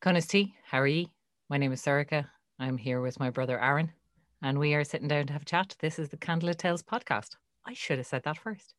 Conus 0.00 0.50
how 0.64 0.80
are 0.80 0.86
you? 0.86 1.08
My 1.50 1.58
name 1.58 1.72
is 1.72 1.82
Sorika. 1.82 2.24
I'm 2.58 2.78
here 2.78 3.02
with 3.02 3.20
my 3.20 3.28
brother 3.28 3.60
Aaron, 3.60 3.92
and 4.40 4.58
we 4.58 4.72
are 4.72 4.82
sitting 4.82 5.08
down 5.08 5.26
to 5.26 5.34
have 5.34 5.42
a 5.42 5.44
chat. 5.44 5.76
This 5.78 5.98
is 5.98 6.08
the 6.08 6.16
Candlelit 6.16 6.56
Tales 6.56 6.82
podcast. 6.82 7.36
I 7.66 7.74
should 7.74 7.98
have 7.98 8.06
said 8.06 8.22
that 8.22 8.38
first. 8.38 8.72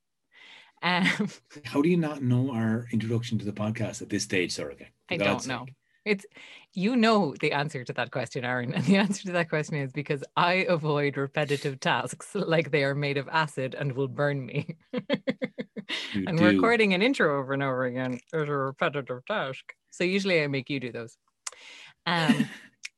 Um, 0.82 1.06
How 1.66 1.84
do 1.84 1.90
you 1.90 1.98
not 1.98 2.24
know 2.24 2.52
our 2.52 2.88
introduction 2.92 3.38
to 3.38 3.46
the 3.46 3.52
podcast 3.52 4.02
at 4.02 4.10
this 4.10 4.24
stage, 4.24 4.56
Sorika? 4.56 4.88
I 5.12 5.18
don't 5.18 5.46
know. 5.46 5.68
It's 6.06 6.26
you 6.74 6.96
know 6.96 7.36
the 7.40 7.52
answer 7.52 7.84
to 7.84 7.94
that 7.94 8.10
question, 8.10 8.44
Aaron, 8.44 8.74
and 8.74 8.84
the 8.86 8.98
answer 8.98 9.22
to 9.26 9.32
that 9.34 9.50
question 9.50 9.76
is 9.76 9.92
because 9.92 10.24
I 10.36 10.66
avoid 10.70 11.18
repetitive 11.18 11.80
tasks 11.80 12.34
like 12.34 12.72
they 12.72 12.84
are 12.84 12.96
made 12.96 13.20
of 13.20 13.30
acid 13.32 13.76
and 13.76 13.92
will 13.92 14.08
burn 14.08 14.44
me. 14.44 14.76
and 16.16 16.40
do. 16.40 16.46
recording 16.46 16.96
an 16.96 17.04
intro 17.04 17.40
over 17.40 17.54
and 17.54 17.62
over 17.62 17.86
again 17.86 18.20
is 18.34 18.50
a 18.50 18.52
repetitive 18.52 19.24
task. 19.28 19.76
So 19.92 20.04
usually 20.04 20.42
I 20.42 20.48
make 20.48 20.70
you 20.70 20.80
do 20.80 20.92
those. 20.92 21.18
Um, 22.06 22.50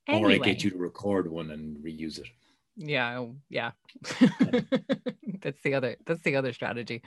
anyway. 0.07 0.37
Or 0.39 0.43
I 0.43 0.51
get 0.51 0.63
you 0.63 0.69
to 0.71 0.77
record 0.77 1.29
one 1.29 1.51
and 1.51 1.77
reuse 1.77 2.19
it. 2.19 2.27
Yeah, 2.75 3.19
oh, 3.19 3.35
yeah. 3.49 3.71
that's 5.41 5.61
the 5.63 5.75
other. 5.75 5.95
That's 6.05 6.21
the 6.21 6.35
other 6.35 6.53
strategy. 6.53 7.03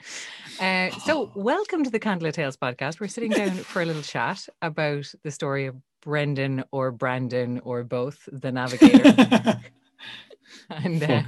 Uh, 0.59 0.91
so, 0.91 1.31
welcome 1.35 1.83
to 1.83 1.89
the 1.89 1.99
Candlelit 1.99 2.33
Tales 2.33 2.55
podcast. 2.55 2.99
We're 2.99 3.07
sitting 3.07 3.31
down 3.31 3.51
for 3.51 3.81
a 3.81 3.85
little 3.85 4.01
chat 4.01 4.47
about 4.61 5.11
the 5.23 5.31
story 5.31 5.65
of 5.65 5.75
Brendan 6.01 6.63
or 6.71 6.91
Brandon 6.91 7.59
or 7.63 7.83
both, 7.83 8.29
the 8.31 8.51
navigator. 8.51 9.59
and 10.69 11.03
uh, 11.03 11.23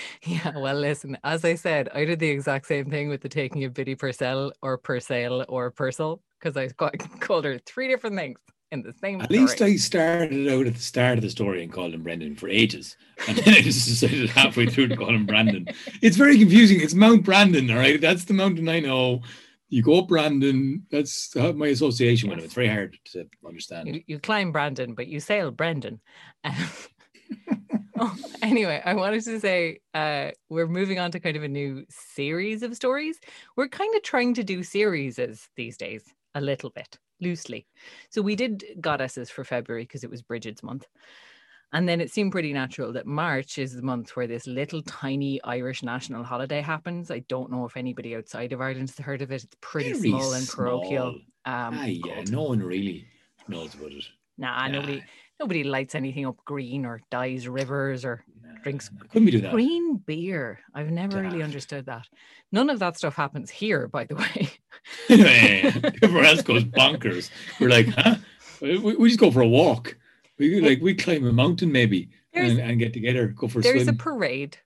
yeah, 0.24 0.52
well, 0.56 0.76
listen. 0.76 1.16
As 1.24 1.44
I 1.44 1.54
said, 1.54 1.88
I 1.94 2.04
did 2.04 2.18
the 2.18 2.28
exact 2.28 2.66
same 2.66 2.90
thing 2.90 3.08
with 3.08 3.20
the 3.20 3.28
taking 3.28 3.64
of 3.64 3.74
Biddy 3.74 3.94
Purcell 3.94 4.52
or 4.62 4.78
Purcell 4.78 5.44
or 5.48 5.70
Purcell 5.70 6.22
because 6.40 6.56
I 6.56 6.68
called 7.20 7.44
her 7.44 7.58
three 7.58 7.88
different 7.88 8.16
things 8.16 8.38
in 8.72 8.82
the 8.82 8.92
same. 8.92 9.20
At 9.20 9.26
story. 9.26 9.40
least 9.40 9.62
I 9.62 9.76
started 9.76 10.48
out 10.48 10.66
at 10.66 10.74
the 10.74 10.80
start 10.80 11.18
of 11.18 11.22
the 11.22 11.30
story 11.30 11.62
and 11.62 11.72
called 11.72 11.94
him 11.94 12.02
Brendan 12.02 12.36
for 12.36 12.48
ages, 12.48 12.96
and 13.28 13.38
then 13.38 13.54
I 13.54 13.60
just 13.60 13.86
decided 13.86 14.28
halfway 14.30 14.66
through 14.66 14.88
to 14.88 14.96
call 14.96 15.14
him 15.14 15.26
Brandon. 15.26 15.68
It's 16.02 16.16
very 16.16 16.38
confusing. 16.38 16.80
It's 16.80 16.94
Mount 16.94 17.24
Brandon, 17.24 17.70
all 17.70 17.76
right. 17.76 18.00
That's 18.00 18.24
the 18.24 18.34
mountain 18.34 18.68
I 18.68 18.80
know. 18.80 19.22
You 19.68 19.82
go 19.82 19.98
up 19.98 20.08
Brandon. 20.08 20.86
That's 20.90 21.34
my 21.34 21.68
association 21.68 22.28
yes. 22.28 22.36
with 22.36 22.38
him. 22.38 22.44
It's 22.44 22.54
very 22.54 22.68
hard 22.68 22.96
to 23.12 23.26
understand. 23.44 23.88
You, 23.88 24.02
you 24.06 24.18
climb 24.20 24.52
Brandon, 24.52 24.94
but 24.94 25.08
you 25.08 25.18
sail 25.18 25.50
Brendan. 25.50 26.00
oh, 27.98 28.16
anyway, 28.42 28.82
I 28.84 28.94
wanted 28.94 29.22
to 29.24 29.40
say 29.40 29.80
uh, 29.94 30.30
we're 30.48 30.66
moving 30.66 30.98
on 30.98 31.10
to 31.12 31.20
kind 31.20 31.36
of 31.36 31.42
a 31.42 31.48
new 31.48 31.84
series 31.88 32.62
of 32.62 32.74
stories. 32.74 33.18
We're 33.56 33.68
kind 33.68 33.94
of 33.94 34.02
trying 34.02 34.34
to 34.34 34.44
do 34.44 34.62
series 34.62 35.18
these 35.56 35.76
days 35.76 36.04
a 36.34 36.40
little 36.40 36.70
bit 36.70 36.98
loosely. 37.20 37.66
So 38.10 38.22
we 38.22 38.36
did 38.36 38.64
goddesses 38.80 39.30
for 39.30 39.44
February 39.44 39.84
because 39.84 40.04
it 40.04 40.10
was 40.10 40.22
Bridget's 40.22 40.62
month. 40.62 40.86
And 41.72 41.88
then 41.88 42.00
it 42.00 42.12
seemed 42.12 42.32
pretty 42.32 42.52
natural 42.52 42.92
that 42.92 43.06
March 43.06 43.58
is 43.58 43.74
the 43.74 43.82
month 43.82 44.14
where 44.14 44.28
this 44.28 44.46
little 44.46 44.82
tiny 44.82 45.42
Irish 45.42 45.82
national 45.82 46.22
holiday 46.22 46.60
happens. 46.60 47.10
I 47.10 47.20
don't 47.28 47.50
know 47.50 47.66
if 47.66 47.76
anybody 47.76 48.14
outside 48.14 48.52
of 48.52 48.60
Ireland 48.60 48.90
has 48.90 49.04
heard 49.04 49.20
of 49.20 49.32
it. 49.32 49.42
It's 49.44 49.56
pretty 49.60 49.92
Very 49.92 50.10
small 50.10 50.32
and 50.32 50.48
parochial. 50.48 51.08
Um, 51.44 51.74
ah, 51.78 51.84
yeah, 51.84 52.22
no 52.30 52.44
one 52.44 52.60
really 52.60 53.06
knows 53.48 53.74
about 53.74 53.92
it. 53.92 54.04
Nah, 54.38 54.66
nah, 54.66 54.68
nobody 54.68 55.02
nobody 55.40 55.64
lights 55.64 55.94
anything 55.94 56.26
up 56.26 56.36
green 56.44 56.84
or 56.84 57.00
dyes 57.10 57.48
rivers 57.48 58.04
or 58.04 58.24
drinks 58.62 58.90
couldn't 59.10 59.26
we 59.26 59.30
do 59.30 59.40
that? 59.40 59.52
green 59.52 59.96
beer. 59.96 60.58
I've 60.74 60.90
never 60.90 61.20
really 61.20 61.42
understood 61.42 61.86
that. 61.86 62.06
None 62.52 62.70
of 62.70 62.78
that 62.78 62.96
stuff 62.96 63.14
happens 63.14 63.50
here, 63.50 63.88
by 63.88 64.04
the 64.04 64.16
way. 64.16 64.50
Everyone 66.02 66.24
else 66.24 66.42
goes 66.42 66.64
bonkers. 66.64 67.30
We're 67.60 67.70
like, 67.70 67.88
huh? 67.88 68.16
We, 68.60 68.78
we 68.78 69.08
just 69.08 69.20
go 69.20 69.30
for 69.30 69.42
a 69.42 69.48
walk. 69.48 69.96
We 70.38 70.60
like 70.60 70.80
we 70.80 70.94
climb 70.94 71.26
a 71.26 71.32
mountain 71.32 71.72
maybe 71.72 72.10
and, 72.32 72.58
and, 72.58 72.78
get 72.78 72.92
together, 72.92 73.28
go 73.28 73.48
for 73.48 73.60
a 73.60 73.62
There's 73.62 73.84
swim. 73.84 73.94
a 73.94 73.98
parade 73.98 74.58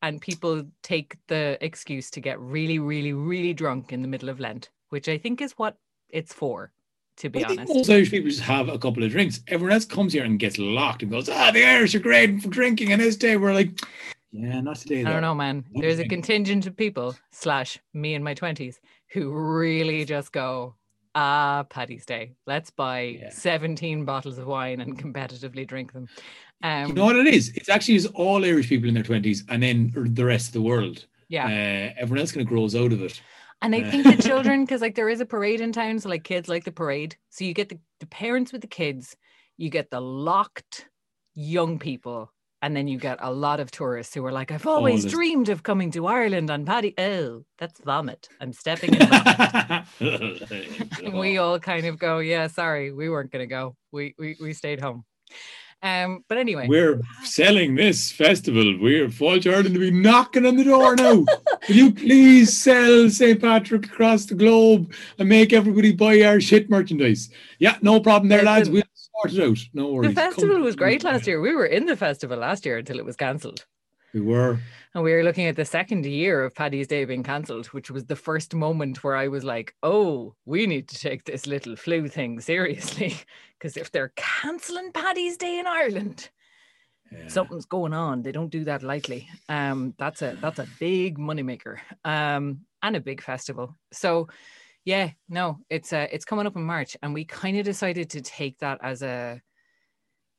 and 0.00 0.20
people 0.20 0.64
take 0.82 1.16
the 1.26 1.58
excuse 1.60 2.10
to 2.12 2.20
get 2.20 2.40
really, 2.40 2.78
really, 2.78 3.12
really 3.12 3.52
drunk 3.52 3.92
in 3.92 4.02
the 4.02 4.08
middle 4.08 4.28
of 4.28 4.40
Lent, 4.40 4.70
which 4.88 5.08
I 5.08 5.18
think 5.18 5.42
is 5.42 5.52
what 5.52 5.76
it's 6.08 6.32
for 6.32 6.72
to 7.18 7.28
be 7.28 7.44
I 7.44 7.48
honest. 7.50 7.74
most 7.74 7.90
Irish 7.90 8.10
people 8.10 8.30
just 8.30 8.42
have 8.42 8.68
a 8.68 8.78
couple 8.78 9.02
of 9.02 9.10
drinks. 9.10 9.40
Everyone 9.48 9.72
else 9.72 9.84
comes 9.84 10.12
here 10.12 10.24
and 10.24 10.38
gets 10.38 10.58
locked 10.58 11.02
and 11.02 11.10
goes, 11.10 11.28
ah, 11.28 11.50
the 11.50 11.64
Irish 11.64 11.94
are 11.94 12.00
great 12.00 12.40
for 12.42 12.48
drinking. 12.48 12.92
And 12.92 13.02
this 13.02 13.16
day 13.16 13.36
we're 13.36 13.54
like, 13.54 13.80
yeah, 14.30 14.60
not 14.60 14.76
today. 14.76 15.02
Though. 15.02 15.10
I 15.10 15.12
don't 15.14 15.22
know, 15.22 15.34
man. 15.34 15.64
Not 15.72 15.82
There's 15.82 15.98
a 15.98 16.06
contingent 16.06 16.66
of 16.66 16.76
people, 16.76 17.16
slash 17.30 17.78
me 17.94 18.14
in 18.14 18.22
my 18.22 18.34
20s, 18.34 18.76
who 19.08 19.32
really 19.32 20.04
just 20.04 20.32
go, 20.32 20.74
ah, 21.14 21.64
Paddy's 21.68 22.06
Day. 22.06 22.34
Let's 22.46 22.70
buy 22.70 23.18
yeah. 23.20 23.30
17 23.30 24.04
bottles 24.04 24.38
of 24.38 24.46
wine 24.46 24.80
and 24.80 24.98
competitively 25.02 25.66
drink 25.66 25.92
them. 25.92 26.08
Um, 26.62 26.88
you 26.88 26.94
know 26.94 27.04
what 27.06 27.16
it 27.16 27.26
is? 27.26 27.50
It's 27.54 27.68
actually 27.68 27.96
is 27.96 28.06
all 28.06 28.44
Irish 28.44 28.68
people 28.68 28.88
in 28.88 28.94
their 28.94 29.04
20s 29.04 29.42
and 29.48 29.62
then 29.62 29.92
the 29.94 30.24
rest 30.24 30.48
of 30.48 30.52
the 30.52 30.62
world. 30.62 31.06
Yeah. 31.28 31.46
Uh, 31.46 32.00
everyone 32.00 32.20
else 32.20 32.32
kind 32.32 32.42
of 32.42 32.48
grows 32.48 32.74
out 32.74 32.92
of 32.92 33.02
it. 33.02 33.20
And 33.60 33.74
I 33.74 33.90
think 33.90 34.04
the 34.04 34.22
children, 34.28 34.64
because 34.64 34.80
like 34.80 34.94
there 34.94 35.08
is 35.08 35.20
a 35.20 35.26
parade 35.26 35.60
in 35.60 35.72
town, 35.72 35.98
so 35.98 36.08
like 36.08 36.24
kids 36.24 36.48
like 36.48 36.64
the 36.64 36.72
parade. 36.72 37.16
So 37.30 37.44
you 37.44 37.54
get 37.54 37.68
the, 37.68 37.78
the 38.00 38.06
parents 38.06 38.52
with 38.52 38.60
the 38.60 38.68
kids, 38.68 39.16
you 39.56 39.70
get 39.70 39.90
the 39.90 40.00
locked 40.00 40.88
young 41.34 41.78
people, 41.78 42.32
and 42.62 42.76
then 42.76 42.88
you 42.88 42.98
get 42.98 43.18
a 43.20 43.32
lot 43.32 43.60
of 43.60 43.70
tourists 43.70 44.14
who 44.14 44.24
are 44.24 44.32
like, 44.32 44.50
I've 44.50 44.66
oh, 44.66 44.76
always 44.76 45.06
oh, 45.06 45.08
dreamed 45.08 45.48
of 45.48 45.62
coming 45.62 45.90
to 45.92 46.06
Ireland 46.06 46.50
on 46.50 46.64
Paddy. 46.64 46.94
Oh, 46.98 47.44
that's 47.58 47.80
vomit. 47.80 48.28
I'm 48.40 48.52
stepping 48.52 48.94
in 48.94 49.06
vomit. 49.08 49.84
we 51.12 51.38
all 51.38 51.58
kind 51.58 51.86
of 51.86 51.98
go, 51.98 52.18
yeah, 52.18 52.46
sorry, 52.48 52.92
we 52.92 53.08
weren't 53.08 53.30
gonna 53.30 53.46
go. 53.46 53.76
We 53.92 54.14
we 54.18 54.36
we 54.40 54.52
stayed 54.52 54.80
home. 54.80 55.04
Um, 55.80 56.24
but 56.28 56.38
anyway, 56.38 56.66
we're 56.66 57.00
selling 57.22 57.76
this 57.76 58.10
festival. 58.10 58.76
We're 58.80 59.06
Fáilte 59.06 59.52
Ireland 59.52 59.74
to 59.74 59.80
be 59.80 59.92
knocking 59.92 60.44
on 60.44 60.56
the 60.56 60.64
door 60.64 60.96
now. 60.96 61.24
Will 61.68 61.76
you 61.76 61.92
please 61.92 62.60
sell 62.60 63.08
St. 63.08 63.40
Patrick 63.40 63.86
across 63.86 64.26
the 64.26 64.34
globe 64.34 64.92
and 65.18 65.28
make 65.28 65.52
everybody 65.52 65.92
buy 65.92 66.22
our 66.22 66.40
shit 66.40 66.68
merchandise? 66.68 67.30
Yeah, 67.60 67.78
no 67.80 68.00
problem 68.00 68.28
there, 68.28 68.42
lads. 68.42 68.68
We'll 68.68 68.82
sort 68.92 69.34
it 69.34 69.40
out. 69.40 69.58
No 69.72 69.92
worries. 69.92 70.14
The 70.14 70.20
festival 70.20 70.56
Come 70.56 70.64
was 70.64 70.74
great 70.74 71.04
last 71.04 71.28
year. 71.28 71.40
We 71.40 71.54
were 71.54 71.66
in 71.66 71.86
the 71.86 71.96
festival 71.96 72.38
last 72.38 72.66
year 72.66 72.78
until 72.78 72.98
it 72.98 73.04
was 73.04 73.16
cancelled. 73.16 73.64
We 74.12 74.20
were. 74.20 74.58
And 74.94 75.04
we 75.04 75.12
were 75.12 75.22
looking 75.22 75.46
at 75.46 75.56
the 75.56 75.64
second 75.64 76.06
year 76.06 76.44
of 76.44 76.54
Paddy's 76.54 76.86
Day 76.86 77.04
being 77.04 77.22
cancelled, 77.22 77.66
which 77.66 77.90
was 77.90 78.04
the 78.06 78.16
first 78.16 78.54
moment 78.54 79.04
where 79.04 79.16
I 79.16 79.28
was 79.28 79.44
like, 79.44 79.74
oh, 79.82 80.34
we 80.44 80.66
need 80.66 80.88
to 80.88 80.98
take 80.98 81.24
this 81.24 81.46
little 81.46 81.76
flu 81.76 82.08
thing 82.08 82.40
seriously. 82.40 83.14
Because 83.58 83.76
if 83.76 83.90
they're 83.90 84.12
cancelling 84.14 84.92
Paddy's 84.92 85.36
Day 85.36 85.58
in 85.58 85.66
Ireland, 85.66 86.30
yeah. 87.10 87.26
something's 87.26 87.66
going 87.66 87.92
on. 87.92 88.22
They 88.22 88.30
don't 88.30 88.52
do 88.52 88.62
that 88.66 88.84
lightly. 88.84 89.28
Um, 89.48 89.94
that's 89.98 90.22
a 90.22 90.38
that's 90.40 90.60
a 90.60 90.68
big 90.78 91.18
moneymaker. 91.18 91.78
Um, 92.04 92.60
and 92.82 92.96
a 92.96 93.00
big 93.00 93.20
festival. 93.20 93.76
So 93.92 94.28
yeah, 94.84 95.10
no, 95.28 95.58
it's 95.68 95.92
uh 95.92 96.06
it's 96.12 96.24
coming 96.24 96.46
up 96.46 96.56
in 96.56 96.62
March, 96.62 96.96
and 97.02 97.12
we 97.12 97.24
kind 97.24 97.58
of 97.58 97.64
decided 97.64 98.10
to 98.10 98.20
take 98.20 98.58
that 98.58 98.78
as 98.82 99.02
a 99.02 99.40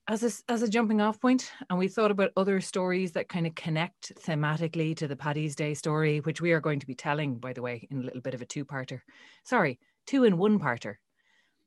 as 0.09 0.23
a, 0.23 0.51
as 0.51 0.63
a 0.63 0.67
jumping 0.67 1.01
off 1.01 1.21
point 1.21 1.51
and 1.69 1.77
we 1.77 1.87
thought 1.87 2.09
about 2.09 2.31
other 2.35 2.59
stories 2.59 3.11
that 3.11 3.29
kind 3.29 3.45
of 3.45 3.53
connect 3.53 4.11
thematically 4.15 4.97
to 4.97 5.07
the 5.07 5.15
Paddy's 5.15 5.55
Day 5.55 5.75
story, 5.75 6.19
which 6.21 6.41
we 6.41 6.51
are 6.51 6.59
going 6.59 6.79
to 6.79 6.87
be 6.87 6.95
telling, 6.95 7.35
by 7.35 7.53
the 7.53 7.61
way, 7.61 7.87
in 7.91 7.99
a 7.99 8.03
little 8.03 8.21
bit 8.21 8.33
of 8.33 8.41
a 8.41 8.45
two-parter. 8.45 9.01
Sorry, 9.43 9.79
two 10.07 10.23
in 10.23 10.39
one 10.39 10.59
parter. 10.59 10.95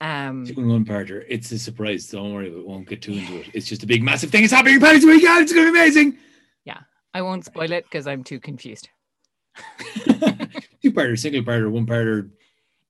Um, 0.00 0.44
two 0.44 0.60
in 0.60 0.68
one 0.68 0.84
parter. 0.84 1.24
It's 1.28 1.52
a 1.52 1.58
surprise. 1.58 2.08
Don't 2.08 2.34
worry, 2.34 2.50
we 2.50 2.64
won't 2.64 2.88
get 2.88 3.00
too 3.00 3.12
into 3.12 3.36
it. 3.36 3.50
It's 3.54 3.68
just 3.68 3.84
a 3.84 3.86
big, 3.86 4.02
massive 4.02 4.30
thing. 4.30 4.42
It's 4.42 4.52
happening 4.52 4.80
Paddy's 4.80 5.06
weekend. 5.06 5.44
It's 5.44 5.52
going 5.52 5.66
to 5.66 5.72
be 5.72 5.78
amazing. 5.78 6.18
Yeah, 6.64 6.80
I 7.14 7.22
won't 7.22 7.44
spoil 7.44 7.70
it 7.70 7.84
because 7.84 8.08
I'm 8.08 8.24
too 8.24 8.40
confused. 8.40 8.88
two 9.94 10.92
parter, 10.92 11.16
single 11.16 11.42
parter, 11.42 11.70
one 11.70 11.86
parter, 11.86 12.28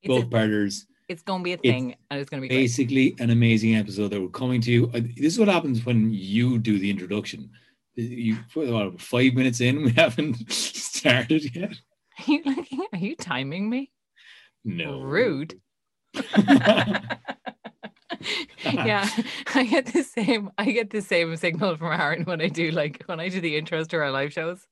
both 0.03 0.31
parters 0.31 0.87
it's 1.13 1.23
going 1.23 1.41
to 1.41 1.45
be 1.45 1.53
a 1.53 1.59
thing 1.59 1.91
it's 1.91 2.01
and 2.11 2.21
it's 2.21 2.31
going 2.31 2.43
to 2.43 2.49
be 2.49 2.55
basically 2.55 3.11
great. 3.11 3.21
an 3.21 3.31
amazing 3.31 3.77
episode 3.77 4.09
that 4.09 4.21
we're 4.21 4.29
coming 4.29 4.61
to 4.63 4.73
you. 4.73 4.91
Uh, 4.95 5.01
this 5.17 5.35
is 5.35 5.39
what 5.39 5.49
happens 5.49 5.85
when 5.85 6.13
you 6.13 6.59
do 6.59 6.79
the 6.79 6.91
introduction. 6.91 7.51
You 7.95 8.39
what, 8.55 9.01
five 9.01 9.35
minutes 9.35 9.61
in, 9.61 9.83
we 9.85 9.93
haven't 9.93 10.51
started 10.51 11.55
yet. 11.55 11.75
Are 12.19 12.33
you 12.33 12.43
looking? 12.45 12.87
Are 12.93 12.99
you 12.99 13.15
timing 13.15 13.69
me? 13.69 13.93
No. 14.65 15.01
Rude. 15.01 15.61
yeah, 18.65 19.09
I 19.55 19.65
get 19.65 19.87
the 19.87 20.03
same. 20.03 20.51
I 20.57 20.71
get 20.71 20.91
the 20.91 21.03
same 21.03 21.37
signal 21.37 21.77
from 21.77 21.93
Aaron 21.93 22.25
when 22.25 22.41
I 22.41 22.49
do 22.49 22.71
like 22.71 23.03
when 23.07 23.21
I 23.21 23.29
do 23.29 23.41
the 23.41 23.61
intros 23.61 23.89
to 23.89 23.99
our 23.99 24.11
live 24.11 24.33
shows. 24.33 24.67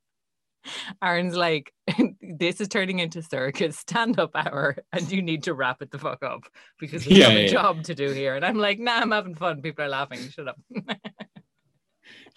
Aaron's 1.03 1.37
like, 1.37 1.73
this 2.39 2.61
is 2.61 2.69
turning 2.69 2.99
into 2.99 3.23
circus 3.23 3.79
stand 3.79 4.19
up 4.19 4.31
hour, 4.35 4.77
and 4.93 5.11
you 5.11 5.23
need 5.23 5.43
to 5.45 5.55
wrap 5.55 5.83
it 5.83 5.91
the 5.91 5.99
fuck 5.99 6.23
up 6.23 6.43
because 6.79 7.07
we 7.07 7.17
yeah, 7.17 7.29
have 7.29 7.37
a 7.37 7.43
yeah. 7.43 7.49
job 7.49 7.83
to 7.85 7.95
do 7.95 8.11
here. 8.11 8.37
And 8.37 8.45
I'm 8.45 8.59
like, 8.59 8.79
nah, 8.79 9.01
I'm 9.01 9.11
having 9.11 9.35
fun. 9.35 9.63
People 9.63 9.85
are 9.85 9.89
laughing. 9.89 10.21
Shut 10.31 10.49
up. 10.49 10.59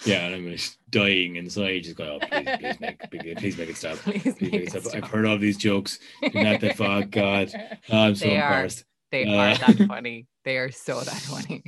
yeah, 0.06 0.26
and 0.26 0.36
I'm 0.36 0.50
just 0.50 0.78
dying 0.90 1.36
inside. 1.36 1.84
Just 1.84 1.98
go, 1.98 2.20
oh, 2.22 2.28
please, 2.28 2.58
please 2.60 2.80
make, 2.80 3.38
please 3.38 3.58
make 3.58 3.70
it 3.70 3.78
stop. 3.78 3.98
Please, 4.04 4.36
please 4.36 4.52
make 4.52 4.74
it 4.74 4.84
stop. 4.84 4.96
I've 4.96 5.10
heard 5.10 5.26
all 5.26 5.38
these 5.38 5.58
jokes. 5.58 6.00
not 6.34 6.62
that 6.62 6.78
fuck, 6.78 7.10
God. 7.12 7.52
Oh, 7.90 7.98
I'm 7.98 8.16
so 8.16 8.26
they 8.26 8.36
embarrassed. 8.36 8.82
Are, 8.82 8.86
they 9.12 9.26
uh, 9.26 9.36
are 9.36 9.56
that 9.56 9.88
funny. 9.88 10.28
They 10.44 10.58
are 10.58 10.72
so 10.72 11.00
that 11.00 11.14
funny. 11.14 11.64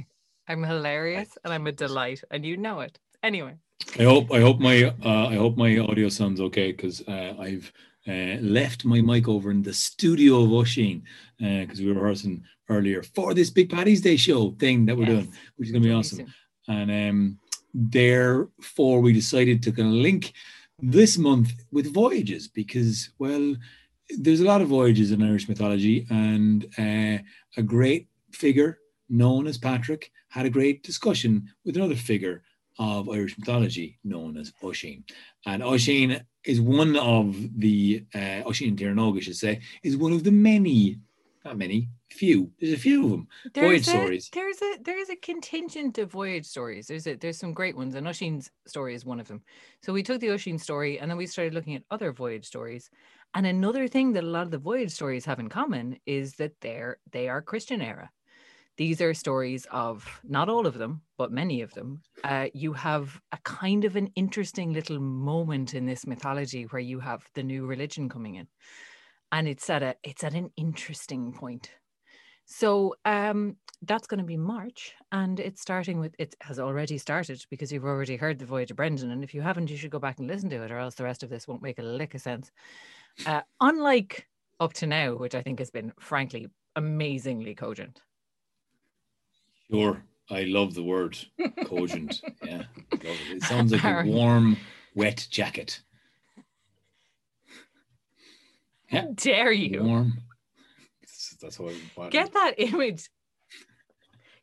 I'm 0.48 0.64
hilarious 0.64 1.38
and 1.44 1.54
I'm 1.54 1.66
a 1.68 1.72
delight, 1.72 2.22
and 2.30 2.46
you 2.46 2.58
know 2.58 2.82
it. 2.82 3.00
Anyway. 3.24 3.56
I 4.00 4.04
hope 4.04 4.32
I 4.32 4.40
hope 4.40 4.60
my 4.60 4.94
uh, 5.04 5.28
I 5.28 5.36
hope 5.36 5.58
my 5.58 5.78
audio 5.80 6.10
sounds 6.10 6.40
okay 6.40 6.72
because 6.72 7.02
uh, 7.08 7.36
I've 7.40 7.72
uh, 8.08 8.38
left 8.42 8.86
my 8.86 9.02
mic 9.02 9.28
over 9.28 9.52
in 9.52 9.62
the 9.64 9.74
studio 9.74 10.44
of 10.44 10.52
Oisin 10.52 11.04
because 11.40 11.80
we 11.80 11.88
were 11.92 12.02
rehearsing 12.02 12.44
earlier 12.70 13.04
for 13.04 13.34
this 13.34 13.50
Big 13.50 13.70
Paddy's 13.70 14.02
Day 14.02 14.16
show 14.16 14.52
thing 14.52 14.86
that 14.86 14.96
we're 14.96 15.06
Yes. 15.06 15.24
doing, 15.24 15.34
which 15.56 15.68
is 15.68 15.72
going 15.72 15.84
to 15.84 15.90
be 15.90 15.94
awesome. 15.94 16.26
And 16.68 16.92
um, 16.92 17.40
therefore, 17.74 19.02
we 19.02 19.14
decided 19.14 19.62
to 19.64 19.72
kind 19.72 19.90
of 19.90 19.96
link 19.96 20.34
this 20.80 21.18
month 21.18 21.54
with 21.72 21.94
voyages 21.94 22.48
because, 22.48 23.10
well, 23.20 23.56
there's 24.18 24.42
a 24.42 24.46
lot 24.46 24.62
of 24.62 24.68
voyages 24.68 25.12
in 25.12 25.24
Irish 25.24 25.48
mythology, 25.50 26.06
and 26.10 26.66
uh, 26.78 27.18
a 27.58 27.64
great 27.64 28.08
figure 28.32 28.80
known 29.10 29.48
as 29.48 29.58
Patrick 29.58 30.12
had 30.30 30.46
a 30.46 30.50
great 30.50 30.84
discussion 30.84 31.50
with 31.64 31.76
another 31.76 31.96
figure 31.96 32.44
of 32.78 33.10
Irish 33.10 33.38
mythology 33.38 33.98
known 34.04 34.38
as 34.38 34.54
Oisin. 34.64 35.04
And 35.46 35.64
Oisin 35.64 36.22
is 36.44 36.60
one 36.62 36.96
of 36.98 37.36
the, 37.60 38.06
uh, 38.14 38.44
Oisin 38.46 38.76
Tír 38.76 38.94
na 38.94 39.04
nÓg, 39.04 39.18
I 39.18 39.22
should 39.22 39.36
say, 39.36 39.62
is 39.84 39.98
one 39.98 40.14
of 40.14 40.24
the 40.24 40.32
many, 40.32 41.00
not 41.44 41.58
many, 41.58 41.90
few, 42.12 42.52
there's 42.60 42.74
a 42.74 42.78
few 42.78 43.06
of 43.06 43.12
them, 43.12 43.28
voyage 43.54 43.86
There's 43.86 43.88
a, 43.88 43.92
stories. 43.92 44.30
There's 44.34 44.62
a 44.62 44.78
there's 44.84 45.10
a 45.10 45.16
contingent 45.18 45.98
of 45.98 46.12
voyage 46.12 46.46
stories. 46.46 46.88
There's 46.88 47.08
a 47.08 47.16
there's 47.16 47.38
some 47.38 47.54
great 47.54 47.76
ones, 47.76 47.96
and 47.96 48.08
Oisin's 48.08 48.50
story 48.66 48.96
is 48.96 49.06
one 49.06 49.20
of 49.20 49.28
them. 49.28 49.42
So 49.84 49.94
we 49.94 50.04
took 50.04 50.22
the 50.22 50.32
Oisin 50.32 50.58
story, 50.58 51.00
and 51.00 51.10
then 51.10 51.18
we 51.18 51.28
started 51.28 51.54
looking 51.54 51.76
at 51.76 51.84
other 51.92 52.12
voyage 52.12 52.46
stories. 52.46 52.90
And 53.34 53.46
another 53.46 53.88
thing 53.88 54.14
that 54.14 54.24
a 54.24 54.28
lot 54.28 54.44
of 54.44 54.52
the 54.52 54.58
voyage 54.58 54.92
stories 54.92 55.26
have 55.26 55.40
in 55.40 55.50
common 55.50 56.00
is 56.06 56.36
that 56.36 56.54
they're 56.62 56.98
they 57.12 57.28
are 57.28 57.42
Christian 57.42 57.82
era. 57.82 58.10
These 58.78 59.02
are 59.02 59.14
stories 59.14 59.66
of 59.72 60.20
not 60.24 60.50
all 60.50 60.68
of 60.68 60.78
them, 60.78 61.02
but 61.18 61.32
many 61.32 61.62
of 61.62 61.74
them. 61.74 62.02
Uh, 62.24 62.48
you 62.54 62.74
have 62.74 63.20
a 63.32 63.38
kind 63.44 63.86
of 63.86 63.96
an 63.96 64.10
interesting 64.16 64.74
little 64.74 65.00
moment 65.00 65.74
in 65.74 65.86
this 65.86 66.06
mythology 66.06 66.64
where 66.64 66.82
you 66.82 67.00
have 67.00 67.24
the 67.36 67.44
new 67.44 67.66
religion 67.66 68.10
coming 68.10 68.36
in, 68.36 68.48
and 69.32 69.48
it's 69.48 69.70
at 69.70 69.84
a 69.84 69.96
it's 70.04 70.24
at 70.24 70.34
an 70.34 70.50
interesting 70.58 71.34
point. 71.34 71.72
So 72.48 72.96
um, 73.06 73.56
that's 73.82 74.08
going 74.08 74.20
to 74.20 74.26
be 74.26 74.38
March, 74.38 74.94
and 75.12 75.40
it's 75.40 75.62
starting 75.62 76.00
with 76.00 76.14
it 76.20 76.36
has 76.42 76.60
already 76.60 76.98
started 76.98 77.44
because 77.50 77.72
you've 77.72 77.86
already 77.86 78.18
heard 78.18 78.40
the 78.40 78.46
Voyage 78.46 78.72
of 78.72 78.78
Brendan, 78.78 79.12
and 79.12 79.24
if 79.24 79.34
you 79.34 79.42
haven't, 79.42 79.72
you 79.72 79.78
should 79.78 79.92
go 79.92 80.00
back 80.00 80.20
and 80.20 80.28
listen 80.28 80.50
to 80.50 80.62
it, 80.64 80.72
or 80.72 80.78
else 80.78 80.96
the 80.96 81.04
rest 81.04 81.24
of 81.24 81.30
this 81.30 81.48
won't 81.48 81.64
make 81.64 81.80
a 81.80 81.84
lick 81.84 82.14
of 82.14 82.22
sense. 82.22 82.52
Uh, 83.26 83.42
unlike 83.62 84.28
up 84.60 84.74
to 84.74 84.88
now, 84.88 85.16
which 85.16 85.36
I 85.36 85.42
think 85.42 85.60
has 85.60 85.72
been 85.72 85.94
frankly 86.00 86.48
amazingly 86.76 87.56
cogent. 87.56 88.02
Sure. 89.72 90.04
I 90.30 90.44
love 90.44 90.74
the 90.74 90.84
word 90.84 91.18
cogent. 91.66 92.22
yeah. 92.44 92.64
It. 92.92 93.04
it 93.04 93.44
sounds 93.44 93.72
like 93.72 93.84
a 93.84 94.04
warm, 94.10 94.58
wet 94.96 95.28
jacket. 95.30 95.82
Yeah. 98.90 99.02
How 99.02 99.08
dare 99.16 99.52
you 99.52 99.84
Warm. 99.84 100.14
That's- 101.42 101.60
what 101.60 101.74
I 102.00 102.10
get 102.10 102.34
that 102.34 102.56
image? 102.58 103.10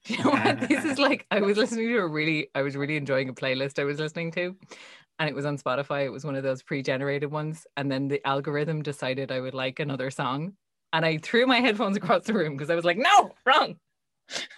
Do 0.04 0.14
you 0.14 0.24
know 0.24 0.30
what? 0.30 0.60
This 0.69 0.84
is 0.84 0.98
like 0.98 1.26
I 1.30 1.40
was 1.40 1.56
listening 1.56 1.88
to 1.88 1.98
a 1.98 2.06
really, 2.06 2.48
I 2.54 2.62
was 2.62 2.76
really 2.76 2.96
enjoying 2.96 3.28
a 3.28 3.32
playlist 3.32 3.78
I 3.78 3.84
was 3.84 3.98
listening 3.98 4.30
to, 4.32 4.56
and 5.18 5.28
it 5.28 5.34
was 5.34 5.44
on 5.44 5.58
Spotify. 5.58 6.04
It 6.04 6.10
was 6.10 6.25
one 6.25 6.36
of 6.36 6.42
those 6.42 6.62
pre-generated 6.62 7.30
ones, 7.30 7.66
and 7.76 7.90
then 7.90 8.08
the 8.08 8.25
algorithm 8.26 8.82
decided 8.82 9.32
I 9.32 9.40
would 9.40 9.54
like 9.54 9.80
another 9.80 10.10
song, 10.10 10.54
and 10.92 11.04
I 11.04 11.18
threw 11.18 11.46
my 11.46 11.60
headphones 11.60 11.96
across 11.96 12.25
the 12.25 12.34
room 12.34 12.56
because 12.56 12.70
I 12.70 12.75
was 12.76 12.84
like, 12.84 12.98
"No, 12.98 13.30
wrong, 13.44 13.76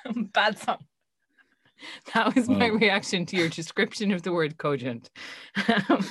bad 0.33 0.59
song." 0.59 0.79
That 2.15 2.35
was 2.35 2.49
my 2.49 2.71
Wow. 2.71 2.77
reaction 2.77 3.27
to 3.27 3.37
your 3.37 3.49
description 3.49 4.11
of 4.13 4.23
the 4.23 4.33
word 4.33 4.57
cogent. 4.57 5.11
Um, 5.89 6.05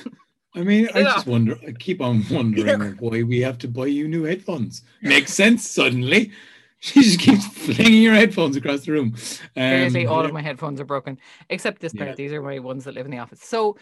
I 0.54 0.62
mean, 0.62 0.88
I 0.94 1.02
just 1.02 1.26
wonder, 1.26 1.56
I 1.66 1.72
keep 1.72 2.00
on 2.00 2.24
wondering 2.30 2.96
why 2.98 3.24
we 3.24 3.40
have 3.40 3.58
to 3.58 3.68
buy 3.68 3.86
you 3.86 4.06
new 4.06 4.22
headphones. 4.22 4.82
Makes 5.02 5.32
sense 5.34 5.68
suddenly. 5.68 6.32
She 6.80 7.00
just 7.02 7.18
keeps 7.18 7.46
flinging 7.46 8.02
your 8.02 8.12
headphones 8.12 8.56
across 8.56 8.84
the 8.84 8.92
room. 8.92 9.14
Um, 9.14 9.50
Seriously, 9.56 10.06
all 10.06 10.22
of 10.22 10.34
my 10.34 10.42
headphones 10.42 10.78
are 10.82 10.84
broken, 10.84 11.18
except 11.48 11.80
this 11.80 11.94
pair. 11.94 12.08
Yeah. 12.08 12.14
These 12.14 12.32
are 12.34 12.42
my 12.42 12.58
ones 12.58 12.84
that 12.84 12.92
live 12.94 13.06
in 13.06 13.10
the 13.10 13.20
office. 13.20 13.40
So, 13.42 13.78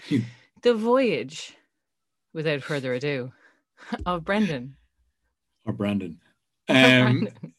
the 0.62 0.72
voyage, 0.72 1.56
without 2.32 2.62
further 2.62 2.94
ado, 2.94 3.32
of 4.06 4.24
Brendan. 4.24 4.76
Or 5.66 5.72
Brandon. 5.72 6.20
of 6.68 6.76
Um, 6.76 6.92
Brendan. 7.02 7.54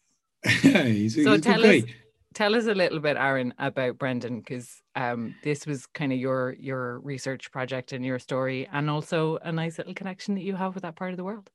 he's, 0.93 1.15
So 1.21 1.33
he's 1.33 1.41
tell 1.41 1.65
us, 1.65 1.83
tell 2.33 2.55
us 2.55 2.65
a 2.65 2.73
little 2.73 2.99
bit, 2.99 3.17
Aaron, 3.17 3.53
about 3.59 3.97
Brendan, 3.97 4.39
because 4.39 4.81
um, 4.95 5.35
this 5.43 5.65
was 5.65 5.85
kind 5.87 6.11
of 6.11 6.19
your 6.19 6.55
your 6.59 6.99
research 6.99 7.51
project 7.51 7.93
and 7.93 8.05
your 8.05 8.19
story, 8.19 8.67
and 8.71 8.89
also 8.89 9.37
a 9.37 9.51
nice 9.51 9.77
little 9.77 9.93
connection 9.93 10.35
that 10.35 10.43
you 10.43 10.55
have 10.55 10.75
with 10.75 10.83
that 10.83 10.95
part 10.95 11.11
of 11.11 11.17
the 11.17 11.23
world. 11.23 11.49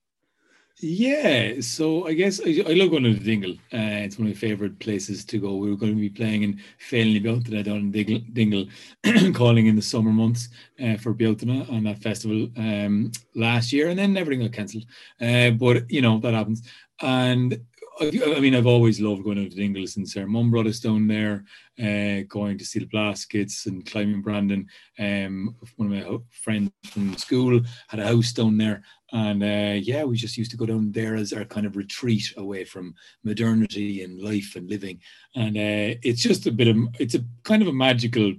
Yeah, 0.80 1.54
so 1.60 2.06
I 2.06 2.14
guess 2.14 2.40
I, 2.40 2.62
I 2.64 2.74
love 2.74 2.90
going 2.90 3.02
to 3.02 3.12
the 3.12 3.24
Dingle. 3.24 3.54
Uh, 3.72 4.04
it's 4.06 4.16
one 4.16 4.28
of 4.28 4.34
my 4.34 4.38
favorite 4.38 4.78
places 4.78 5.24
to 5.24 5.38
go. 5.40 5.56
We 5.56 5.70
were 5.70 5.76
going 5.76 5.94
to 5.94 6.00
be 6.00 6.08
playing 6.08 6.44
in 6.44 6.60
Féile 6.78 7.14
na 7.14 7.20
Bealtaine 7.20 7.64
down 7.64 7.78
in 7.78 7.90
Dingle, 7.90 8.20
Dingle 8.32 8.66
calling 9.32 9.66
in 9.66 9.74
the 9.74 9.82
summer 9.82 10.12
months 10.12 10.50
uh, 10.80 10.96
for 10.96 11.12
Bealtaine 11.14 11.68
on 11.68 11.82
that 11.82 11.98
festival 11.98 12.48
um, 12.56 13.10
last 13.34 13.72
year, 13.72 13.88
and 13.88 13.98
then 13.98 14.16
everything 14.16 14.46
got 14.46 14.52
cancelled. 14.52 14.84
Uh, 15.20 15.50
but 15.50 15.90
you 15.90 16.00
know 16.00 16.20
that 16.20 16.34
happens. 16.34 16.62
And 17.00 17.58
I, 18.00 18.34
I 18.36 18.40
mean, 18.40 18.54
I've 18.54 18.66
always 18.66 19.00
loved 19.00 19.24
going 19.24 19.44
out 19.44 19.50
to 19.50 19.56
Dingle 19.56 19.86
since 19.86 20.16
our 20.16 20.26
mum 20.26 20.50
brought 20.50 20.66
us 20.66 20.80
down 20.80 21.08
there, 21.08 21.44
uh, 21.78 22.22
going 22.28 22.58
to 22.58 22.64
see 22.64 22.78
the 22.78 22.86
Blaskets 22.86 23.66
and 23.66 23.84
climbing 23.84 24.22
Brandon. 24.22 24.66
Um, 24.98 25.56
one 25.76 25.92
of 25.92 26.08
my 26.10 26.18
friends 26.30 26.70
from 26.86 27.16
school 27.16 27.60
had 27.88 28.00
a 28.00 28.06
house 28.06 28.32
down 28.32 28.56
there, 28.56 28.82
and 29.12 29.42
uh, 29.42 29.80
yeah, 29.80 30.04
we 30.04 30.16
just 30.16 30.36
used 30.36 30.50
to 30.52 30.56
go 30.56 30.66
down 30.66 30.92
there 30.92 31.16
as 31.16 31.32
our 31.32 31.44
kind 31.44 31.66
of 31.66 31.76
retreat 31.76 32.32
away 32.36 32.64
from 32.64 32.94
modernity 33.24 34.02
and 34.04 34.20
life 34.20 34.54
and 34.56 34.68
living. 34.68 35.00
And 35.34 35.56
uh, 35.56 35.98
it's 36.02 36.22
just 36.22 36.46
a 36.46 36.52
bit 36.52 36.68
of, 36.68 36.76
it's 36.98 37.14
a 37.14 37.24
kind 37.42 37.62
of 37.62 37.68
a 37.68 37.72
magical 37.72 38.34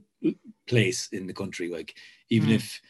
place 0.68 1.10
in 1.12 1.28
the 1.28 1.34
country. 1.34 1.70
Like 1.70 1.96
even 2.30 2.50
Mm. 2.50 2.56
if 2.56 2.82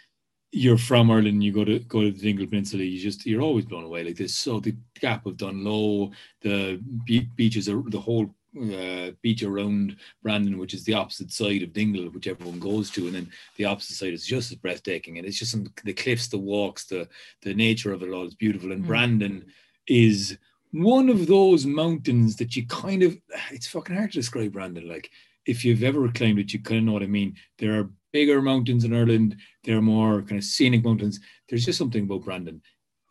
you're 0.52 0.78
from 0.78 1.12
Ireland, 1.12 1.44
you 1.44 1.52
go 1.52 1.64
to 1.64 1.80
go 1.80 2.02
to 2.02 2.12
the 2.12 2.20
Dingle 2.20 2.48
Peninsula, 2.48 2.84
you 2.84 3.00
just 3.00 3.26
you're 3.26 3.42
always 3.42 3.66
blown 3.66 3.84
away. 3.84 4.04
Like 4.04 4.16
this, 4.18 4.36
so 4.36 4.60
the 4.60 4.76
Gap 5.00 5.26
of 5.26 5.38
Dunloe, 5.38 6.12
the 6.42 6.82
be- 7.06 7.30
beaches, 7.36 7.70
are 7.70 7.82
the 7.88 8.00
whole 8.00 8.34
uh, 8.60 9.12
beach 9.22 9.44
around 9.44 9.98
Brandon, 10.24 10.58
which 10.58 10.74
is 10.74 10.84
the 10.84 10.96
opposite 10.96 11.32
side 11.32 11.62
of 11.62 11.72
Dingle, 11.74 12.06
which 12.10 12.28
everyone 12.28 12.60
goes 12.60 12.90
to, 12.92 13.06
and 13.06 13.16
then 13.16 13.32
the 13.58 13.66
opposite 13.66 13.96
side 13.96 14.14
is 14.14 14.26
just 14.26 14.52
as 14.52 14.58
breathtaking. 14.58 15.18
And 15.18 15.28
it's 15.28 15.38
just 15.38 15.52
some, 15.52 15.68
the 15.84 15.94
cliffs, 15.94 16.28
the 16.28 16.40
walks, 16.40 16.86
the 16.86 17.08
the 17.42 17.54
nature 17.54 17.94
of 17.94 18.02
it 18.02 18.10
all 18.10 18.26
is 18.26 18.36
beautiful. 18.36 18.72
And 18.72 18.84
Mm. 18.84 18.88
Brandon 18.88 19.46
is 19.88 20.38
one 20.72 21.10
of 21.10 21.28
those 21.28 21.66
mountains 21.66 22.36
that 22.38 22.56
you 22.56 22.66
kind 22.68 23.04
of 23.04 23.18
it's 23.52 23.68
fucking 23.68 23.96
hard 23.96 24.12
to 24.12 24.18
describe 24.20 24.54
Brandon. 24.54 24.88
Like 24.88 25.12
if 25.46 25.64
you've 25.64 25.84
ever 25.84 26.08
climbed 26.10 26.40
it, 26.40 26.54
you 26.54 26.60
kind 26.60 26.80
of 26.80 26.84
know 26.86 26.94
what 26.94 27.04
I 27.04 27.08
mean. 27.08 27.36
There 27.60 27.80
are 27.80 27.90
bigger 28.12 28.42
mountains 28.42 28.84
in 28.84 28.94
Ireland, 28.94 29.36
there 29.64 29.78
are 29.78 29.82
more 29.82 30.22
kind 30.22 30.38
of 30.40 30.44
scenic 30.44 30.84
mountains. 30.84 31.20
There's 31.48 31.66
just 31.66 31.78
something 31.78 32.04
about 32.04 32.24
Brandon. 32.26 32.62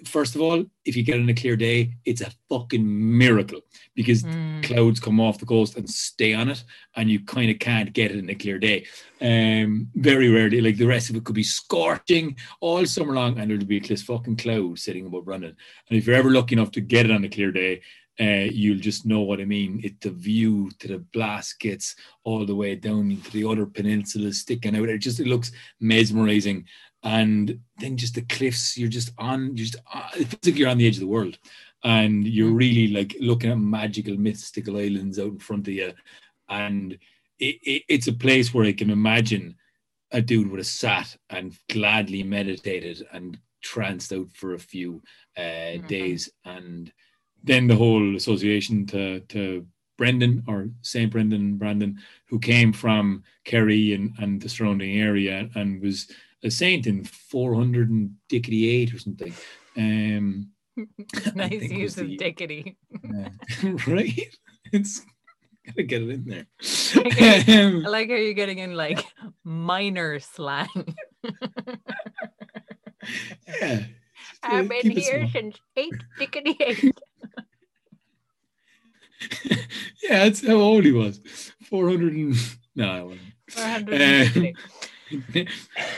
First 0.05 0.37
of 0.37 0.40
all, 0.40 0.64
if 0.85 0.95
you 0.97 1.02
get 1.02 1.19
on 1.19 1.28
a 1.28 1.35
clear 1.35 1.57
day, 1.57 1.95
it's 2.05 2.21
a 2.21 2.31
fucking 2.49 2.87
miracle 3.19 3.62
because 3.97 4.23
Mm. 4.23 4.62
clouds 4.62 5.00
come 5.00 5.19
off 5.19 5.40
the 5.40 5.47
coast 5.47 5.76
and 5.76 5.90
stay 5.90 6.35
on 6.35 6.49
it, 6.50 6.62
and 6.95 7.11
you 7.11 7.19
kind 7.25 7.50
of 7.50 7.59
can't 7.59 7.93
get 7.93 8.12
it 8.12 8.19
in 8.19 8.31
a 8.31 8.35
clear 8.37 8.61
day. 8.61 8.87
Um, 9.21 9.88
very 9.97 10.28
rarely, 10.28 10.61
like 10.61 10.76
the 10.76 10.87
rest 10.87 11.11
of 11.11 11.17
it 11.17 11.25
could 11.25 11.35
be 11.35 11.43
scorching 11.43 12.37
all 12.61 12.87
summer 12.87 13.12
long, 13.12 13.38
and 13.40 13.50
there'll 13.50 13.64
be 13.64 13.81
clis- 13.81 14.02
fucking 14.05 14.37
cloud 14.37 14.78
sitting 14.78 15.05
above 15.05 15.25
Brandon. 15.25 15.57
And 15.88 15.99
if 15.99 16.07
you're 16.07 16.14
ever 16.14 16.31
lucky 16.31 16.55
enough 16.55 16.71
to 16.73 16.81
get 16.81 17.07
it 17.07 17.11
on 17.11 17.25
a 17.25 17.28
clear 17.28 17.50
day, 17.50 17.81
uh, 18.21 18.49
you'll 18.51 18.79
just 18.81 19.07
know 19.07 19.21
what 19.21 19.41
I 19.41 19.45
mean. 19.45 19.81
It 19.85 20.01
the 20.01 20.11
view 20.11 20.71
to 20.81 20.89
the 20.89 20.99
Blaskets 21.15 21.95
all 22.25 22.45
the 22.45 22.55
way 22.57 22.75
down 22.75 23.11
into 23.11 23.31
the 23.31 23.45
other 23.49 23.67
peninsulas 23.67 24.41
sticking 24.41 24.77
out. 24.77 24.89
It 24.89 24.99
just 24.99 25.21
it 25.21 25.27
looks 25.27 25.53
mesmerizing. 25.81 26.65
And 27.05 27.61
then 27.79 27.97
just 27.97 28.17
the 28.17 28.23
cliffs, 28.23 28.77
you're 28.77 28.89
just 28.89 29.13
on, 29.19 29.57
you're 29.57 29.67
just 29.67 29.77
uh, 29.95 30.09
it 30.17 30.25
feels 30.27 30.47
like 30.47 30.59
you're 30.59 30.69
on 30.69 30.79
the 30.79 30.87
edge 30.89 30.97
of 30.97 31.01
the 31.01 31.07
world. 31.07 31.39
And 31.85 32.27
you're 32.27 32.51
Mm. 32.51 32.59
really 32.59 32.89
like 32.89 33.17
looking 33.21 33.51
at 33.53 33.59
magical, 33.59 34.17
mystical 34.17 34.77
islands 34.79 35.19
out 35.21 35.29
in 35.33 35.39
front 35.39 35.69
of 35.69 35.75
you. 35.75 35.93
And 36.49 36.95
it, 37.39 37.57
it, 37.63 37.83
it's 37.89 38.09
a 38.09 38.13
place 38.13 38.53
where 38.53 38.67
I 38.67 38.73
can 38.73 38.91
imagine 38.91 39.55
a 40.11 40.21
dude 40.21 40.51
would 40.51 40.59
have 40.59 40.67
sat 40.67 41.17
and 41.31 41.57
gladly 41.71 42.25
meditated 42.25 43.07
and 43.13 43.39
tranced 43.63 44.13
out 44.13 44.33
for 44.33 44.55
a 44.55 44.59
few 44.59 45.03
uh, 45.37 45.41
Mhm. 45.79 45.87
days. 45.87 46.31
And 46.45 46.93
then 47.45 47.66
the 47.66 47.76
whole 47.76 48.16
association 48.16 48.87
to, 48.87 49.21
to 49.21 49.66
Brendan 49.97 50.45
or 50.47 50.68
St. 50.83 51.11
Brendan 51.11 51.57
Brandon, 51.57 51.99
who 52.28 52.38
came 52.38 52.73
from 52.73 53.23
Kerry 53.45 53.95
and, 53.95 54.12
and 54.18 54.40
the 54.40 54.49
surrounding 54.49 55.00
area 55.00 55.49
and 55.54 55.80
was 55.83 56.09
a 56.45 56.50
saint 56.50 56.87
in 56.87 57.04
488 57.04 58.95
or 58.95 58.99
something. 58.99 59.33
Um, 59.76 60.50
nice 61.35 61.68
use 61.71 61.99
of 61.99 62.07
dickety. 62.07 62.76
uh, 63.04 63.30
right? 63.92 64.37
It's 64.73 65.02
Gotta 65.66 65.83
get 65.83 66.02
it 66.02 66.09
in 66.11 66.25
there. 66.25 66.47
I 66.95 67.61
Um, 67.61 67.83
like 67.83 68.09
how 68.09 68.14
you're 68.16 68.33
getting 68.33 68.59
in 68.59 68.75
like 68.75 69.04
minor 69.45 70.18
slang. 70.21 70.68
yeah. 73.61 73.85
I've 74.42 74.68
been 74.68 74.90
here 74.90 75.28
since 75.33 75.59
eight 75.76 75.95
dickety 76.18 76.57
eight. 76.61 76.99
yeah, 80.02 80.25
that's 80.25 80.47
how 80.47 80.54
old 80.54 80.85
he 80.85 80.92
was. 80.92 81.21
400 81.64 82.12
and 82.12 82.37
no, 82.75 82.88
I 82.90 83.02
wasn't. 83.02 83.21
450. 83.50 84.54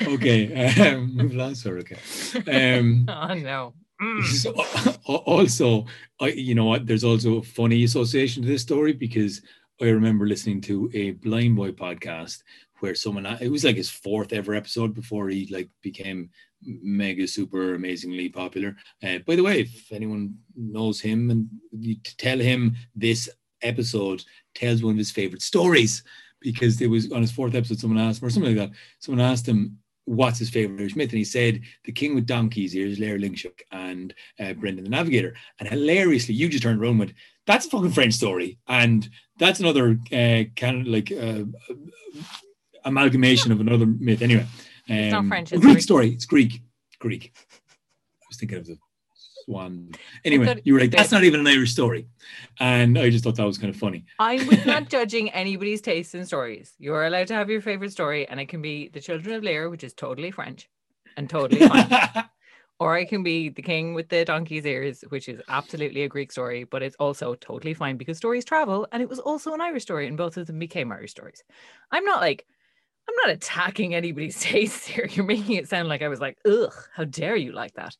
okay, 0.06 0.94
um, 0.94 1.16
we've 1.16 1.34
lost 1.34 1.64
her. 1.64 1.78
Okay. 1.78 2.78
Um, 2.78 3.06
oh 3.08 3.34
no. 3.34 3.74
Mm. 4.00 4.24
so, 4.24 4.52
also, 5.04 5.84
I, 6.20 6.28
you 6.28 6.54
know 6.54 6.64
what? 6.64 6.86
There's 6.86 7.04
also 7.04 7.38
a 7.38 7.42
funny 7.42 7.84
association 7.84 8.42
to 8.42 8.48
this 8.48 8.62
story 8.62 8.94
because 8.94 9.42
I 9.80 9.86
remember 9.86 10.26
listening 10.26 10.60
to 10.62 10.90
a 10.94 11.12
Blind 11.12 11.56
Boy 11.56 11.72
podcast 11.72 12.42
where 12.78 12.94
someone 12.94 13.26
it 13.26 13.50
was 13.50 13.64
like 13.64 13.76
his 13.76 13.90
fourth 13.90 14.32
ever 14.32 14.54
episode 14.54 14.94
before 14.94 15.28
he 15.28 15.46
like 15.52 15.68
became 15.82 16.30
mega 16.62 17.26
super 17.26 17.74
amazingly 17.74 18.28
popular. 18.28 18.76
Uh, 19.02 19.18
by 19.26 19.36
the 19.36 19.42
way, 19.42 19.60
if 19.60 19.92
anyone 19.92 20.34
knows 20.56 21.00
him 21.00 21.30
and 21.30 21.48
you 21.72 21.96
tell 22.18 22.38
him 22.38 22.76
this 22.94 23.28
episode 23.62 24.24
tells 24.54 24.82
one 24.82 24.92
of 24.92 24.98
his 24.98 25.10
favorite 25.10 25.42
stories 25.42 26.02
because 26.40 26.80
it 26.80 26.88
was 26.88 27.12
on 27.12 27.20
his 27.20 27.32
fourth 27.32 27.54
episode 27.54 27.78
someone 27.78 28.02
asked 28.02 28.22
him 28.22 28.28
or 28.28 28.30
something 28.30 28.56
like 28.56 28.70
that. 28.70 28.76
Someone 28.98 29.24
asked 29.24 29.46
him 29.46 29.78
what's 30.06 30.38
his 30.38 30.50
favorite 30.50 30.96
myth, 30.96 31.10
and 31.10 31.18
he 31.18 31.24
said 31.24 31.60
the 31.84 31.92
King 31.92 32.14
with 32.14 32.26
Donkeys. 32.26 32.72
Here's 32.72 32.98
Labraid 32.98 33.22
Loingsech 33.22 33.60
and 33.70 34.14
uh, 34.40 34.54
Brendan 34.54 34.84
the 34.84 34.90
Navigator. 34.90 35.34
And 35.58 35.68
hilariously, 35.68 36.34
you 36.34 36.48
just 36.48 36.62
turned 36.62 36.80
around 36.80 36.90
and 36.90 36.98
went, 37.00 37.14
"That's 37.46 37.66
a 37.66 37.70
fucking 37.70 37.92
French 37.92 38.14
story," 38.14 38.58
and 38.66 39.08
that's 39.38 39.60
another 39.60 39.98
uh, 40.12 40.44
kind 40.56 40.80
of 40.80 40.86
like 40.86 41.12
uh, 41.12 41.44
amalgamation 42.84 43.52
of 43.52 43.60
another 43.60 43.86
myth. 43.86 44.22
Anyway, 44.22 44.46
um, 44.90 44.96
It's 44.96 45.12
not 45.12 45.26
French, 45.26 45.52
it's 45.52 45.60
Greek 45.60 45.74
Greek. 45.74 45.82
story. 45.82 46.10
It's 46.10 46.26
Greek. 46.26 46.62
Greek. 46.98 47.32
I 47.34 48.26
was 48.28 48.36
thinking 48.36 48.58
of 48.58 48.66
the 48.66 48.76
swan. 49.14 49.90
Anyway, 50.24 50.60
you 50.64 50.74
were 50.74 50.80
like, 50.80 50.90
"That's 50.90 51.10
not 51.12 51.24
even 51.24 51.40
an 51.40 51.46
Irish 51.46 51.72
story," 51.72 52.06
and 52.58 52.98
I 52.98 53.10
just 53.10 53.24
thought 53.24 53.36
that 53.36 53.46
was 53.46 53.58
kind 53.58 53.72
of 53.72 53.80
funny. 53.80 54.04
I'm 54.18 54.46
not 54.66 54.88
judging 54.96 55.30
anybody's 55.30 55.80
taste 55.80 56.14
in 56.14 56.26
stories. 56.26 56.74
You 56.78 56.94
are 56.94 57.06
allowed 57.06 57.28
to 57.28 57.34
have 57.34 57.50
your 57.50 57.60
favorite 57.60 57.92
story, 57.92 58.28
and 58.28 58.38
it 58.40 58.46
can 58.46 58.62
be 58.62 58.88
The 58.88 59.00
Children 59.00 59.36
of 59.36 59.42
Lear, 59.42 59.70
which 59.70 59.84
is 59.84 59.94
totally 59.94 60.30
French 60.30 60.68
and 61.16 61.28
totally 61.28 61.66
fine. 61.66 62.24
or 62.78 62.96
it 62.98 63.08
can 63.08 63.22
be 63.22 63.48
The 63.48 63.62
King 63.62 63.94
with 63.94 64.08
the 64.08 64.24
Donkey's 64.24 64.64
Ears, 64.66 65.02
which 65.08 65.28
is 65.28 65.40
absolutely 65.48 66.02
a 66.02 66.08
Greek 66.08 66.32
story, 66.32 66.64
but 66.64 66.82
it's 66.82 66.96
also 66.96 67.34
totally 67.34 67.74
fine 67.74 67.96
because 67.96 68.16
stories 68.16 68.44
travel, 68.44 68.86
and 68.92 69.02
it 69.02 69.08
was 69.08 69.18
also 69.18 69.52
an 69.54 69.60
Irish 69.60 69.82
story, 69.82 70.06
and 70.06 70.16
both 70.16 70.36
of 70.36 70.46
them 70.46 70.58
became 70.58 70.92
Irish 70.92 71.10
stories. 71.10 71.42
I'm 71.90 72.04
not 72.04 72.20
like, 72.20 72.46
I'm 73.10 73.28
not 73.28 73.36
attacking 73.36 73.94
anybody's 73.94 74.40
taste 74.40 74.86
here. 74.86 75.08
You're 75.10 75.26
making 75.26 75.56
it 75.56 75.68
sound 75.68 75.88
like 75.88 76.02
I 76.02 76.08
was 76.08 76.20
like, 76.20 76.38
ugh, 76.46 76.72
how 76.94 77.04
dare 77.04 77.36
you 77.36 77.52
like 77.52 77.74
that 77.74 77.96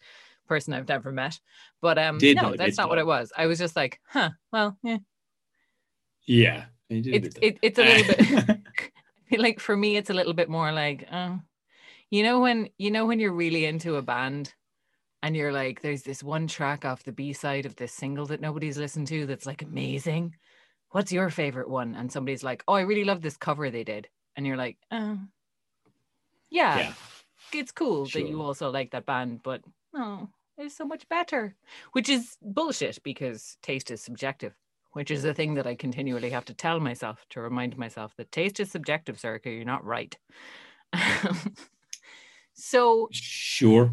person 0.46 0.72
I've 0.72 0.88
never 0.88 1.12
met. 1.12 1.38
But 1.80 1.98
um, 1.98 2.18
Did 2.18 2.36
no, 2.36 2.54
that's 2.56 2.76
not 2.76 2.88
what 2.88 2.98
it 2.98 3.06
was. 3.06 3.32
I 3.36 3.46
was 3.46 3.58
just 3.58 3.76
like, 3.76 4.00
huh, 4.06 4.30
well, 4.52 4.76
yeah, 4.82 4.98
yeah, 6.26 6.64
I 6.90 7.00
did 7.00 7.06
a 7.06 7.26
it's 7.26 7.36
it, 7.40 7.58
it's 7.62 7.78
a 7.78 7.84
little 7.84 8.14
bit. 8.14 8.46
that. 8.46 8.60
I 9.30 9.30
feel 9.30 9.42
like 9.42 9.60
for 9.60 9.76
me, 9.76 9.96
it's 9.96 10.10
a 10.10 10.14
little 10.14 10.32
bit 10.32 10.48
more 10.48 10.72
like, 10.72 11.06
uh, 11.10 11.36
you 12.10 12.22
know, 12.22 12.40
when 12.40 12.68
you 12.78 12.90
know 12.90 13.06
when 13.06 13.20
you're 13.20 13.32
really 13.32 13.64
into 13.64 13.96
a 13.96 14.02
band, 14.02 14.52
and 15.22 15.36
you're 15.36 15.52
like, 15.52 15.82
there's 15.82 16.02
this 16.02 16.22
one 16.22 16.46
track 16.46 16.84
off 16.84 17.04
the 17.04 17.12
B 17.12 17.32
side 17.32 17.66
of 17.66 17.76
this 17.76 17.92
single 17.92 18.26
that 18.26 18.40
nobody's 18.40 18.78
listened 18.78 19.06
to 19.08 19.26
that's 19.26 19.46
like 19.46 19.62
amazing. 19.62 20.34
What's 20.90 21.12
your 21.12 21.30
favorite 21.30 21.70
one? 21.70 21.94
And 21.94 22.10
somebody's 22.10 22.42
like, 22.42 22.64
oh, 22.66 22.74
I 22.74 22.80
really 22.80 23.04
love 23.04 23.22
this 23.22 23.36
cover 23.36 23.70
they 23.70 23.84
did, 23.84 24.08
and 24.36 24.46
you're 24.46 24.56
like, 24.56 24.76
uh, 24.90 25.16
yeah, 26.50 26.78
yeah. 26.78 26.92
it's 27.52 27.72
cool 27.72 28.06
that 28.06 28.28
you 28.28 28.40
also 28.40 28.70
like 28.70 28.90
that 28.90 29.06
band, 29.06 29.40
but 29.42 29.62
no, 29.92 30.28
it's 30.58 30.76
so 30.76 30.84
much 30.84 31.08
better, 31.08 31.54
which 31.92 32.08
is 32.08 32.36
bullshit 32.42 33.02
because 33.02 33.56
taste 33.62 33.90
is 33.90 34.00
subjective, 34.02 34.54
which 34.92 35.10
is 35.10 35.24
a 35.24 35.34
thing 35.34 35.54
that 35.54 35.66
I 35.66 35.74
continually 35.74 36.30
have 36.30 36.44
to 36.46 36.54
tell 36.54 36.80
myself 36.80 37.24
to 37.30 37.40
remind 37.40 37.76
myself 37.76 38.14
that 38.16 38.32
taste 38.32 38.60
is 38.60 38.70
subjective, 38.70 39.18
Circa. 39.18 39.50
You're 39.50 39.64
not 39.64 39.84
right. 39.84 40.16
so, 42.54 43.08
Sure, 43.12 43.92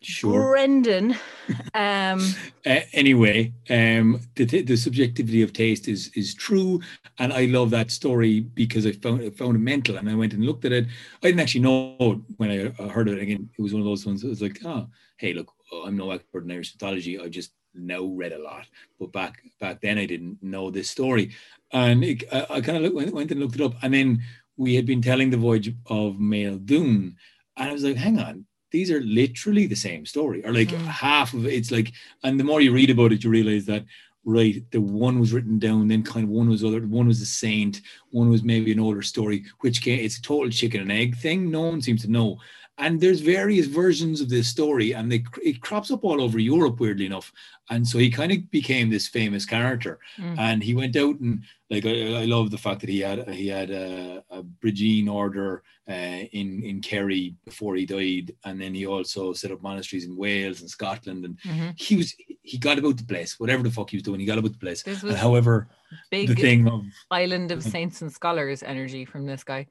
sure. 0.00 0.50
Brendan, 0.50 1.16
um, 1.74 2.20
Uh, 2.66 2.80
anyway, 2.92 3.52
um, 3.70 4.20
the, 4.34 4.44
the 4.44 4.76
subjectivity 4.76 5.42
of 5.42 5.52
taste 5.52 5.88
is 5.88 6.10
is 6.14 6.34
true, 6.34 6.80
and 7.18 7.32
I 7.32 7.46
love 7.46 7.70
that 7.70 7.90
story 7.90 8.40
because 8.40 8.86
I 8.86 8.92
found 8.92 9.22
I 9.22 9.30
found 9.30 9.56
it 9.56 9.60
mental, 9.60 9.96
and 9.96 10.08
I 10.08 10.14
went 10.14 10.34
and 10.34 10.44
looked 10.44 10.64
at 10.64 10.72
it. 10.72 10.86
I 11.22 11.28
didn't 11.28 11.40
actually 11.40 11.62
know 11.62 12.22
when 12.36 12.50
I 12.50 12.88
heard 12.88 13.08
it 13.08 13.20
again. 13.20 13.48
It 13.58 13.62
was 13.62 13.72
one 13.72 13.82
of 13.82 13.86
those 13.86 14.04
ones. 14.04 14.22
It 14.22 14.28
was 14.28 14.42
like, 14.42 14.60
oh, 14.64 14.88
hey, 15.16 15.32
look, 15.32 15.52
I'm 15.84 15.96
no 15.96 16.10
expert 16.10 16.44
in 16.44 16.50
Irish 16.52 16.74
mythology. 16.74 17.18
I 17.18 17.28
just 17.28 17.52
now 17.74 18.04
read 18.04 18.32
a 18.32 18.42
lot, 18.42 18.66
but 18.98 19.12
back 19.12 19.42
back 19.60 19.80
then 19.80 19.98
I 19.98 20.06
didn't 20.06 20.42
know 20.42 20.70
this 20.70 20.90
story, 20.90 21.30
and 21.72 22.04
it, 22.04 22.24
I, 22.32 22.46
I 22.56 22.60
kind 22.60 22.84
of 22.84 22.92
went, 22.92 23.14
went 23.14 23.30
and 23.30 23.40
looked 23.40 23.54
it 23.56 23.62
up, 23.62 23.74
and 23.82 23.94
then 23.94 24.22
we 24.56 24.74
had 24.74 24.86
been 24.86 25.00
telling 25.00 25.30
the 25.30 25.36
voyage 25.36 25.68
of 25.86 26.16
Máel 26.16 26.58
Dúin, 26.58 27.14
and 27.56 27.68
I 27.70 27.72
was 27.72 27.84
like, 27.84 27.96
hang 27.96 28.18
on, 28.18 28.44
these 28.70 28.90
are 28.90 29.00
literally 29.00 29.66
the 29.66 29.74
same 29.74 30.04
story, 30.04 30.44
or 30.44 30.52
like 30.52 30.68
Mm. 30.68 30.86
half 30.86 31.34
of 31.34 31.46
it. 31.46 31.54
It's 31.54 31.70
like, 31.70 31.92
and 32.22 32.38
the 32.38 32.44
more 32.44 32.60
you 32.60 32.72
read 32.72 32.90
about 32.90 33.12
it, 33.12 33.24
you 33.24 33.30
realize 33.30 33.66
that 33.66 33.84
right, 34.24 34.62
the 34.72 34.80
one 34.80 35.18
was 35.18 35.32
written 35.32 35.58
down, 35.58 35.88
then 35.88 36.02
kind 36.02 36.24
of 36.24 36.30
one 36.30 36.50
was 36.50 36.62
other, 36.62 36.86
one 36.86 37.06
was 37.06 37.22
a 37.22 37.26
saint, 37.26 37.80
one 38.10 38.28
was 38.28 38.42
maybe 38.42 38.70
an 38.72 38.80
older 38.80 39.00
story, 39.00 39.42
which 39.60 39.82
can, 39.82 39.98
it's 39.98 40.18
a 40.18 40.22
total 40.22 40.50
chicken 40.50 40.82
and 40.82 40.92
egg 40.92 41.16
thing. 41.16 41.50
No 41.50 41.62
one 41.62 41.80
seems 41.80 42.02
to 42.02 42.10
know. 42.10 42.36
And 42.78 43.00
there's 43.00 43.20
various 43.20 43.66
versions 43.66 44.20
of 44.20 44.28
this 44.28 44.48
story, 44.48 44.92
and 44.92 45.10
they, 45.10 45.24
it 45.42 45.60
crops 45.60 45.90
up 45.90 46.04
all 46.04 46.22
over 46.22 46.38
Europe, 46.38 46.78
weirdly 46.78 47.06
enough. 47.06 47.32
And 47.70 47.86
so 47.86 47.98
he 47.98 48.10
kind 48.10 48.32
of 48.32 48.50
became 48.50 48.88
this 48.88 49.08
famous 49.08 49.44
character. 49.44 49.98
Mm. 50.16 50.38
And 50.38 50.62
he 50.62 50.74
went 50.74 50.96
out 50.96 51.18
and 51.20 51.42
like 51.70 51.84
I, 51.84 52.22
I 52.22 52.24
love 52.24 52.50
the 52.50 52.58
fact 52.58 52.80
that 52.80 52.88
he 52.88 53.00
had 53.00 53.28
he 53.28 53.48
had 53.48 53.70
a, 53.70 54.24
a 54.30 54.42
Brigine 54.42 55.08
order 55.08 55.62
uh, 55.88 55.92
in 56.32 56.62
in 56.62 56.80
Kerry 56.80 57.34
before 57.44 57.76
he 57.76 57.84
died, 57.84 58.34
and 58.44 58.60
then 58.60 58.74
he 58.74 58.86
also 58.86 59.32
set 59.32 59.50
up 59.50 59.62
monasteries 59.62 60.06
in 60.06 60.16
Wales 60.16 60.60
and 60.60 60.70
Scotland, 60.70 61.24
and 61.24 61.38
mhm. 61.40 61.78
he 61.78 61.96
was 61.96 62.14
he 62.42 62.56
got 62.58 62.78
about 62.78 62.96
the 62.96 63.04
place, 63.04 63.38
whatever 63.38 63.62
the 63.62 63.70
fuck 63.70 63.90
he 63.90 63.96
was 63.96 64.02
doing, 64.02 64.20
he 64.20 64.26
got 64.26 64.38
about 64.38 64.52
the 64.52 64.58
place. 64.58 64.82
this 64.82 65.02
And 65.02 65.12
was 65.12 65.20
however, 65.20 65.68
the 66.10 66.26
thing 66.26 66.66
of 66.68 66.84
island 67.10 67.52
of 67.52 67.62
saints 67.62 68.00
and 68.00 68.10
scholars 68.10 68.62
energy 68.62 69.04
from 69.04 69.26
this 69.26 69.44
guy 69.44 69.66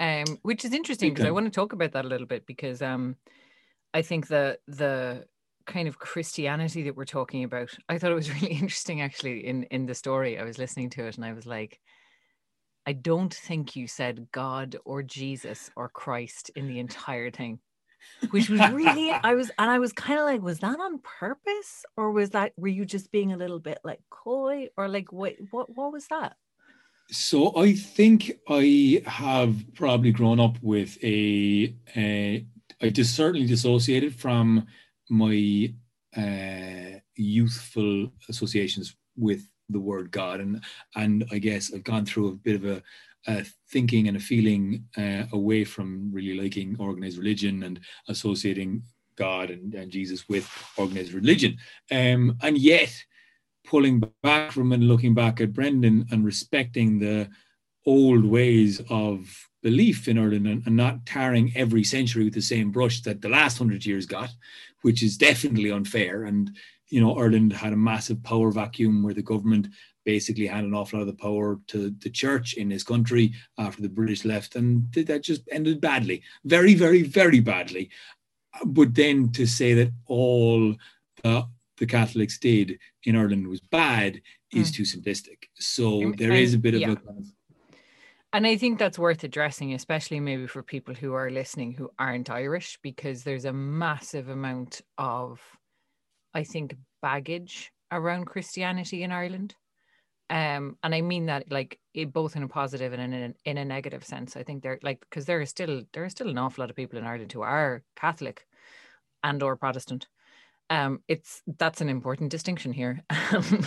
um 0.00 0.38
which 0.42 0.64
is 0.64 0.72
interesting 0.72 1.12
because 1.12 1.26
i 1.26 1.30
want 1.30 1.46
to 1.46 1.50
talk 1.50 1.72
about 1.72 1.92
that 1.92 2.04
a 2.04 2.08
little 2.08 2.26
bit 2.26 2.46
because 2.46 2.82
um 2.82 3.16
i 3.92 4.02
think 4.02 4.26
the 4.26 4.58
the 4.66 5.24
kind 5.66 5.88
of 5.88 5.98
christianity 5.98 6.82
that 6.82 6.96
we're 6.96 7.04
talking 7.04 7.44
about 7.44 7.70
i 7.88 7.96
thought 7.96 8.10
it 8.10 8.16
was 8.16 8.30
really 8.42 8.54
interesting 8.54 9.00
actually 9.00 9.46
in 9.46 9.64
in 9.64 9.86
the 9.86 9.94
story. 9.94 10.38
I 10.38 10.44
was 10.44 10.58
listening 10.58 10.90
to 10.90 11.06
it 11.06 11.16
and 11.16 11.24
i 11.24 11.32
was 11.32 11.46
like 11.46 11.80
i 12.86 12.92
don't 12.92 13.32
think 13.32 13.76
you 13.76 13.86
said 13.86 14.28
god 14.32 14.76
or 14.84 15.02
jesus 15.02 15.70
or 15.76 15.88
christ 15.88 16.50
in 16.56 16.66
the 16.66 16.80
entire 16.80 17.30
thing 17.30 17.60
which 18.30 18.50
was 18.50 18.60
really 18.70 19.10
i 19.10 19.34
was 19.34 19.50
and 19.58 19.70
i 19.70 19.78
was 19.78 19.92
kind 19.92 20.18
of 20.18 20.26
like 20.26 20.42
was 20.42 20.58
that 20.58 20.78
on 20.78 20.98
purpose 20.98 21.84
or 21.96 22.10
was 22.10 22.30
that 22.30 22.52
were 22.56 22.68
you 22.68 22.84
just 22.84 23.10
being 23.10 23.32
a 23.32 23.36
little 23.36 23.58
bit 23.58 23.78
like 23.84 24.00
coy 24.10 24.68
or 24.76 24.88
like 24.88 25.12
what 25.12 25.34
what 25.50 25.74
what 25.74 25.92
was 25.92 26.06
that 26.08 26.36
So 27.10 27.56
I 27.56 27.74
think 27.74 28.32
I 28.48 29.02
have 29.06 29.56
probably 29.74 30.10
grown 30.10 30.40
up 30.40 30.56
with 30.62 30.96
a, 31.02 31.74
a 31.96 32.46
I 32.80 32.88
just 32.90 33.14
certainly 33.14 33.46
dissociated 33.46 34.14
from 34.14 34.66
my 35.10 35.72
uh, 36.16 36.98
youthful 37.16 38.10
associations 38.28 38.96
with 39.16 39.46
the 39.68 39.80
word 39.80 40.10
God, 40.10 40.40
and 40.40 40.62
and 40.96 41.24
I 41.30 41.38
guess 41.38 41.72
I've 41.72 41.84
gone 41.84 42.06
through 42.06 42.28
a 42.28 42.32
bit 42.32 42.56
of 42.56 42.64
a, 42.64 42.82
a 43.26 43.44
thinking 43.70 44.08
and 44.08 44.16
a 44.16 44.20
feeling 44.20 44.84
uh, 44.96 45.24
away 45.32 45.64
from 45.64 46.10
really 46.12 46.38
liking 46.38 46.76
organized 46.78 47.18
religion 47.18 47.62
and 47.62 47.80
associating 48.08 48.82
God 49.16 49.50
and, 49.50 49.74
and 49.74 49.90
Jesus 49.90 50.28
with 50.28 50.50
organized 50.76 51.12
religion, 51.12 51.58
um, 51.90 52.36
and 52.42 52.58
yet 52.58 52.92
pulling 53.64 54.02
back 54.22 54.52
from 54.52 54.72
and 54.72 54.86
looking 54.86 55.14
back 55.14 55.40
at 55.40 55.52
Brendan 55.52 56.06
and 56.10 56.24
respecting 56.24 56.98
the 56.98 57.28
old 57.86 58.24
ways 58.24 58.80
of 58.88 59.48
belief 59.62 60.08
in 60.08 60.18
Ireland 60.18 60.46
and, 60.46 60.62
and 60.66 60.76
not 60.76 61.06
tarring 61.06 61.52
every 61.56 61.84
century 61.84 62.24
with 62.24 62.34
the 62.34 62.42
same 62.42 62.70
brush 62.70 63.00
that 63.02 63.22
the 63.22 63.28
last 63.28 63.58
hundred 63.58 63.84
years 63.84 64.06
got, 64.06 64.30
which 64.82 65.02
is 65.02 65.16
definitely 65.16 65.70
unfair. 65.70 66.24
And 66.24 66.50
you 66.88 67.00
know, 67.00 67.16
Ireland 67.16 67.52
had 67.52 67.72
a 67.72 67.76
massive 67.76 68.22
power 68.22 68.50
vacuum 68.50 69.02
where 69.02 69.14
the 69.14 69.22
government 69.22 69.68
basically 70.04 70.46
had 70.46 70.64
an 70.64 70.74
awful 70.74 70.98
lot 70.98 71.08
of 71.08 71.16
the 71.16 71.22
power 71.22 71.58
to 71.68 71.90
the 71.90 72.10
church 72.10 72.54
in 72.54 72.68
this 72.68 72.84
country 72.84 73.32
after 73.58 73.80
the 73.80 73.88
British 73.88 74.24
left, 74.24 74.54
and 74.54 74.92
that 74.92 75.22
just 75.22 75.42
ended 75.50 75.80
badly, 75.80 76.22
very, 76.44 76.74
very, 76.74 77.02
very 77.02 77.40
badly. 77.40 77.90
But 78.66 78.94
then 78.94 79.32
to 79.32 79.46
say 79.46 79.74
that 79.74 79.92
all 80.06 80.76
the 81.22 81.48
the 81.76 81.86
Catholics 81.86 82.38
did 82.38 82.78
in 83.04 83.16
Ireland 83.16 83.46
was 83.48 83.60
bad 83.60 84.20
is 84.52 84.70
Mm. 84.70 84.74
too 84.74 84.82
simplistic. 84.84 85.44
So 85.54 86.12
there 86.16 86.32
is 86.32 86.54
a 86.54 86.58
bit 86.58 86.74
of 86.74 86.82
a 86.82 86.96
kind 86.96 87.18
of 87.18 87.26
And 88.32 88.46
I 88.46 88.56
think 88.56 88.78
that's 88.78 88.98
worth 88.98 89.22
addressing, 89.22 89.74
especially 89.74 90.18
maybe 90.18 90.48
for 90.48 90.62
people 90.62 90.94
who 90.94 91.12
are 91.14 91.30
listening 91.30 91.72
who 91.72 91.90
aren't 91.98 92.30
Irish, 92.30 92.78
because 92.82 93.22
there's 93.22 93.44
a 93.44 93.52
massive 93.52 94.28
amount 94.28 94.80
of, 94.98 95.40
I 96.32 96.42
think, 96.42 96.76
baggage 97.00 97.72
around 97.92 98.24
Christianity 98.24 99.04
in 99.04 99.12
Ireland. 99.12 99.54
Um, 100.30 100.78
and 100.82 100.94
I 100.94 101.00
mean 101.00 101.26
that 101.26 101.52
like 101.52 101.78
it, 101.92 102.12
both 102.12 102.34
in 102.34 102.42
a 102.42 102.48
positive 102.48 102.92
and 102.92 103.14
in 103.14 103.22
a, 103.22 103.50
in 103.50 103.58
a 103.58 103.64
negative 103.64 104.04
sense. 104.04 104.36
I 104.36 104.42
think 104.42 104.62
they're 104.62 104.80
like 104.82 105.00
because 105.00 105.26
there 105.26 105.40
are 105.40 105.46
still 105.46 105.84
there 105.92 106.04
are 106.04 106.08
still 106.08 106.30
an 106.30 106.38
awful 106.38 106.62
lot 106.62 106.70
of 106.70 106.76
people 106.76 106.98
in 106.98 107.04
Ireland 107.04 107.32
who 107.32 107.42
are 107.42 107.82
Catholic 107.94 108.46
and 109.22 109.42
or 109.42 109.56
Protestant. 109.56 110.08
Um, 110.70 111.00
it's 111.08 111.42
that's 111.58 111.80
an 111.80 111.88
important 111.88 112.30
distinction 112.30 112.72
here. 112.72 113.02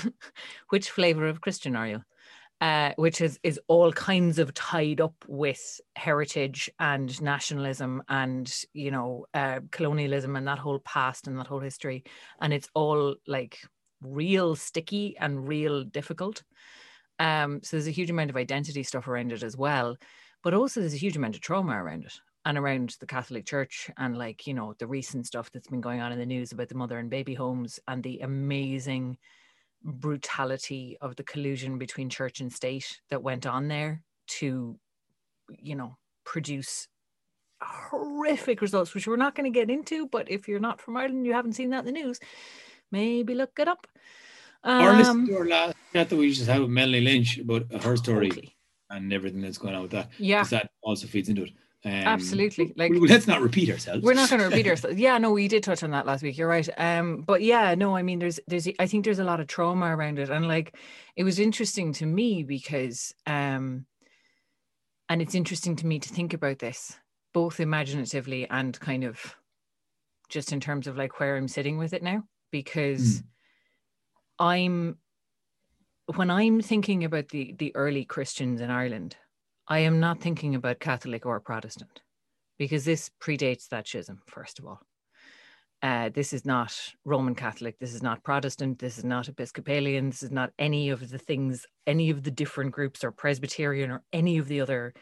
Which 0.70 0.90
flavor 0.90 1.28
of 1.28 1.42
Christian 1.42 1.76
are 1.76 1.88
you? 1.88 2.02
uh, 2.60 2.92
which 2.96 3.22
is 3.22 3.40
is 3.44 3.60
all 3.68 3.92
kinds 3.92 4.40
of 4.40 4.54
tied 4.54 5.00
up 5.00 5.14
with 5.28 5.80
heritage 5.96 6.70
and 6.80 7.22
nationalism 7.22 8.02
and 8.10 8.64
you 8.74 8.90
know 8.90 9.26
uh, 9.34 9.60
colonialism 9.72 10.36
and 10.36 10.48
that 10.48 10.58
whole 10.58 10.80
past 10.80 11.28
and 11.28 11.38
that 11.38 11.48
whole 11.48 11.60
history, 11.60 12.04
and 12.42 12.54
it's 12.54 12.70
all 12.74 13.16
like 13.28 13.60
real 14.02 14.56
sticky 14.56 15.16
and 15.20 15.48
real 15.48 15.84
difficult. 15.84 16.44
Um, 17.20 17.62
so 17.64 17.78
there's 17.78 17.88
a 17.88 17.92
huge 17.92 18.10
amount 18.10 18.30
of 18.30 18.38
identity 18.38 18.84
stuff 18.84 19.08
around 19.08 19.32
it 19.32 19.44
as 19.44 19.58
well, 19.58 19.98
but 20.44 20.54
also 20.54 20.80
there's 20.80 20.94
a 20.94 20.98
huge 20.98 21.18
amount 21.18 21.36
of 21.36 21.42
trauma 21.42 21.74
around 21.74 22.06
it 22.06 22.14
and 22.48 22.58
around 22.58 22.96
the 23.02 23.06
Catholic 23.06 23.46
Church 23.46 23.92
and 23.98 24.18
like 24.18 24.48
you 24.48 24.54
know 24.54 24.74
the 24.80 24.88
recent 24.88 25.28
stuff 25.28 25.52
that's 25.52 25.68
been 25.68 25.82
going 25.82 26.00
on 26.00 26.14
in 26.14 26.18
the 26.20 26.26
news 26.26 26.54
about 26.54 26.70
the 26.70 26.76
mother 26.76 26.98
and 26.98 27.10
baby 27.10 27.34
homes 27.34 27.78
and 27.90 28.02
the 28.02 28.20
amazing 28.20 29.18
brutality 29.84 30.98
of 31.02 31.16
the 31.18 31.24
collusion 31.24 31.78
between 31.78 32.10
church 32.10 32.40
and 32.40 32.52
state 32.52 33.02
that 33.10 33.22
went 33.22 33.46
on 33.46 33.68
there 33.68 34.02
to 34.28 34.80
you 35.60 35.76
know 35.76 35.98
produce 36.24 36.88
horrific 37.62 38.62
results 38.62 38.94
which 38.94 39.08
we're 39.08 39.18
not 39.18 39.36
going 39.36 39.52
to 39.52 39.60
get 39.60 39.70
into 39.70 40.08
but 40.08 40.30
if 40.32 40.48
you're 40.48 40.60
not 40.60 40.80
from 40.82 40.96
ireland 40.98 41.26
you 41.26 41.34
haven't 41.34 41.54
seen 41.54 41.70
that 41.70 41.80
in 41.80 41.86
the 41.86 41.92
news 41.92 42.20
maybe 42.92 43.34
look 43.36 43.52
it 43.60 43.68
up 43.68 43.88
or 44.64 44.94
listen 44.94 45.12
Um, 45.22 45.28
to 45.28 45.38
our 45.38 45.46
last 45.48 45.76
chat 45.94 46.10
that 46.10 46.16
we 46.16 46.32
just 46.32 46.48
had 46.48 46.62
with 46.62 46.70
Melanie 46.70 47.02
Lynch 47.02 47.38
about 47.40 47.72
her 47.84 47.96
story 47.98 48.30
totally. 48.30 48.56
and 48.90 49.12
everything 49.14 49.42
that's 49.42 49.58
going 49.58 49.76
on 49.76 49.82
with 49.84 49.92
that. 49.92 50.10
yeah 50.18 50.44
that 50.46 50.72
also 50.82 51.08
feeds 51.08 51.30
into 51.30 51.44
it. 51.44 51.52
Um, 51.86 51.92
Absolutely. 51.92 52.74
Like- 52.76 52.92
let's 52.96 53.28
not 53.28 53.42
repeat 53.42 53.70
ourselves. 53.70 54.04
we're 54.04 54.14
not 54.16 54.30
going 54.30 54.42
to 54.42 54.48
repeat 54.48 54.68
ourselves 54.72 54.98
yeah 54.98 55.18
no 55.20 55.32
we 55.32 55.48
did 55.48 55.64
touch 55.64 55.84
on 55.84 55.92
that 55.92 56.06
last 56.08 56.24
week 56.24 56.38
you're 56.38 56.48
right 56.48 56.68
um 56.78 57.22
but 57.22 57.42
yeah 57.44 57.76
no 57.76 57.96
i 57.96 58.02
mean 58.02 58.18
there's 58.20 58.40
there's 58.48 58.68
i 58.80 58.88
think 58.88 59.06
there's 59.06 59.20
a 59.20 59.24
lot 59.24 59.40
of 59.40 59.48
trauma 59.48 59.96
around 59.96 60.18
it 60.18 60.30
and 60.30 60.48
like 60.48 60.76
it 61.16 61.24
was 61.24 61.38
interesting 61.40 61.94
to 61.94 62.06
me 62.06 62.44
because 62.44 63.14
um 63.28 63.86
and 65.08 65.22
it's 65.22 65.36
interesting 65.36 65.76
to 65.78 65.86
me 65.86 66.00
to 66.00 66.10
think 66.10 66.34
about 66.34 66.60
this 66.60 66.98
both 67.34 67.60
imaginatively 67.60 68.50
and 68.50 68.78
kind 68.80 69.04
of 69.04 69.36
just 70.30 70.52
in 70.52 70.60
terms 70.60 70.88
of 70.88 70.98
like 70.98 71.20
where 71.20 71.38
i'm 71.38 71.48
sitting 71.48 71.78
with 71.78 71.94
it 71.94 72.02
now 72.02 72.24
because 72.52 73.22
i'm 74.40 74.98
when 76.16 76.30
i'm 76.32 76.60
thinking 76.60 77.04
about 77.04 77.30
the 77.30 77.54
the 77.60 77.74
early 77.76 78.04
christians 78.04 78.62
in 78.62 78.72
ireland 78.72 79.16
i 79.68 79.80
am 79.80 80.00
not 80.00 80.20
thinking 80.20 80.56
about 80.56 80.80
catholic 80.80 81.26
or 81.26 81.40
protestant 81.40 82.02
because 82.58 82.86
this 82.86 83.12
predates 83.22 83.70
that 83.70 83.88
schism, 83.88 84.22
first 84.26 84.60
of 84.60 84.66
all. 84.66 84.82
Uh, 85.84 86.10
this 86.10 86.34
is 86.34 86.44
not 86.44 86.76
Roman 87.06 87.36
Catholic. 87.36 87.78
This 87.78 87.94
is 87.94 88.02
not 88.02 88.24
Protestant. 88.24 88.80
This 88.80 88.98
is 88.98 89.04
not 89.04 89.28
Episcopalian. 89.28 90.10
This 90.10 90.24
is 90.24 90.32
not 90.32 90.52
any 90.58 90.90
of 90.90 91.08
the 91.10 91.20
things, 91.20 91.68
any 91.86 92.10
of 92.10 92.24
the 92.24 92.32
different 92.32 92.72
groups 92.72 93.04
or 93.04 93.12
Presbyterian 93.12 93.92
or 93.92 94.04
any 94.12 94.40
of 94.40 94.48
the 94.48 94.62
other 94.62 94.96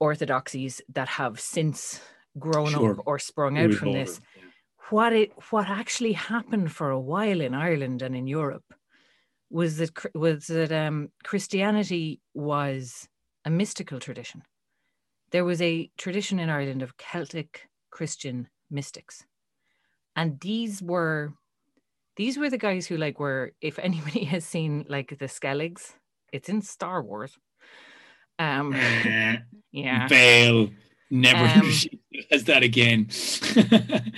orthodoxies 0.00 0.82
that 0.92 1.08
have 1.08 1.40
since 1.40 1.98
grown 2.38 2.70
Sure. 2.70 2.92
up 2.92 2.98
or 3.06 3.18
sprung 3.18 3.56
out 3.56 3.72
from 3.72 3.92
this 3.92 4.20
yeah. 4.36 4.42
what 4.90 5.12
it 5.12 5.32
what 5.50 5.68
actually 5.68 6.12
happened 6.12 6.72
for 6.72 6.90
a 6.90 6.98
while 6.98 7.40
in 7.40 7.54
Ireland 7.54 8.02
and 8.02 8.16
in 8.16 8.26
Europe 8.26 8.64
was 9.50 9.76
that 9.76 10.14
was 10.16 10.48
that 10.48 10.72
um, 10.72 11.10
Christianity 11.22 12.20
was 12.34 13.08
a 13.44 13.50
mystical 13.50 14.00
tradition. 14.00 14.42
There 15.30 15.44
was 15.44 15.60
a 15.60 15.90
tradition 15.98 16.38
in 16.38 16.48
Ireland 16.50 16.82
of 16.82 16.96
Celtic 16.96 17.68
Christian 17.90 18.48
mystics, 18.70 19.24
and 20.16 20.40
these 20.40 20.82
were 20.82 21.32
these 22.16 22.38
were 22.38 22.50
the 22.50 22.58
guys 22.58 22.86
who 22.86 22.96
like 22.96 23.18
were. 23.18 23.52
If 23.60 23.78
anybody 23.78 24.24
has 24.34 24.44
seen 24.44 24.84
like 24.88 25.18
the 25.18 25.26
Skelligs, 25.26 25.94
it's 26.32 26.48
in 26.48 26.62
Star 26.62 27.02
Wars. 27.02 27.36
Um, 28.38 28.74
Eh, 28.74 29.36
yeah, 29.72 30.08
Fail. 30.08 30.70
Never 31.10 31.44
Um, 31.44 31.70
has 32.30 32.44
that 32.44 32.62
again. 32.62 33.06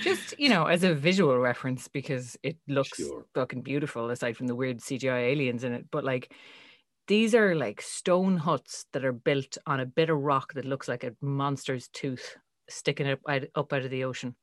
just 0.01 0.33
you 0.39 0.49
know 0.49 0.65
as 0.65 0.83
a 0.83 0.93
visual 0.95 1.37
reference 1.37 1.87
because 1.87 2.37
it 2.43 2.57
looks 2.67 2.97
Sure. 2.97 3.25
fucking 3.35 3.61
beautiful 3.61 4.09
aside 4.09 4.35
from 4.37 4.47
the 4.47 4.55
weird 4.55 4.79
cgi 4.79 5.05
aliens 5.31 5.63
in 5.63 5.73
it 5.73 5.85
but 5.91 6.03
like 6.03 6.33
these 7.07 7.33
are 7.35 7.55
like 7.55 7.81
stone 7.81 8.37
huts 8.37 8.85
that 8.93 9.05
are 9.05 9.13
built 9.13 9.57
on 9.65 9.79
a 9.79 9.85
bit 9.85 10.09
of 10.09 10.19
rock 10.19 10.53
that 10.53 10.65
looks 10.65 10.87
like 10.87 11.03
a 11.03 11.15
monster's 11.21 11.87
tooth 11.89 12.37
sticking 12.69 13.07
up, 13.09 13.19
out- 13.29 13.45
up 13.55 13.73
out 13.73 13.83
of 13.83 13.91
the 13.91 14.03
ocean 14.03 14.35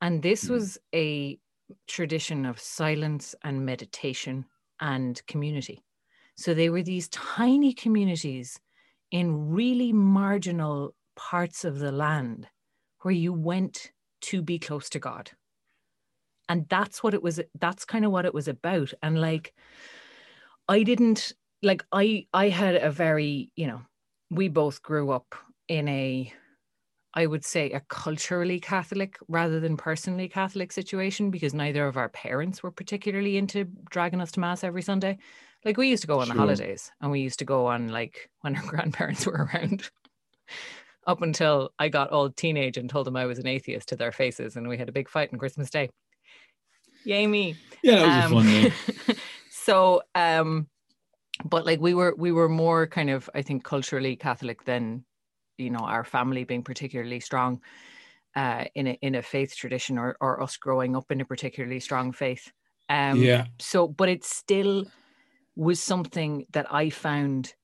and 0.00 0.22
this 0.22 0.48
Hmm. 0.48 0.48
was 0.48 0.78
a 0.94 1.38
tradition 1.86 2.44
of 2.46 2.58
silence 2.60 3.34
and 3.42 3.64
meditation 3.64 4.46
and 4.80 5.24
community 5.26 5.82
so 6.36 6.54
they 6.54 6.70
were 6.70 6.82
these 6.82 7.08
tiny 7.10 7.72
communities 7.74 8.60
in 9.10 9.50
really 9.50 9.92
marginal 9.92 10.94
parts 11.16 11.64
of 11.64 11.78
the 11.78 11.92
land 11.92 12.48
where 13.02 13.12
you 13.14 13.32
went 13.32 13.92
to 14.22 14.42
be 14.42 14.58
close 14.58 14.88
to 14.90 14.98
God. 14.98 15.30
And 16.48 16.68
that's 16.68 17.02
what 17.02 17.14
it 17.14 17.22
was 17.22 17.40
that's 17.58 17.84
kind 17.84 18.04
of 18.04 18.12
what 18.12 18.26
it 18.26 18.34
was 18.34 18.48
about 18.48 18.92
and 19.02 19.20
like 19.20 19.54
I 20.68 20.82
didn't 20.82 21.32
like 21.62 21.84
I 21.92 22.26
I 22.32 22.48
had 22.48 22.76
a 22.76 22.90
very, 22.90 23.50
you 23.56 23.66
know, 23.66 23.82
we 24.30 24.48
both 24.48 24.82
grew 24.82 25.10
up 25.10 25.34
in 25.68 25.88
a 25.88 26.32
I 27.14 27.26
would 27.26 27.44
say 27.44 27.70
a 27.72 27.80
culturally 27.80 28.58
Catholic 28.58 29.18
rather 29.28 29.60
than 29.60 29.76
personally 29.76 30.28
Catholic 30.28 30.72
situation 30.72 31.30
because 31.30 31.52
neither 31.52 31.86
of 31.86 31.98
our 31.98 32.08
parents 32.08 32.62
were 32.62 32.70
particularly 32.70 33.36
into 33.36 33.64
dragging 33.90 34.20
us 34.20 34.32
to 34.32 34.40
mass 34.40 34.64
every 34.64 34.82
Sunday. 34.82 35.18
Like 35.64 35.76
we 35.76 35.88
used 35.88 36.02
to 36.02 36.06
go 36.08 36.20
on 36.20 36.28
the 36.28 36.34
holidays 36.34 36.90
and 37.00 37.10
we 37.10 37.20
used 37.20 37.38
to 37.40 37.44
go 37.44 37.66
on 37.66 37.88
like 37.88 38.30
when 38.40 38.56
our 38.56 38.62
grandparents 38.66 39.26
were 39.26 39.48
around. 39.52 39.90
Up 41.06 41.20
until 41.20 41.72
I 41.78 41.88
got 41.88 42.10
all 42.10 42.30
teenage 42.30 42.76
and 42.76 42.88
told 42.88 43.06
them 43.06 43.16
I 43.16 43.26
was 43.26 43.38
an 43.38 43.46
atheist 43.48 43.88
to 43.88 43.96
their 43.96 44.12
faces, 44.12 44.54
and 44.54 44.68
we 44.68 44.78
had 44.78 44.88
a 44.88 44.92
big 44.92 45.08
fight 45.08 45.30
on 45.32 45.38
Christmas 45.38 45.68
Day. 45.68 45.90
Yay 47.04 47.26
me! 47.26 47.56
yeah, 47.82 47.96
that 47.96 48.30
was 48.30 48.32
a 48.32 48.34
fun 48.34 48.46
day. 48.46 48.72
Um, 49.08 49.16
so, 49.50 50.02
um, 50.14 50.68
but 51.44 51.66
like 51.66 51.80
we 51.80 51.94
were, 51.94 52.14
we 52.16 52.32
were 52.32 52.48
more 52.48 52.86
kind 52.86 53.10
of, 53.10 53.28
I 53.34 53.42
think, 53.42 53.64
culturally 53.64 54.16
Catholic 54.16 54.64
than, 54.64 55.04
you 55.58 55.70
know, 55.70 55.80
our 55.80 56.04
family 56.04 56.44
being 56.44 56.62
particularly 56.64 57.20
strong 57.20 57.62
uh, 58.36 58.64
in 58.74 58.86
a 58.86 58.98
in 59.02 59.14
a 59.14 59.22
faith 59.22 59.54
tradition, 59.56 59.98
or 59.98 60.16
or 60.20 60.42
us 60.42 60.56
growing 60.56 60.96
up 60.96 61.10
in 61.10 61.20
a 61.20 61.24
particularly 61.24 61.80
strong 61.80 62.12
faith. 62.12 62.52
Um, 62.88 63.18
yeah. 63.18 63.46
So, 63.60 63.88
but 63.88 64.08
it 64.08 64.24
still 64.24 64.86
was 65.56 65.80
something 65.80 66.46
that 66.52 66.72
I 66.72 66.90
found 66.90 67.54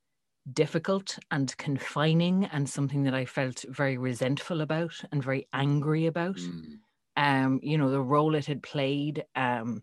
difficult 0.52 1.18
and 1.30 1.56
confining, 1.58 2.46
and 2.46 2.68
something 2.68 3.04
that 3.04 3.14
I 3.14 3.26
felt 3.26 3.64
very 3.68 3.98
resentful 3.98 4.60
about 4.62 4.94
and 5.12 5.22
very 5.22 5.48
angry 5.52 6.06
about 6.06 6.38
Mm. 6.38 6.80
um, 7.16 7.60
you 7.62 7.76
know, 7.78 7.90
the 7.90 8.00
role 8.00 8.34
it 8.34 8.46
had 8.46 8.62
played. 8.62 9.24
Um, 9.34 9.82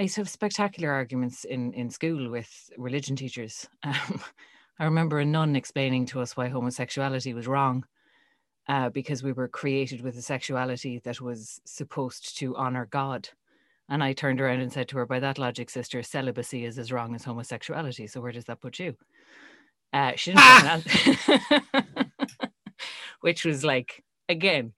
I 0.00 0.04
used 0.04 0.14
to 0.14 0.22
have 0.22 0.30
spectacular 0.30 0.90
arguments 0.90 1.44
in, 1.44 1.74
in 1.74 1.90
school 1.90 2.30
with 2.30 2.70
religion 2.78 3.16
teachers. 3.16 3.68
Um, 3.84 4.20
I 4.78 4.84
remember 4.84 5.20
a 5.20 5.26
nun 5.26 5.56
explaining 5.56 6.06
to 6.06 6.22
us 6.22 6.38
why 6.38 6.48
homosexuality 6.48 7.34
was 7.34 7.46
wrong 7.46 7.84
uh, 8.66 8.88
because 8.88 9.22
we 9.22 9.32
were 9.32 9.46
created 9.46 10.00
with 10.00 10.16
a 10.16 10.22
sexuality 10.22 11.00
that 11.04 11.20
was 11.20 11.60
supposed 11.66 12.38
to 12.38 12.56
honor 12.56 12.86
God. 12.90 13.28
And 13.90 14.02
I 14.02 14.14
turned 14.14 14.40
around 14.40 14.60
and 14.60 14.72
said 14.72 14.88
to 14.88 14.96
her, 14.96 15.04
by 15.04 15.20
that 15.20 15.36
logic, 15.36 15.68
sister, 15.68 16.02
celibacy 16.02 16.64
is 16.64 16.78
as 16.78 16.90
wrong 16.90 17.14
as 17.14 17.24
homosexuality. 17.24 18.06
So 18.06 18.22
where 18.22 18.32
does 18.32 18.46
that 18.46 18.62
put 18.62 18.78
you? 18.78 18.96
Uh, 19.92 20.12
she 20.16 20.30
didn't 20.30 20.44
fucking 20.44 21.28
answer. 21.28 21.92
Which 23.20 23.44
was 23.44 23.62
like, 23.62 24.02
again, 24.30 24.72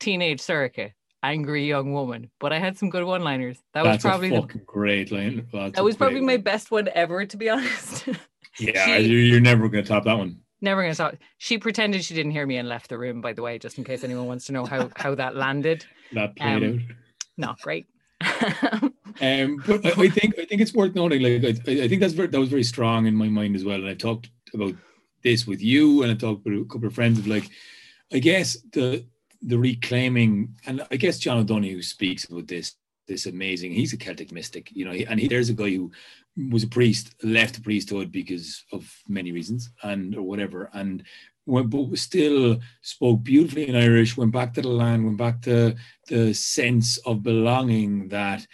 teenage 0.00 0.40
Surika, 0.40 0.90
angry 1.22 1.66
young 1.66 1.92
woman. 1.92 2.30
But 2.40 2.52
I 2.52 2.58
had 2.58 2.76
some 2.78 2.90
good 2.90 3.04
one 3.04 3.22
liners. 3.24 3.58
That 3.74 3.84
was 3.84 3.98
probably 4.02 4.30
the, 4.30 4.42
great 4.66 5.10
line. 5.12 5.46
That's 5.52 5.76
that 5.76 5.84
was 5.84 5.96
probably 5.96 6.20
my 6.20 6.36
best 6.36 6.70
one 6.70 6.88
ever, 6.94 7.24
to 7.26 7.36
be 7.36 7.48
honest. 7.54 8.08
Yeah, 8.58 8.84
she- 8.86 9.06
you- 9.06 9.18
you're 9.18 9.40
never 9.40 9.68
going 9.68 9.84
to 9.84 9.88
top 9.88 10.04
that 10.04 10.16
one. 10.18 10.40
Never 10.62 10.80
gonna 10.82 10.94
talk. 10.94 11.16
She 11.36 11.58
pretended 11.58 12.02
she 12.02 12.14
didn't 12.14 12.32
hear 12.32 12.46
me 12.46 12.56
and 12.56 12.66
left 12.66 12.88
the 12.88 12.96
room, 12.96 13.20
by 13.20 13.34
the 13.34 13.42
way, 13.42 13.58
just 13.58 13.76
in 13.76 13.84
case 13.84 14.02
anyone 14.02 14.24
wants 14.26 14.46
to 14.46 14.52
know 14.52 14.64
how 14.64 14.90
how 14.96 15.14
that 15.14 15.36
landed. 15.36 15.84
That 16.12 16.34
played 16.34 16.62
Um, 16.62 16.64
out. 16.64 16.80
Not 17.36 17.60
great. 17.60 17.86
Um, 19.20 19.62
but 19.66 19.84
I, 19.86 19.90
I 20.02 20.08
think 20.08 20.38
I 20.38 20.44
think 20.44 20.60
it's 20.60 20.74
worth 20.74 20.94
noting. 20.94 21.22
Like 21.22 21.44
I, 21.66 21.84
I 21.84 21.88
think 21.88 22.00
that's 22.00 22.12
very, 22.12 22.28
that 22.28 22.38
was 22.38 22.50
very 22.50 22.62
strong 22.64 23.06
in 23.06 23.14
my 23.14 23.28
mind 23.28 23.56
as 23.56 23.64
well. 23.64 23.76
And 23.76 23.88
I've 23.88 23.96
talked 23.98 24.28
about 24.52 24.74
this 25.22 25.46
with 25.46 25.62
you, 25.62 26.02
and 26.02 26.10
I 26.12 26.14
talked 26.14 26.44
with 26.44 26.54
a 26.54 26.64
couple 26.64 26.86
of 26.88 26.94
friends 26.94 27.18
of 27.18 27.26
like, 27.26 27.48
I 28.12 28.18
guess 28.18 28.58
the 28.72 29.06
the 29.42 29.58
reclaiming, 29.58 30.56
and 30.66 30.82
I 30.90 30.96
guess 30.96 31.18
John 31.18 31.38
O'Donohue 31.38 31.82
speaks 31.82 32.24
about 32.24 32.48
this. 32.48 32.74
This 33.08 33.26
amazing. 33.26 33.70
He's 33.70 33.92
a 33.92 33.96
Celtic 33.96 34.32
mystic, 34.32 34.68
you 34.72 34.84
know, 34.84 34.90
and 34.90 35.20
he, 35.20 35.28
there's 35.28 35.48
a 35.48 35.54
guy 35.54 35.70
who 35.70 35.92
was 36.50 36.64
a 36.64 36.66
priest, 36.66 37.14
left 37.22 37.54
the 37.54 37.60
priesthood 37.60 38.10
because 38.10 38.64
of 38.72 38.92
many 39.06 39.30
reasons, 39.30 39.70
and 39.84 40.16
or 40.16 40.22
whatever, 40.22 40.70
and 40.72 41.04
went, 41.46 41.70
but 41.70 41.96
still 41.98 42.58
spoke 42.82 43.22
beautifully 43.22 43.68
in 43.68 43.76
Irish. 43.76 44.16
Went 44.16 44.32
back 44.32 44.54
to 44.54 44.60
the 44.60 44.68
land, 44.68 45.04
went 45.04 45.18
back 45.18 45.40
to 45.42 45.76
the 46.08 46.34
sense 46.34 46.98
of 47.06 47.22
belonging 47.22 48.08
that 48.08 48.44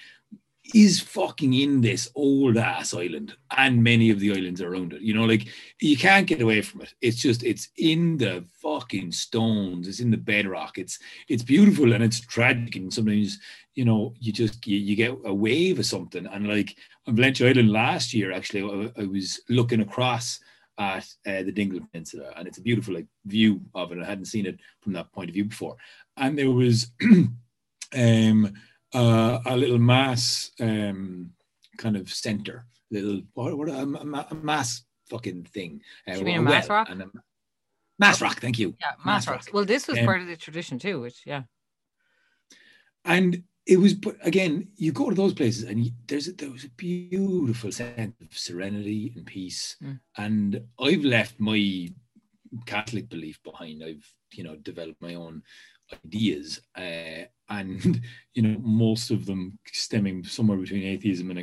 is 0.75 1.01
fucking 1.01 1.55
in 1.55 1.81
this 1.81 2.09
old 2.15 2.57
ass 2.57 2.95
island 2.95 3.35
and 3.57 3.83
many 3.83 4.11
of 4.11 4.21
the 4.21 4.31
islands 4.31 4.63
around 4.63 4.93
it. 4.93 5.03
You 5.03 5.13
know, 5.13 5.25
like 5.25 5.49
you 5.81 5.97
can't 5.97 6.27
get 6.27 6.41
away 6.41 6.63
from 6.63 6.83
it. 6.83 6.95
It's 7.01 7.21
just 7.21 7.43
it's 7.43 7.69
in 7.77 8.17
the 8.17 8.45
fucking 8.61 9.11
stones. 9.13 9.89
It's 9.89 10.01
in 10.01 10.11
the 10.11 10.17
bedrock. 10.17 10.79
It's 10.79 10.99
it's 11.29 11.43
beautiful 11.43 11.93
and 11.93 12.03
it's 12.03 12.21
tragic. 12.21 12.77
And 12.77 12.93
sometimes 12.93 13.39
you 13.75 13.85
know 13.85 14.15
you 14.21 14.33
just 14.33 14.65
you, 14.67 14.79
you 14.79 14.95
get 14.95 15.17
a 15.25 15.35
wave 15.35 15.81
of 15.81 15.87
something. 15.87 16.27
And 16.27 16.49
like 16.49 16.77
on 17.07 17.17
Valentia 17.17 17.49
Island 17.49 17.71
last 17.71 18.15
year, 18.15 18.33
actually, 18.33 18.63
I, 18.97 19.03
I 19.03 19.05
was 19.07 19.41
looking 19.49 19.81
across 19.81 20.39
at 20.79 21.07
uh, 21.27 21.43
the 21.43 21.53
Dingle 21.53 21.81
Peninsula, 21.91 22.33
and 22.37 22.47
it's 22.47 22.59
a 22.59 22.63
beautiful 22.63 22.95
like 22.95 23.07
view 23.27 23.61
of 23.75 23.91
it. 23.91 23.99
I 23.99 24.07
hadn't 24.07 24.27
seen 24.27 24.47
it 24.47 24.59
from 24.81 24.93
that 24.93 25.13
point 25.13 25.29
of 25.29 25.35
view 25.35 25.47
before, 25.47 25.77
and 26.17 26.39
there 26.39 26.51
was. 26.51 26.93
um 27.95 28.51
uh, 28.95 29.41
a 29.47 29.57
little 29.57 29.79
mass 29.79 30.51
um, 30.61 31.31
kind 31.79 31.97
of 31.97 32.13
center, 32.13 32.67
little 32.91 33.23
what, 33.35 33.57
what 33.57 33.69
a, 33.69 33.83
a, 33.83 34.35
mass 34.35 34.83
fucking 35.09 35.45
thing. 35.45 35.81
Uh, 36.09 36.15
you 36.15 36.25
mean 36.25 36.39
a 36.39 36.43
mass 36.43 36.69
well, 36.69 36.79
rock? 36.79 36.91
A, 36.91 37.11
mass 37.99 38.21
rock, 38.21 38.41
thank 38.41 38.59
you. 38.59 38.75
Yeah, 38.81 38.93
mass, 39.05 39.27
mass 39.27 39.29
rock. 39.29 39.49
Well, 39.53 39.65
this 39.65 39.89
was 39.89 39.99
um, 39.99 40.05
part 40.05 40.21
of 40.21 40.27
the 40.27 40.37
tradition 40.37 40.79
too, 40.79 41.01
which 41.01 41.23
yeah. 41.25 41.43
And 43.05 43.43
it 43.67 43.79
was, 43.79 43.95
but 43.95 44.17
again, 44.23 44.69
you 44.77 44.93
go 44.93 45.09
to 45.09 45.15
those 45.15 45.35
places 45.35 45.65
and 45.65 45.85
you, 45.85 45.93
there's 46.07 46.29
a, 46.29 46.33
there 46.33 46.51
was 46.51 46.65
a 46.65 46.71
beautiful 46.71 47.73
sense 47.73 48.15
of 48.21 48.37
serenity 48.37 49.13
and 49.17 49.25
peace. 49.25 49.77
Mm. 49.83 50.01
And 50.17 50.61
I've 50.81 51.05
left 51.05 51.39
my 51.39 51.89
Catholic 52.67 53.09
belief 53.09 53.43
behind. 53.43 53.83
I've 53.85 54.07
you 54.33 54.45
know 54.45 54.57
developed 54.57 55.01
my 55.01 55.15
own 55.15 55.43
ideas, 56.05 56.61
uh, 56.77 57.25
and 57.49 58.01
you 58.35 58.43
know 58.43 58.57
most 58.61 59.11
of 59.11 59.27
them 59.27 59.59
stemming 59.73 60.25
somewhere 60.25 60.59
between 60.59 60.85
atheism 60.85 61.31
and 61.31 61.39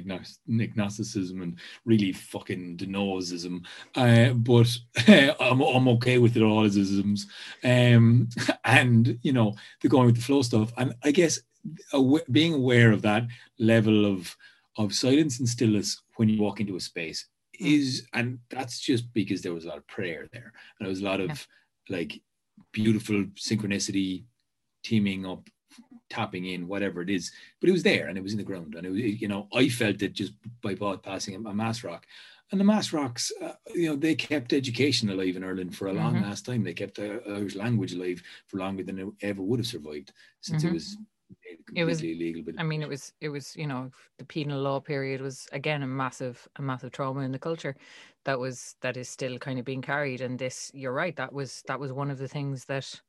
agnosticism 0.62 1.42
and 1.42 1.58
really 1.86 2.12
fucking 2.12 2.78
denoism. 2.78 3.66
Uh, 3.96 4.34
but 4.34 4.70
uh, 5.08 5.34
I'm, 5.40 5.62
I'm 5.62 5.88
okay 5.90 6.18
with 6.18 6.36
it 6.36 6.44
all 6.44 6.64
as 6.64 6.78
isms, 6.78 7.28
um, 7.64 8.30
and 8.66 9.18
you 9.22 9.34
know 9.34 9.56
the 9.82 9.90
going 9.90 10.08
with 10.08 10.16
the 10.16 10.22
flow 10.22 10.42
stuff. 10.42 10.72
And 10.78 10.94
I 11.04 11.12
guess 11.12 11.40
aw- 11.94 12.20
being 12.32 12.54
aware 12.54 12.92
of 12.92 13.02
that 13.04 13.28
level 13.58 14.06
of 14.06 14.36
of 14.78 14.94
silence 14.94 15.40
and 15.40 15.50
stillness 15.50 16.02
when 16.16 16.30
you 16.30 16.42
walk 16.42 16.60
into 16.60 16.76
a 16.76 16.80
space 16.80 17.26
hmm. 17.60 17.68
is 17.68 18.08
and 18.14 18.40
that's 18.50 18.80
just 18.80 19.12
because 19.14 19.42
there 19.42 19.54
was 19.54 19.66
a 19.66 19.68
lot 19.68 19.78
of 19.78 19.88
prayer 19.88 20.28
there 20.32 20.54
and 20.80 20.86
there 20.86 20.90
was 20.90 21.02
a 21.02 21.06
lot 21.06 21.20
of 21.20 21.48
yeah. 21.90 21.98
like 21.98 22.22
beautiful 22.72 23.24
synchronicity 23.36 24.24
teaming 24.84 25.26
up, 25.26 25.48
tapping 26.10 26.46
in, 26.46 26.68
whatever 26.68 27.02
it 27.02 27.10
is. 27.10 27.32
But 27.60 27.70
it 27.70 27.74
was 27.74 27.84
there 27.84 28.08
and 28.08 28.18
it 28.18 28.24
was 28.24 28.34
in 28.34 28.38
the 28.38 28.44
ground. 28.44 28.76
And 28.76 28.86
it 28.86 28.90
was, 28.90 29.00
you 29.00 29.28
know, 29.28 29.48
I 29.54 29.70
felt 29.70 30.02
it 30.02 30.14
just 30.14 30.34
by 30.62 30.76
passing 30.98 31.36
a 31.36 31.54
mass 31.54 31.84
rock. 31.84 32.06
And 32.52 32.60
the 32.60 32.66
mass 32.66 32.94
rocks, 32.94 33.32
uh, 33.44 33.54
you 33.76 33.90
know, 33.90 33.96
they 33.96 34.16
kept 34.16 34.54
education 34.54 35.10
alive 35.12 35.36
in 35.36 35.44
Ireland 35.44 35.76
for 35.76 35.88
a 35.88 35.94
long 35.94 36.16
mm-hmm. 36.16 36.24
last 36.24 36.48
time. 36.48 36.64
They 36.64 36.74
kept 36.74 36.96
the 36.96 37.22
Irish 37.28 37.56
language 37.56 37.94
alive 37.94 38.24
for 38.48 38.58
longer 38.58 38.84
than 38.84 38.98
it 38.98 39.08
ever 39.22 39.44
would 39.44 39.60
have 39.60 39.68
survived 39.68 40.14
since 40.42 40.64
mm-hmm. 40.64 40.72
it 40.72 40.74
was 40.74 40.98
it 41.76 41.84
was 41.84 42.02
illegal 42.02 42.42
but 42.44 42.56
i 42.58 42.64
mean 42.64 42.82
it 42.82 42.90
was 42.90 43.14
it 43.22 43.30
was 43.30 43.56
you 43.56 43.68
know 43.68 43.92
the 44.18 44.26
penal 44.26 44.60
law 44.60 44.80
period 44.80 45.22
was 45.22 45.48
again 45.52 45.84
a 45.84 45.88
massive 45.88 46.48
a 46.56 46.62
massive 46.62 46.92
trauma 46.92 47.22
in 47.22 47.32
the 47.32 47.40
culture 47.40 47.76
that 48.26 48.40
was 48.40 48.76
that 48.82 48.98
is 48.98 49.08
still 49.08 49.38
kind 49.38 49.60
of 49.60 49.66
being 49.66 49.82
carried 49.82 50.22
and 50.22 50.40
this 50.40 50.72
you're 50.74 50.94
right 50.94 51.16
that 51.16 51.32
was 51.32 51.64
that 51.68 51.80
was 51.80 51.94
one 51.94 52.10
of 52.10 52.18
the 52.18 52.28
things 52.28 52.66
that 52.66 53.00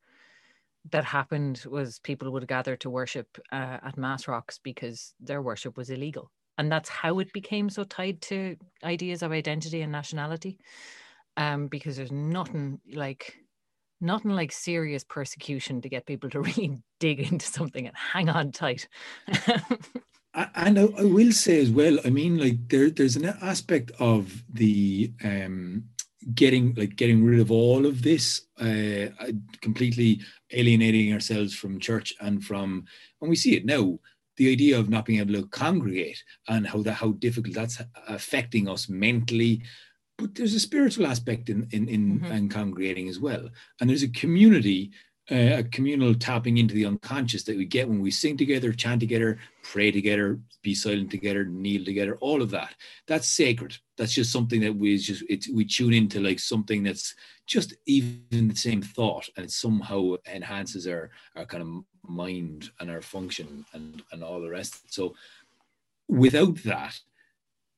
that 0.90 1.04
happened 1.04 1.62
was 1.66 1.98
people 2.00 2.30
would 2.32 2.48
gather 2.48 2.76
to 2.76 2.90
worship 2.90 3.26
uh, 3.52 3.78
at 3.82 3.98
mass 3.98 4.26
rocks 4.26 4.58
because 4.62 5.14
their 5.20 5.42
worship 5.42 5.76
was 5.76 5.90
illegal. 5.90 6.30
And 6.58 6.70
that's 6.70 6.88
how 6.88 7.18
it 7.20 7.32
became 7.32 7.70
so 7.70 7.84
tied 7.84 8.20
to 8.22 8.56
ideas 8.84 9.22
of 9.22 9.32
identity 9.32 9.82
and 9.82 9.92
nationality 9.92 10.58
um, 11.36 11.68
because 11.68 11.96
there's 11.96 12.12
nothing 12.12 12.80
like 12.92 13.36
nothing 14.00 14.30
like 14.30 14.50
serious 14.50 15.04
persecution 15.04 15.80
to 15.82 15.88
get 15.88 16.06
people 16.06 16.30
to 16.30 16.40
really 16.48 16.78
dig 16.98 17.20
into 17.20 17.46
something 17.46 17.86
and 17.86 17.96
hang 17.96 18.28
on 18.28 18.52
tight. 18.52 18.88
And 20.54 20.78
I, 20.78 20.84
I, 20.96 21.04
will 21.04 21.32
say 21.32 21.60
as 21.60 21.70
well 21.70 21.98
i 22.04 22.08
mean 22.08 22.38
like 22.38 22.68
there 22.68 22.88
there's 22.88 23.16
an 23.16 23.24
aspect 23.42 23.90
of 23.98 24.44
the 24.48 25.12
um 25.24 25.86
getting 26.34 26.74
like 26.74 26.96
getting 26.96 27.24
rid 27.24 27.40
of 27.40 27.50
all 27.50 27.86
of 27.86 28.02
this 28.02 28.42
uh, 28.60 29.06
completely 29.60 30.20
alienating 30.52 31.12
ourselves 31.12 31.54
from 31.54 31.80
church 31.80 32.14
and 32.20 32.44
from 32.44 32.84
and 33.20 33.30
we 33.30 33.36
see 33.36 33.56
it 33.56 33.64
now 33.64 33.98
the 34.36 34.50
idea 34.50 34.78
of 34.78 34.88
not 34.88 35.04
being 35.04 35.20
able 35.20 35.34
to 35.34 35.46
congregate 35.48 36.22
and 36.48 36.66
how 36.66 36.82
that 36.82 36.94
how 36.94 37.12
difficult 37.12 37.54
that's 37.54 37.80
affecting 38.08 38.68
us 38.68 38.88
mentally 38.88 39.62
but 40.18 40.34
there's 40.34 40.54
a 40.54 40.60
spiritual 40.60 41.06
aspect 41.06 41.48
in 41.48 41.66
in 41.70 41.88
in, 41.88 42.20
mm-hmm. 42.20 42.32
in 42.32 42.48
congregating 42.48 43.08
as 43.08 43.18
well 43.18 43.48
and 43.80 43.88
there's 43.88 44.02
a 44.02 44.08
community 44.08 44.90
uh, 44.92 44.96
a 45.30 45.62
communal 45.64 46.14
tapping 46.14 46.58
into 46.58 46.74
the 46.74 46.84
unconscious 46.84 47.44
that 47.44 47.56
we 47.56 47.64
get 47.64 47.88
when 47.88 48.00
we 48.00 48.10
sing 48.10 48.36
together, 48.36 48.72
chant 48.72 49.00
together, 49.00 49.38
pray 49.62 49.90
together, 49.90 50.40
be 50.62 50.74
silent 50.74 51.10
together, 51.10 51.44
kneel 51.44 51.84
together, 51.84 52.16
all 52.20 52.42
of 52.42 52.50
that. 52.50 52.74
That's 53.06 53.28
sacred. 53.28 53.76
That's 53.96 54.12
just 54.12 54.32
something 54.32 54.60
that 54.62 54.74
we 54.74 54.98
just 54.98 55.22
it's 55.28 55.48
we 55.48 55.64
tune 55.64 55.94
into 55.94 56.20
like 56.20 56.40
something 56.40 56.82
that's 56.82 57.14
just 57.46 57.74
even 57.86 58.48
the 58.48 58.56
same 58.56 58.82
thought 58.82 59.28
and 59.36 59.44
it 59.44 59.50
somehow 59.50 60.14
enhances 60.32 60.86
our 60.86 61.10
our 61.36 61.44
kind 61.44 61.62
of 61.62 61.84
mind 62.10 62.70
and 62.80 62.90
our 62.90 63.02
function 63.02 63.64
and 63.72 64.02
and 64.12 64.24
all 64.24 64.40
the 64.40 64.50
rest. 64.50 64.92
So 64.92 65.14
without 66.08 66.56
that, 66.64 66.98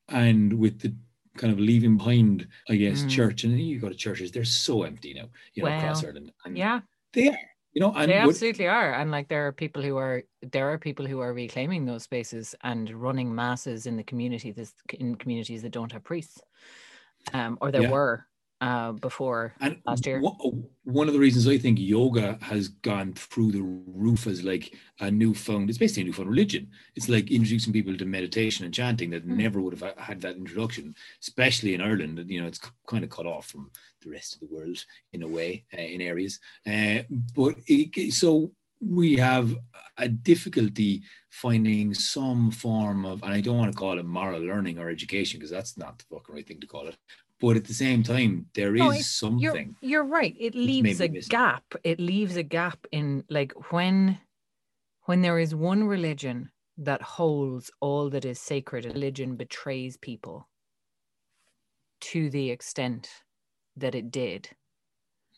and 0.09 0.53
with 0.53 0.79
the 0.79 0.95
kind 1.37 1.51
of 1.51 1.59
leaving 1.59 1.97
behind, 1.97 2.47
I 2.69 2.75
guess, 2.75 3.03
mm. 3.03 3.09
church. 3.09 3.43
And 3.43 3.59
you 3.59 3.79
go 3.79 3.89
to 3.89 3.95
churches, 3.95 4.31
they're 4.31 4.45
so 4.45 4.83
empty 4.83 5.13
now, 5.13 5.29
you 5.53 5.63
know, 5.63 5.69
well, 5.69 5.79
across 5.79 6.03
Ireland. 6.03 6.31
And 6.45 6.57
yeah. 6.57 6.81
They 7.13 7.29
are, 7.29 7.37
you 7.73 7.81
know, 7.81 7.93
and 7.95 8.09
they 8.11 8.15
absolutely 8.15 8.67
are. 8.67 8.93
And 8.93 9.11
like 9.11 9.29
there 9.29 9.47
are 9.47 9.51
people 9.51 9.81
who 9.81 9.97
are 9.97 10.23
there 10.41 10.71
are 10.71 10.77
people 10.77 11.05
who 11.05 11.19
are 11.19 11.33
reclaiming 11.33 11.85
those 11.85 12.03
spaces 12.03 12.55
and 12.63 12.89
running 12.89 13.33
masses 13.33 13.85
in 13.85 13.95
the 13.95 14.03
community 14.03 14.51
this 14.51 14.73
in 14.99 15.15
communities 15.15 15.61
that 15.61 15.71
don't 15.71 15.91
have 15.91 16.03
priests. 16.03 16.41
Um, 17.33 17.57
or 17.61 17.71
there 17.71 17.83
yeah. 17.83 17.91
were 17.91 18.25
uh, 18.63 18.93
before 18.93 19.53
and 19.59 19.77
last 19.85 20.05
year. 20.05 20.21
One 20.85 21.07
of 21.07 21.13
the 21.13 21.19
reasons 21.19 21.47
I 21.47 21.57
think 21.57 21.79
yoga 21.79 22.37
has 22.41 22.69
gone 22.69 23.13
through 23.13 23.51
the 23.51 23.61
roof 23.61 24.25
as 24.25 24.43
like 24.43 24.73
a 25.01 25.11
newfound, 25.11 25.69
it's 25.69 25.77
basically 25.77 26.03
a 26.03 26.05
newfound 26.05 26.29
religion. 26.29 26.69
It's 26.95 27.09
like 27.09 27.29
introducing 27.29 27.73
people 27.73 27.97
to 27.97 28.05
meditation 28.05 28.63
and 28.63 28.73
chanting 28.73 29.09
that 29.09 29.27
mm. 29.27 29.35
never 29.35 29.59
would 29.59 29.77
have 29.77 29.97
had 29.97 30.21
that 30.21 30.37
introduction, 30.37 30.95
especially 31.21 31.73
in 31.73 31.81
Ireland. 31.81 32.23
You 32.27 32.41
know, 32.41 32.47
it's 32.47 32.61
kind 32.87 33.03
of 33.03 33.09
cut 33.09 33.25
off 33.25 33.47
from 33.47 33.69
the 34.01 34.11
rest 34.11 34.35
of 34.35 34.39
the 34.39 34.55
world 34.55 34.77
in 35.11 35.23
a 35.23 35.27
way, 35.27 35.65
uh, 35.77 35.81
in 35.81 35.99
areas. 35.99 36.39
Uh, 36.65 36.99
but 37.35 37.55
it, 37.67 38.13
so 38.13 38.51
we 38.79 39.15
have 39.17 39.55
a 39.97 40.07
difficulty 40.07 41.03
finding 41.29 41.93
some 41.93 42.51
form 42.51 43.05
of, 43.05 43.23
and 43.23 43.33
I 43.33 43.41
don't 43.41 43.57
want 43.57 43.71
to 43.71 43.77
call 43.77 43.99
it 43.99 44.05
moral 44.05 44.41
learning 44.41 44.79
or 44.79 44.89
education 44.89 45.39
because 45.39 45.51
that's 45.51 45.77
not 45.77 45.97
the 45.97 46.05
fucking 46.09 46.35
right 46.35 46.47
thing 46.47 46.59
to 46.59 46.67
call 46.67 46.87
it, 46.87 46.97
but 47.43 47.57
at 47.57 47.65
the 47.65 47.73
same 47.73 48.03
time 48.03 48.45
there 48.53 48.73
is 48.73 48.79
no, 48.79 48.93
something 48.93 49.39
you're, 49.39 49.65
you're, 49.81 50.05
right. 50.05 50.33
It 50.39 50.55
leaves 50.55 51.01
a 51.01 51.09
missing. 51.09 51.29
gap. 51.29 51.65
It 51.83 51.99
leaves 51.99 52.37
a 52.37 52.43
gap 52.43 52.87
in 52.89 53.25
like 53.29 53.51
when 53.73 54.17
when 55.03 55.21
there 55.21 55.37
is 55.37 55.53
one 55.53 55.83
religion 55.83 56.51
that 56.77 57.01
holds 57.01 57.69
all 57.81 58.09
that 58.11 58.23
is 58.23 58.39
sacred 58.39 58.85
religion 58.85 59.35
betrays 59.35 59.97
people 59.97 60.47
to 61.99 62.29
the 62.29 62.49
extent 62.49 63.09
that 63.75 63.93
it 63.93 64.09
did 64.09 64.49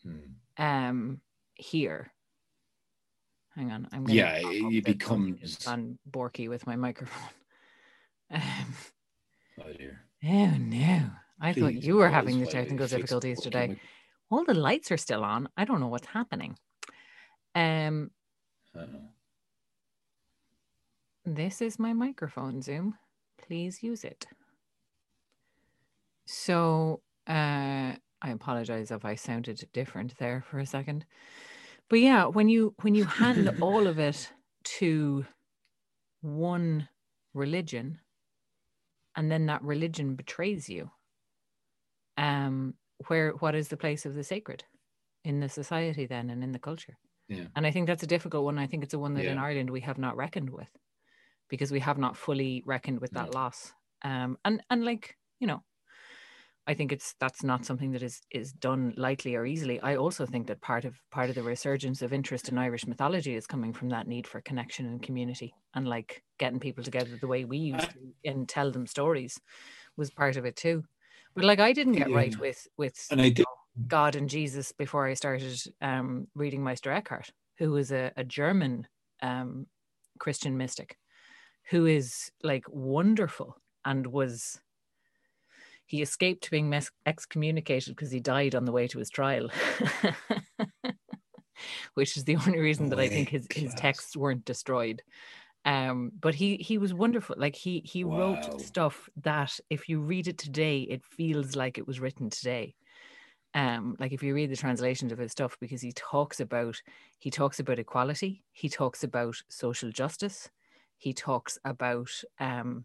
hmm. 0.04 0.62
um 0.62 1.20
here. 1.56 2.12
Hang 3.56 3.72
on 3.72 3.88
i'm 3.90 4.04
gonna 4.04 4.14
yeah 4.14 4.38
it 4.42 4.84
becomes 4.84 5.66
on 5.66 5.98
borky 6.08 6.48
with 6.48 6.68
my 6.68 6.76
microphone. 6.76 7.30
Um, 8.30 8.74
oh 9.60 9.72
dear. 9.76 10.02
Oh 10.24 10.54
no 10.56 11.10
I 11.40 11.52
Please, 11.52 11.60
thought 11.60 11.82
you 11.82 11.96
were 11.96 12.08
having 12.08 12.40
the 12.40 12.46
technical 12.46 12.86
difficulties 12.86 13.40
today. 13.40 13.78
All 14.30 14.44
the 14.44 14.54
lights 14.54 14.90
are 14.90 14.96
still 14.96 15.22
on. 15.24 15.48
I 15.56 15.64
don't 15.64 15.80
know 15.80 15.88
what's 15.88 16.06
happening. 16.06 16.56
Um, 17.54 18.10
This 21.24 21.60
is 21.60 21.80
my 21.80 21.92
microphone, 21.92 22.62
Zoom. 22.62 22.94
Please 23.36 23.82
use 23.82 24.04
it. 24.04 24.26
So, 26.24 27.02
uh, 27.26 27.94
I 28.22 28.30
apologize 28.30 28.92
if 28.92 29.04
I 29.04 29.16
sounded 29.16 29.68
different 29.72 30.16
there 30.18 30.44
for 30.48 30.60
a 30.60 30.66
second. 30.66 31.04
But 31.88 31.98
yeah, 31.98 32.26
when 32.26 32.48
you 32.48 32.74
when 32.82 32.94
you 32.94 33.04
hand 33.04 33.50
all 33.60 33.88
of 33.88 33.98
it 33.98 34.32
to 34.78 35.26
one 36.20 36.88
religion 37.34 37.98
and 39.16 39.30
then 39.30 39.46
that 39.46 39.62
religion 39.62 40.14
betrays 40.14 40.68
you, 40.68 40.90
um, 42.16 42.74
where 43.08 43.32
what 43.32 43.54
is 43.54 43.68
the 43.68 43.76
place 43.76 44.06
of 44.06 44.14
the 44.14 44.24
sacred 44.24 44.64
in 45.24 45.40
the 45.40 45.48
society 45.48 46.06
then 46.06 46.30
and 46.30 46.42
in 46.44 46.52
the 46.52 46.58
culture? 46.58 46.96
Yeah. 47.28 47.46
And 47.56 47.66
I 47.66 47.70
think 47.70 47.86
that's 47.86 48.02
a 48.04 48.06
difficult 48.08 48.44
one. 48.44 48.58
I 48.58 48.66
think 48.66 48.84
it's 48.84 48.94
a 48.94 48.98
one 48.98 49.14
that 49.14 49.24
in 49.24 49.38
Ireland 49.38 49.70
we 49.70 49.80
have 49.80 49.98
not 49.98 50.16
reckoned 50.16 50.50
with 50.50 50.70
because 51.48 51.72
we 51.72 51.80
have 51.80 51.98
not 51.98 52.16
fully 52.16 52.62
reckoned 52.66 53.00
with 53.00 53.10
that 53.12 53.32
No. 53.32 53.40
loss. 53.40 53.72
Um, 54.02 54.38
and 54.44 54.62
and 54.70 54.84
like 54.84 55.16
you 55.40 55.46
know, 55.46 55.62
I 56.68 56.74
think 56.74 56.90
it's 56.92 57.14
that's 57.20 57.44
not 57.44 57.64
something 57.64 57.92
that 57.92 58.02
is 58.02 58.20
is 58.30 58.52
done 58.52 58.92
lightly 58.96 59.36
or 59.36 59.46
easily. 59.46 59.80
I 59.80 59.96
also 59.96 60.26
think 60.26 60.48
that 60.48 60.60
part 60.60 60.84
of 60.84 61.00
part 61.10 61.28
of 61.28 61.36
the 61.36 61.42
resurgence 61.44 62.02
of 62.02 62.12
interest 62.12 62.48
in 62.48 62.58
Irish 62.58 62.86
mythology 62.86 63.36
is 63.36 63.46
coming 63.46 63.72
from 63.72 63.88
that 63.90 64.08
need 64.08 64.26
for 64.26 64.40
connection 64.40 64.86
and 64.86 65.00
community 65.02 65.54
and 65.74 65.86
like 65.86 66.24
getting 66.38 66.58
people 66.60 66.82
together 66.82 67.16
the 67.20 67.28
way 67.28 67.44
we 67.44 67.58
used 67.58 67.88
I- 67.90 67.92
to 67.92 68.14
and 68.24 68.48
tell 68.48 68.72
them 68.72 68.86
stories 68.86 69.40
was 69.96 70.10
part 70.10 70.36
of 70.36 70.44
it 70.44 70.56
too. 70.56 70.84
But 71.36 71.44
like 71.44 71.60
I 71.60 71.72
didn't 71.72 71.92
get 71.92 72.10
right 72.10 72.36
with 72.38 72.66
with 72.78 73.06
And 73.10 73.20
I 73.20 73.28
did. 73.28 73.44
God 73.86 74.16
and 74.16 74.28
Jesus 74.28 74.72
before 74.72 75.06
I 75.06 75.12
started 75.12 75.60
um, 75.82 76.28
reading 76.34 76.64
Meister 76.64 76.90
Eckhart, 76.90 77.30
who 77.58 77.72
was 77.72 77.92
a, 77.92 78.10
a 78.16 78.24
German 78.24 78.88
um, 79.20 79.66
Christian 80.18 80.56
mystic, 80.56 80.96
who 81.68 81.84
is 81.84 82.32
like 82.42 82.64
wonderful 82.68 83.56
and 83.84 84.06
was. 84.06 84.58
He 85.88 86.02
escaped 86.02 86.50
being 86.50 86.68
mes- 86.68 86.90
excommunicated 87.04 87.94
because 87.94 88.10
he 88.10 88.18
died 88.18 88.56
on 88.56 88.64
the 88.64 88.72
way 88.72 88.88
to 88.88 88.98
his 88.98 89.08
trial, 89.08 89.50
which 91.94 92.16
is 92.16 92.24
the 92.24 92.34
only 92.34 92.58
reason 92.58 92.88
that 92.88 92.98
I 92.98 93.08
think 93.08 93.28
his, 93.28 93.46
his 93.54 93.72
texts 93.74 94.16
weren't 94.16 94.44
destroyed. 94.44 95.00
Um, 95.66 96.12
but 96.20 96.34
he 96.36 96.56
he 96.58 96.78
was 96.78 96.94
wonderful. 96.94 97.36
Like 97.38 97.56
he 97.56 97.82
he 97.84 98.04
Wow. 98.04 98.16
wrote 98.16 98.48
stuff 98.58 99.10
that 99.16 99.60
if 99.70 99.88
you 99.88 100.00
read 100.00 100.28
it 100.28 100.38
today, 100.38 100.82
it 100.82 101.04
feels 101.04 101.56
like 101.56 101.78
it 101.78 101.86
was 101.86 102.00
written 102.00 102.30
today 102.30 102.76
um 103.54 103.96
like 104.00 104.12
if 104.12 104.22
you 104.22 104.34
read 104.34 104.50
the 104.50 104.56
translations 104.56 105.12
of 105.12 105.18
his 105.18 105.32
stuff 105.32 105.56
because 105.60 105.80
he 105.80 105.92
talks 105.92 106.40
about 106.40 106.82
he 107.18 107.30
talks 107.30 107.60
about 107.60 107.78
equality 107.78 108.44
he 108.52 108.68
talks 108.68 109.04
about 109.04 109.36
social 109.48 109.90
justice 109.90 110.50
he 110.98 111.12
talks 111.12 111.58
about 111.64 112.10
um 112.40 112.84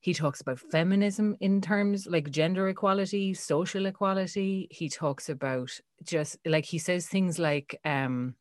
he 0.00 0.14
talks 0.14 0.40
about 0.40 0.60
feminism 0.60 1.36
in 1.40 1.60
terms 1.60 2.06
like 2.06 2.30
gender 2.30 2.68
equality 2.68 3.34
social 3.34 3.86
equality 3.86 4.68
he 4.70 4.88
talks 4.88 5.28
about 5.28 5.70
just 6.04 6.36
like 6.46 6.64
he 6.64 6.78
says 6.78 7.08
things 7.08 7.38
like 7.38 7.78
um 7.84 8.34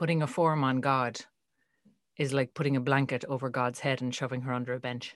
putting 0.00 0.22
a 0.22 0.26
form 0.26 0.64
on 0.64 0.80
god 0.80 1.20
is 2.16 2.32
like 2.32 2.54
putting 2.54 2.76
a 2.76 2.86
blanket 2.88 3.24
over 3.28 3.48
god's 3.48 3.80
head 3.80 4.02
and 4.02 4.14
shoving 4.14 4.40
her 4.40 4.52
under 4.52 4.74
a 4.74 4.80
bench 4.80 5.14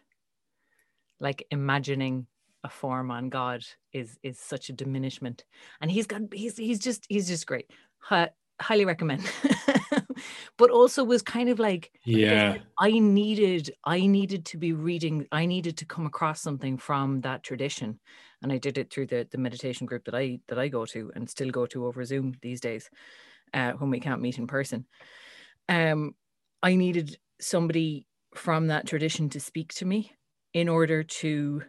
like 1.21 1.47
imagining 1.51 2.27
a 2.65 2.69
form 2.69 3.11
on 3.11 3.29
God 3.29 3.63
is 3.93 4.19
is 4.23 4.39
such 4.39 4.71
a 4.71 4.73
diminishment. 4.73 5.45
And 5.81 5.91
he's 5.91 6.07
got 6.07 6.23
he's 6.33 6.57
he's 6.57 6.79
just 6.79 7.07
he's 7.09 7.29
just 7.29 7.47
great. 7.47 7.71
Hi, 7.99 8.31
highly 8.61 8.87
recommend. 8.87 9.31
but 10.59 10.71
also 10.71 11.05
was 11.05 11.23
kind 11.23 11.49
of 11.51 11.59
like 11.59 11.93
Yeah. 12.05 12.59
I 12.79 12.91
needed 12.91 13.71
I 13.85 14.07
needed 14.07 14.47
to 14.47 14.57
be 14.57 14.73
reading 14.73 15.27
I 15.31 15.47
needed 15.47 15.77
to 15.79 15.85
come 15.85 16.07
across 16.07 16.41
something 16.41 16.79
from 16.79 17.21
that 17.21 17.43
tradition 17.43 18.01
and 18.43 18.51
I 18.51 18.59
did 18.59 18.79
it 18.79 18.91
through 18.91 19.07
the 19.09 19.29
the 19.31 19.39
meditation 19.39 19.87
group 19.87 20.05
that 20.07 20.15
I 20.15 20.41
that 20.49 20.59
I 20.59 20.69
go 20.69 20.87
to 20.87 21.13
and 21.15 21.29
still 21.29 21.51
go 21.51 21.67
to 21.67 21.87
over 21.87 22.05
Zoom 22.05 22.35
these 22.41 22.61
days 22.61 22.89
uh, 23.55 23.73
when 23.73 23.91
we 23.91 24.01
can't 24.01 24.21
meet 24.21 24.39
in 24.39 24.47
person 24.47 24.87
um 25.69 26.15
I 26.63 26.77
needed 26.77 27.19
somebody 27.41 28.07
from 28.35 28.69
that 28.69 28.87
tradition 28.87 29.29
to 29.31 29.41
speak 29.41 29.73
to 29.75 29.85
me 29.85 30.13
in 30.55 30.69
order 30.69 31.03
to 31.03 31.63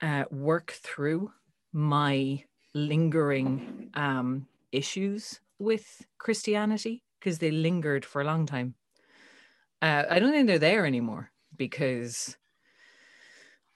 uh, 0.00 0.24
work 0.30 0.72
through 0.72 1.32
my 1.72 2.44
lingering 2.74 3.90
um, 3.94 4.46
issues 4.72 5.40
with 5.58 6.06
Christianity 6.18 7.02
because 7.18 7.38
they 7.38 7.50
lingered 7.50 8.04
for 8.04 8.20
a 8.20 8.24
long 8.24 8.46
time. 8.46 8.74
Uh, 9.82 10.04
I 10.08 10.18
don't 10.18 10.30
think 10.30 10.46
they're 10.46 10.58
there 10.58 10.86
anymore 10.86 11.32
because 11.56 12.36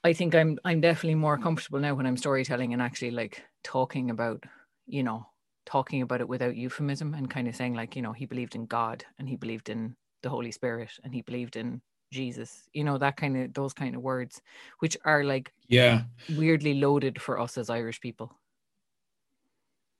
I 0.03 0.13
think 0.13 0.33
I'm 0.33 0.57
I'm 0.63 0.81
definitely 0.81 1.15
more 1.15 1.37
comfortable 1.37 1.79
now 1.79 1.95
when 1.95 2.05
I'm 2.05 2.17
storytelling 2.17 2.73
and 2.73 2.81
actually 2.81 3.11
like 3.11 3.43
talking 3.63 4.09
about 4.09 4.43
you 4.87 5.03
know 5.03 5.27
talking 5.65 6.01
about 6.01 6.21
it 6.21 6.27
without 6.27 6.55
euphemism 6.55 7.13
and 7.13 7.29
kind 7.29 7.47
of 7.47 7.55
saying 7.55 7.73
like 7.73 7.95
you 7.95 8.01
know 8.01 8.13
he 8.13 8.25
believed 8.25 8.55
in 8.55 8.65
God 8.65 9.05
and 9.19 9.27
he 9.29 9.35
believed 9.35 9.69
in 9.69 9.95
the 10.23 10.29
Holy 10.29 10.51
Spirit 10.51 10.91
and 11.03 11.13
he 11.13 11.21
believed 11.21 11.55
in 11.55 11.81
Jesus 12.11 12.67
you 12.73 12.83
know 12.83 12.97
that 12.97 13.15
kind 13.17 13.37
of 13.37 13.53
those 13.53 13.73
kind 13.73 13.95
of 13.95 14.01
words 14.01 14.41
which 14.79 14.97
are 15.05 15.23
like 15.23 15.53
Yeah. 15.67 16.03
weirdly 16.29 16.73
loaded 16.75 17.21
for 17.21 17.39
us 17.39 17.57
as 17.57 17.69
Irish 17.69 18.01
people. 18.01 18.37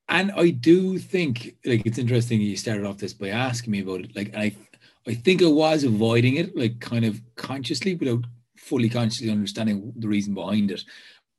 And 0.09 0.31
I 0.33 0.49
do 0.49 0.97
think 0.99 1.55
like 1.65 1.85
it's 1.85 1.97
interesting 1.97 2.41
you 2.41 2.57
started 2.57 2.85
off 2.85 2.97
this 2.97 3.13
by 3.13 3.29
asking 3.29 3.71
me 3.71 3.79
about 3.81 4.01
it. 4.01 4.15
Like 4.15 4.35
I 4.35 4.55
I 5.07 5.13
think 5.13 5.41
I 5.41 5.47
was 5.47 5.83
avoiding 5.83 6.35
it, 6.35 6.55
like 6.55 6.79
kind 6.79 7.05
of 7.05 7.21
consciously 7.35 7.95
without 7.95 8.25
fully 8.57 8.89
consciously 8.89 9.31
understanding 9.31 9.93
the 9.95 10.07
reason 10.07 10.33
behind 10.33 10.69
it. 10.71 10.83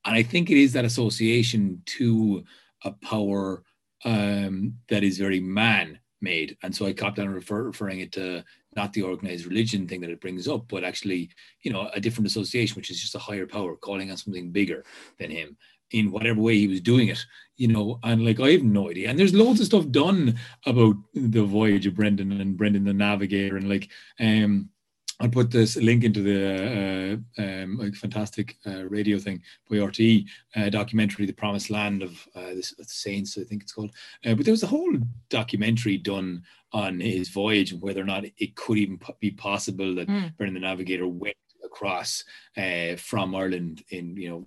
And 0.04 0.16
I 0.16 0.22
think 0.22 0.50
it 0.50 0.56
is 0.56 0.72
that 0.72 0.84
association 0.84 1.82
to 1.86 2.44
a 2.84 2.92
power 2.92 3.62
um, 4.04 4.74
that 4.88 5.04
is 5.04 5.18
very 5.18 5.40
man 5.40 5.98
made. 6.20 6.56
And 6.62 6.74
so 6.74 6.86
I 6.86 6.92
kept 6.92 7.18
on 7.18 7.28
refer, 7.28 7.62
referring 7.64 8.00
it 8.00 8.12
to 8.12 8.44
not 8.74 8.92
the 8.92 9.02
organized 9.02 9.46
religion 9.46 9.86
thing 9.86 10.00
that 10.00 10.10
it 10.10 10.20
brings 10.20 10.48
up, 10.48 10.66
but 10.68 10.84
actually, 10.84 11.30
you 11.62 11.72
know, 11.72 11.90
a 11.94 12.00
different 12.00 12.26
association, 12.26 12.76
which 12.76 12.90
is 12.90 13.00
just 13.00 13.14
a 13.14 13.18
higher 13.18 13.46
power 13.46 13.76
calling 13.76 14.10
on 14.10 14.16
something 14.16 14.50
bigger 14.50 14.84
than 15.18 15.30
him 15.30 15.56
in 15.90 16.10
whatever 16.10 16.40
way 16.40 16.56
he 16.56 16.68
was 16.68 16.80
doing 16.80 17.08
it, 17.08 17.24
you 17.56 17.68
know, 17.68 17.98
and 18.02 18.24
like 18.24 18.40
I 18.40 18.52
have 18.52 18.62
no 18.62 18.90
idea. 18.90 19.10
And 19.10 19.18
there's 19.18 19.34
loads 19.34 19.60
of 19.60 19.66
stuff 19.66 19.90
done 19.90 20.38
about 20.64 20.96
the 21.14 21.44
voyage 21.44 21.86
of 21.86 21.94
Brendan 21.94 22.32
and 22.32 22.56
Brendan 22.56 22.84
the 22.84 22.94
Navigator, 22.94 23.56
and 23.56 23.68
like 23.68 23.90
um 24.18 24.70
I'll 25.20 25.28
put 25.28 25.50
this 25.50 25.76
link 25.76 26.04
into 26.04 26.22
the 26.22 27.20
uh, 27.38 27.42
um, 27.42 27.78
like 27.78 27.94
fantastic 27.94 28.56
uh, 28.66 28.84
radio 28.84 29.18
thing 29.18 29.42
by 29.68 29.76
RTE 29.76 30.26
uh, 30.56 30.68
documentary, 30.70 31.26
The 31.26 31.32
Promised 31.32 31.70
Land 31.70 32.02
of 32.02 32.26
uh, 32.34 32.54
the 32.54 32.84
Saints, 32.86 33.38
I 33.38 33.44
think 33.44 33.62
it's 33.62 33.72
called. 33.72 33.92
Uh, 34.24 34.34
but 34.34 34.44
there 34.44 34.52
was 34.52 34.62
a 34.62 34.68
whole 34.68 34.96
documentary 35.28 35.98
done 35.98 36.42
on 36.72 37.00
his 37.00 37.28
voyage 37.28 37.72
and 37.72 37.82
whether 37.82 38.00
or 38.00 38.04
not 38.04 38.24
it 38.38 38.56
could 38.56 38.78
even 38.78 38.98
be 39.20 39.30
possible 39.30 39.94
that 39.94 40.08
Mm. 40.08 40.36
Brendan 40.36 40.54
the 40.54 40.60
Navigator 40.60 41.06
went 41.06 41.36
across 41.64 42.24
uh, 42.56 42.96
from 42.96 43.34
Ireland 43.34 43.82
in 43.90 44.16
you 44.16 44.28
know 44.28 44.46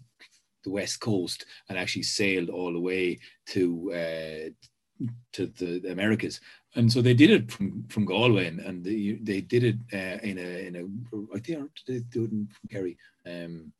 the 0.63 0.71
west 0.71 0.99
coast 0.99 1.45
and 1.69 1.77
actually 1.77 2.03
sailed 2.03 2.49
all 2.49 2.73
the 2.73 2.79
way 2.79 3.19
to 3.47 3.91
uh, 3.93 4.49
to 5.33 5.47
the 5.47 5.91
Americas. 5.91 6.39
And 6.75 6.91
so 6.91 7.01
they 7.01 7.13
did 7.13 7.29
it 7.29 7.51
from, 7.51 7.83
from 7.89 8.05
Galway, 8.05 8.47
and, 8.47 8.59
and 8.59 8.83
they, 8.83 9.17
they 9.21 9.41
did 9.41 9.63
it 9.63 9.75
uh, 9.93 10.19
in 10.23 10.37
a 10.37 10.67
in 10.67 10.75
a 10.75 11.35
I 11.35 11.39
think 11.39 11.69
they 11.87 11.99
do 11.99 12.25
it 12.25 12.31
in 12.31 12.47
Kerry. 12.69 12.97
Um, 13.25 13.73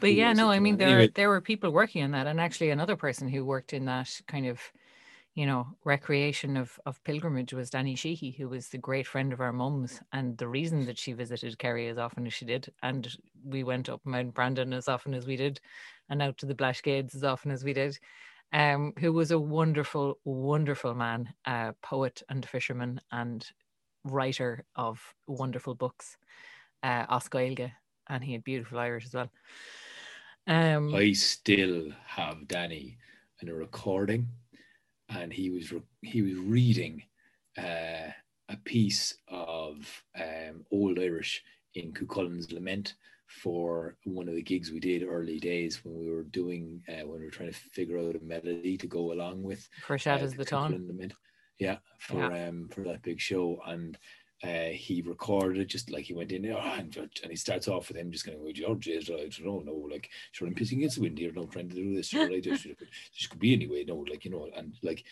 But 0.00 0.14
yeah, 0.14 0.32
no. 0.32 0.50
I 0.50 0.58
mean 0.60 0.76
there 0.76 0.88
Anyway, 0.88 1.12
there 1.14 1.28
were 1.28 1.40
people 1.40 1.70
working 1.70 2.04
on 2.04 2.12
that, 2.12 2.26
and 2.26 2.40
actually 2.40 2.70
another 2.70 2.96
person 2.96 3.28
who 3.28 3.44
worked 3.44 3.72
in 3.72 3.84
that 3.86 4.20
kind 4.26 4.46
of, 4.46 4.60
you 5.34 5.46
know, 5.46 5.66
recreation 5.84 6.56
of 6.56 6.78
of 6.86 7.02
pilgrimage 7.04 7.52
was 7.52 7.70
Danny 7.70 7.96
Sheehy, 7.96 8.30
who 8.30 8.48
was 8.48 8.68
the 8.68 8.78
great 8.78 9.06
friend 9.06 9.32
of 9.32 9.40
our 9.40 9.52
mum's, 9.52 10.00
and 10.12 10.38
the 10.38 10.48
reason 10.48 10.86
that 10.86 10.98
she 10.98 11.12
visited 11.12 11.58
Kerry 11.58 11.88
as 11.88 11.98
often 11.98 12.26
as 12.26 12.32
she 12.34 12.44
did, 12.44 12.72
and 12.82 13.08
we 13.44 13.64
went 13.64 13.88
up 13.88 14.00
Mount 14.04 14.34
Brandon 14.34 14.72
as 14.72 14.88
often 14.88 15.14
as 15.14 15.26
we 15.26 15.36
did, 15.36 15.60
and 16.08 16.22
out 16.22 16.38
to 16.38 16.46
the 16.46 16.54
Blashgades 16.54 17.14
as 17.14 17.24
often 17.24 17.50
as 17.50 17.64
we 17.64 17.72
did. 17.72 17.98
Um, 18.52 18.94
who 18.98 19.12
was 19.12 19.30
a 19.30 19.38
wonderful, 19.38 20.18
wonderful 20.24 20.94
man, 20.94 21.32
uh, 21.44 21.72
poet 21.82 22.22
and 22.28 22.44
fisherman, 22.44 23.00
and 23.12 23.46
writer 24.04 24.64
of 24.74 25.00
wonderful 25.28 25.74
books, 25.74 26.16
uh, 26.82 27.06
Oscailge, 27.06 27.70
and 28.08 28.24
he 28.24 28.32
had 28.32 28.42
beautiful 28.42 28.78
Irish 28.78 29.06
as 29.06 29.14
well. 29.14 29.30
Um, 30.46 30.94
I 30.94 31.12
still 31.12 31.92
have 32.06 32.48
Danny 32.48 32.98
in 33.40 33.48
a 33.48 33.54
recording, 33.54 34.26
and 35.08 35.32
he 35.32 35.50
was 35.50 35.72
re- 35.72 35.82
he 36.02 36.22
was 36.22 36.34
reading 36.34 37.02
uh, 37.56 38.10
a 38.48 38.56
piece 38.64 39.14
of 39.28 40.02
um, 40.18 40.64
Old 40.72 40.98
Irish 40.98 41.42
in 41.74 41.92
Cuchulainn's 41.92 42.50
Lament 42.50 42.94
for 43.42 43.96
one 44.04 44.28
of 44.28 44.34
the 44.34 44.42
gigs 44.42 44.70
we 44.70 44.80
did 44.80 45.02
early 45.02 45.38
days 45.38 45.84
when 45.84 45.98
we 45.98 46.10
were 46.10 46.24
doing 46.24 46.82
uh, 46.88 47.06
when 47.06 47.20
we 47.20 47.26
were 47.26 47.30
trying 47.30 47.52
to 47.52 47.58
figure 47.72 47.98
out 47.98 48.16
a 48.16 48.24
melody 48.24 48.76
to 48.76 48.86
go 48.86 49.12
along 49.12 49.42
with 49.42 49.68
for 49.86 49.94
uh, 49.94 50.16
the 50.16 50.44
Ton. 50.44 50.72
Cuchulainn 50.72 50.88
Lament. 50.88 51.12
Yeah, 51.58 51.76
for 51.98 52.24
um 52.24 52.68
for 52.72 52.82
that 52.84 53.02
big 53.02 53.20
show, 53.20 53.60
and 53.66 53.96
uh, 54.42 54.70
he 54.72 55.02
recorded 55.02 55.68
just 55.68 55.90
like 55.90 56.04
he 56.04 56.14
went 56.14 56.32
in 56.32 56.42
there 56.42 56.56
and, 56.56 56.96
and 56.96 57.30
he 57.30 57.36
starts 57.36 57.68
off 57.68 57.88
with 57.88 57.98
him 57.98 58.10
just 58.10 58.24
going, 58.24 58.42
well, 58.42 58.52
George, 58.52 58.88
I 58.88 58.98
don't 58.98 59.44
know, 59.44 59.62
no, 59.64 59.88
like, 59.90 60.08
sure, 60.32 60.48
I'm 60.48 60.54
pissing 60.54 60.78
against 60.78 60.96
the 60.96 61.02
wind 61.02 61.18
here, 61.18 61.30
no, 61.34 61.44
trying 61.44 61.68
to 61.68 61.74
do 61.74 61.94
this, 61.94 62.08
sure, 62.08 62.32
I 62.32 62.40
just, 62.40 62.66
just 63.14 63.30
could 63.30 63.38
be 63.38 63.52
anyway, 63.52 63.84
no, 63.86 63.96
like, 63.96 64.24
you 64.24 64.30
know, 64.30 64.48
and 64.56 64.74
like, 64.82 65.04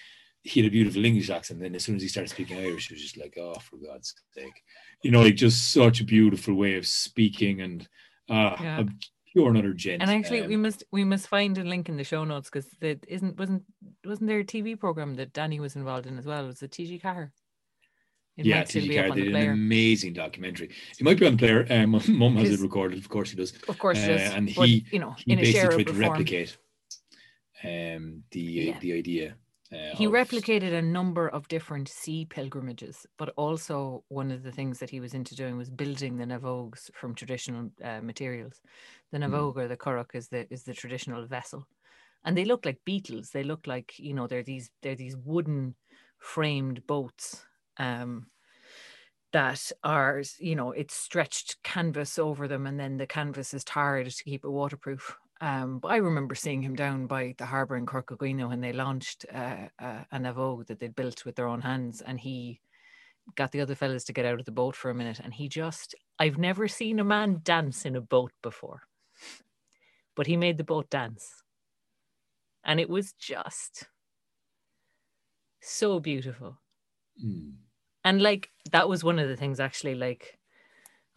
he 0.42 0.60
had 0.60 0.68
a 0.68 0.72
beautiful 0.72 1.04
English 1.04 1.28
accent. 1.28 1.58
And 1.58 1.66
then 1.66 1.74
as 1.74 1.84
soon 1.84 1.96
as 1.96 2.02
he 2.02 2.08
started 2.08 2.30
speaking 2.30 2.56
Irish, 2.56 2.88
he 2.88 2.94
was 2.94 3.02
just 3.02 3.18
like, 3.18 3.36
oh, 3.38 3.54
for 3.54 3.76
God's 3.76 4.14
sake, 4.32 4.62
you 5.02 5.10
know, 5.10 5.20
like 5.20 5.36
just 5.36 5.72
such 5.72 6.00
a 6.00 6.04
beautiful 6.04 6.54
way 6.54 6.76
of 6.76 6.86
speaking 6.86 7.60
and 7.60 7.86
uh, 8.28 8.56
Yeah. 8.60 8.80
a 8.80 8.84
pure 9.32 9.48
and 9.48 9.58
utter 9.58 9.74
gent. 9.74 10.02
And 10.02 10.10
actually, 10.10 10.46
we 10.46 10.54
Um, 10.54 10.62
must 10.62 10.84
we 10.92 11.04
must 11.04 11.28
find 11.28 11.56
a 11.58 11.64
link 11.64 11.88
in 11.88 11.96
the 11.96 12.04
show 12.04 12.24
notes 12.24 12.48
because 12.50 12.68
there 12.80 12.96
isn't 13.08 13.38
wasn't 13.38 13.62
wasn't 14.04 14.28
there 14.28 14.40
a 14.40 14.44
TV 14.44 14.78
program 14.78 15.14
that 15.16 15.32
Danny 15.32 15.60
was 15.60 15.76
involved 15.76 16.06
in 16.06 16.18
as 16.18 16.26
well? 16.26 16.44
It 16.44 16.48
was 16.48 16.60
the 16.60 16.68
TG4. 16.68 17.30
It 18.36 18.46
yeah, 18.46 18.62
TG4 18.62 19.14
did 19.16 19.34
an 19.34 19.50
amazing 19.50 20.12
documentary. 20.12 20.70
It 20.98 21.02
might 21.02 21.18
be 21.18 21.26
on 21.26 21.32
the 21.32 21.38
player. 21.38 21.66
Um, 21.70 21.90
Mum 22.08 22.36
has 22.36 22.52
it 22.52 22.60
recorded, 22.60 22.98
of 22.98 23.08
course 23.08 23.30
he 23.30 23.36
does. 23.36 23.52
Of 23.68 23.78
course, 23.80 23.98
Uh, 23.98 24.12
is. 24.12 24.32
and 24.32 24.54
but, 24.54 24.68
he- 24.68 24.84
you 24.92 25.00
know, 25.00 25.16
He 25.24 25.32
in 25.32 25.38
a 25.40 25.42
basically 25.42 25.82
tried 25.84 25.92
to 25.94 25.98
replicate 26.08 26.56
um, 27.64 28.22
the 28.30 28.40
Yeah. 28.40 28.78
the 28.78 28.92
idea. 28.92 29.36
Uh, 29.72 29.76
He 29.90 30.06
replicated 30.06 30.72
a 30.72 30.82
number 30.82 31.28
of 31.28 31.48
different 31.48 31.88
sea 31.88 32.24
pilgrimages, 32.26 33.06
but 33.16 33.30
also 33.36 34.04
one 34.08 34.30
of 34.30 34.42
the 34.42 34.52
things 34.52 34.78
that 34.80 34.90
he 34.90 35.00
was 35.00 35.14
into 35.14 35.34
doing 35.34 35.56
was 35.56 35.70
building 35.70 36.16
the 36.16 36.24
naomhógs 36.24 36.90
from 36.94 37.14
traditional 37.14 37.70
uh, 37.82 38.00
materials. 38.02 38.60
The 39.10 39.18
Hmm. 39.26 39.42
naomhóg 39.42 39.56
or 39.56 39.68
the 39.68 39.76
curragh 39.76 40.14
is 40.14 40.28
the 40.28 40.46
is 40.52 40.64
the 40.64 40.74
traditional 40.74 41.26
vessel, 41.26 41.66
and 42.24 42.36
they 42.36 42.44
look 42.44 42.64
like 42.66 42.84
beetles. 42.84 43.30
They 43.30 43.44
look 43.44 43.66
like 43.66 43.98
you 43.98 44.14
know 44.14 44.26
they're 44.26 44.42
these 44.42 44.70
they're 44.82 44.96
these 44.96 45.16
wooden 45.16 45.76
framed 46.18 46.86
boats. 46.86 47.46
Um, 47.78 48.30
that 49.32 49.70
are 49.84 50.22
you 50.38 50.56
know 50.56 50.72
it's 50.72 50.94
stretched 50.94 51.62
canvas 51.62 52.18
over 52.18 52.48
them 52.48 52.66
and 52.66 52.80
then 52.80 52.96
the 52.96 53.06
canvas 53.06 53.52
is 53.52 53.64
tarred 53.64 54.08
to 54.08 54.24
keep 54.24 54.44
it 54.44 54.48
waterproof 54.50 55.16
um 55.40 55.78
but 55.78 55.88
i 55.88 55.96
remember 55.96 56.34
seeing 56.34 56.62
him 56.62 56.74
down 56.74 57.06
by 57.06 57.34
the 57.38 57.46
harbour 57.46 57.76
in 57.76 57.86
Corca 57.86 58.16
Dhuibhne 58.16 58.48
when 58.48 58.60
they 58.60 58.72
launched 58.72 59.24
uh, 59.32 59.68
uh, 59.78 60.04
a 60.12 60.18
naomhóg 60.18 60.66
that 60.66 60.80
they'd 60.80 60.96
built 60.96 61.24
with 61.24 61.36
their 61.36 61.46
own 61.48 61.60
hands 61.60 62.00
and 62.02 62.18
he 62.18 62.60
got 63.36 63.52
the 63.52 63.60
other 63.60 63.74
fellas 63.74 64.04
to 64.04 64.12
get 64.12 64.24
out 64.26 64.40
of 64.40 64.46
the 64.46 64.52
boat 64.52 64.74
for 64.74 64.90
a 64.90 64.94
minute 64.94 65.20
and 65.22 65.34
he 65.34 65.48
just 65.48 65.94
i've 66.18 66.38
never 66.38 66.66
seen 66.66 66.98
a 66.98 67.04
man 67.04 67.40
dance 67.44 67.84
in 67.84 67.94
a 67.96 68.00
boat 68.00 68.32
before. 68.42 68.82
But 70.16 70.26
he 70.26 70.36
made 70.36 70.56
the 70.58 70.64
boat 70.64 70.90
dance. 70.90 71.44
And 72.64 72.80
it 72.80 72.90
was 72.90 73.12
just 73.12 73.86
so 75.60 76.00
beautiful. 76.00 76.58
Hmm. 77.20 77.50
and 78.04 78.22
like 78.22 78.50
that 78.70 78.88
was 78.88 79.02
one 79.02 79.18
of 79.18 79.28
the 79.28 79.36
things 79.36 79.58
actually 79.58 79.94
like 79.96 80.37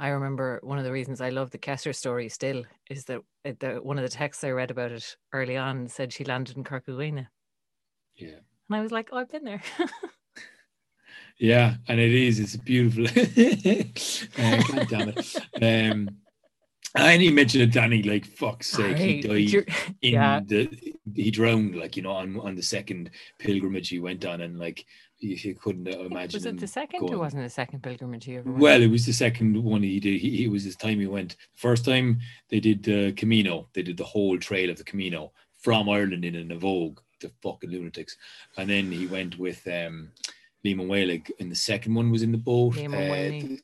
I 0.01 0.07
remember 0.09 0.59
one 0.63 0.79
of 0.79 0.83
the 0.83 0.91
reasons 0.91 1.21
I 1.21 1.29
love 1.29 1.51
the 1.51 1.59
Cessair 1.59 1.93
story 1.93 2.27
still 2.27 2.63
is 2.89 3.05
that 3.05 3.21
it, 3.45 3.59
the, 3.59 3.75
one 3.75 3.99
of 3.99 4.03
the 4.03 4.09
texts 4.09 4.43
I 4.43 4.49
read 4.49 4.71
about 4.71 4.91
it 4.91 5.15
early 5.31 5.57
on 5.57 5.87
said 5.87 6.11
she 6.11 6.23
landed 6.23 6.57
in 6.57 6.63
Corca 6.63 6.89
Dhuibhne. 6.89 7.27
yeah. 8.15 8.39
And 8.67 8.75
I 8.77 8.81
was 8.81 8.91
like, 8.91 9.09
oh, 9.11 9.17
I've 9.17 9.31
been 9.31 9.43
there. 9.45 9.61
Yeah, 11.37 11.77
and 11.87 11.99
it 11.99 12.11
is. 12.11 12.39
It's 12.39 12.55
beautiful. 12.55 13.05
uh, 14.37 14.61
God 14.67 14.87
damn 14.89 15.09
it. 15.09 15.35
Um, 15.91 16.09
I 16.95 17.13
only 17.13 17.31
mentioned 17.31 17.63
it, 17.63 17.71
Danny. 17.71 18.03
Like 18.03 18.25
fuck's 18.25 18.69
sake, 18.69 18.97
he 18.97 19.21
died 19.21 19.65
in 20.01 20.13
yeah. 20.13 20.41
the. 20.45 20.69
He 21.15 21.31
drowned, 21.31 21.75
like 21.75 21.95
you 21.95 22.03
know, 22.03 22.11
on 22.11 22.39
on 22.39 22.55
the 22.55 22.61
second 22.61 23.11
pilgrimage 23.39 23.89
he 23.89 23.99
went 23.99 24.25
on, 24.25 24.41
and 24.41 24.59
like 24.59 24.85
you, 25.19 25.35
you 25.35 25.55
couldn't 25.55 25.87
imagine. 25.87 26.37
was 26.37 26.45
it 26.45 26.59
the 26.59 26.67
second 26.67 27.03
or 27.03 27.09
going- 27.09 27.19
wasn't 27.19 27.41
it 27.41 27.45
the 27.45 27.49
second 27.49 27.81
pilgrimage 27.81 28.25
he 28.25 28.37
ever 28.37 28.49
went? 28.49 28.61
Well, 28.61 28.81
it 28.81 28.91
was 28.91 29.05
the 29.05 29.13
second 29.13 29.61
one 29.63 29.83
he 29.83 29.99
did. 29.99 30.19
He, 30.19 30.45
it 30.45 30.51
was 30.51 30.63
his 30.63 30.75
time 30.75 30.99
he 30.99 31.07
went. 31.07 31.37
First 31.55 31.85
time 31.85 32.19
they 32.49 32.59
did 32.59 32.83
the 32.83 33.13
Camino. 33.13 33.69
They 33.73 33.83
did 33.83 33.97
the 33.97 34.03
whole 34.03 34.37
trail 34.37 34.69
of 34.69 34.77
the 34.77 34.83
Camino 34.83 35.31
from 35.59 35.89
Ireland 35.89 36.25
in 36.25 36.35
a 36.35 36.43
naomhóg. 36.43 36.97
The 37.21 37.31
fucking 37.43 37.69
lunatics. 37.69 38.17
And 38.57 38.67
then 38.67 38.91
he 38.91 39.05
went 39.05 39.37
with 39.37 39.65
um, 39.67 40.11
Liam 40.65 40.87
Whaley. 40.87 41.23
And 41.39 41.51
the 41.51 41.55
second 41.55 41.93
one 41.93 42.09
was 42.09 42.23
in 42.23 42.31
the 42.31 42.37
boat. 42.39 42.73
Liam 42.73 42.95
uh, 42.95 43.57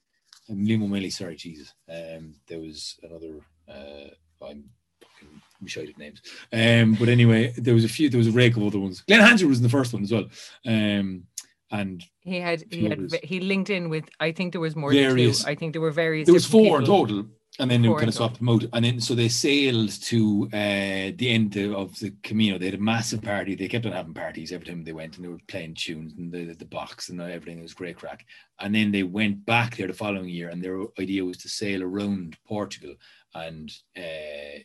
Um, 0.50 0.66
Liam 0.66 0.90
Whaley. 0.90 1.10
Sorry, 1.10 1.36
Jesus. 1.36 1.74
Um, 1.90 2.36
there 2.48 2.60
was 2.60 2.98
another. 3.04 3.40
Uh, 3.68 4.10
I'm 4.46 4.70
fucking 5.02 5.68
shite 5.68 5.90
at 5.90 5.98
names. 5.98 6.22
Um, 6.54 6.96
but 7.00 7.10
anyway, 7.10 7.54
there 7.58 7.74
was 7.74 7.84
a 7.84 7.90
few. 7.90 8.10
There 8.10 8.18
was 8.18 8.28
a 8.28 8.32
rake 8.32 8.56
of 8.58 8.64
other 8.64 8.80
ones. 8.80 9.02
Glen 9.02 9.22
Hansard 9.22 9.50
was 9.50 9.60
in 9.60 9.64
the 9.64 9.70
first 9.70 9.94
one 9.94 10.04
as 10.04 10.12
well. 10.12 10.26
Um, 10.66 11.24
and 11.70 12.02
he 12.22 12.40
had 12.40 12.64
he 12.72 12.86
had 12.86 13.12
he 13.24 13.42
linked 13.42 13.70
in 13.70 13.90
with 13.90 14.06
I 14.22 14.32
think 14.32 14.54
there 14.54 14.62
was 14.62 14.76
more 14.76 14.94
than 14.94 15.04
Various- 15.04 15.44
two. 15.44 15.50
I 15.50 15.56
think 15.56 15.74
there 15.74 15.82
were 15.82 15.92
various. 15.92 16.26
there 16.26 16.34
was 16.34 16.46
four 16.46 16.80
in 16.80 16.86
total 16.86 17.26
and 17.60 17.72
then 17.72 17.82
they 17.82 17.89
were 17.89 17.98
kind 17.98 18.08
of 18.10 18.13
swapped 18.13 18.38
them 18.38 18.50
out. 18.50 18.65
And 18.74 18.86
then 18.86 19.00
so 19.02 19.15
they 19.15 19.30
sailed 19.30 19.89
to 20.04 20.48
uh 20.54 21.12
the 21.17 21.30
end 21.30 21.58
of 21.58 21.98
the 22.00 22.13
camino. 22.24 22.58
They 22.58 22.65
had 22.65 22.76
a 22.76 22.80
massive 22.93 23.22
party. 23.22 23.56
They 23.56 23.67
kept 23.67 23.86
on 23.86 23.91
having 23.93 24.13
parties 24.13 24.52
every 24.52 24.65
time 24.67 24.84
they 24.84 24.93
went 24.93 25.15
and 25.15 25.26
they 25.26 25.30
were 25.30 25.39
playing 25.48 25.74
tunes 25.76 26.13
and 26.17 26.32
the, 26.32 26.54
the 26.54 26.65
box 26.65 27.10
and 27.10 27.20
everything. 27.22 27.60
It 27.60 27.63
was 27.63 27.74
great 27.74 27.98
crack. 27.98 28.26
And 28.60 28.74
then 28.76 28.91
they 28.91 29.04
went 29.04 29.46
back 29.46 29.76
there 29.76 29.88
the 29.88 29.93
following 29.93 30.30
year 30.30 30.50
and 30.50 30.63
their 30.63 30.80
idea 31.00 31.26
was 31.26 31.38
to 31.38 31.50
sail 31.50 31.82
around 31.84 32.38
portugal 32.48 32.93
and 33.36 33.72
uh 33.98 34.60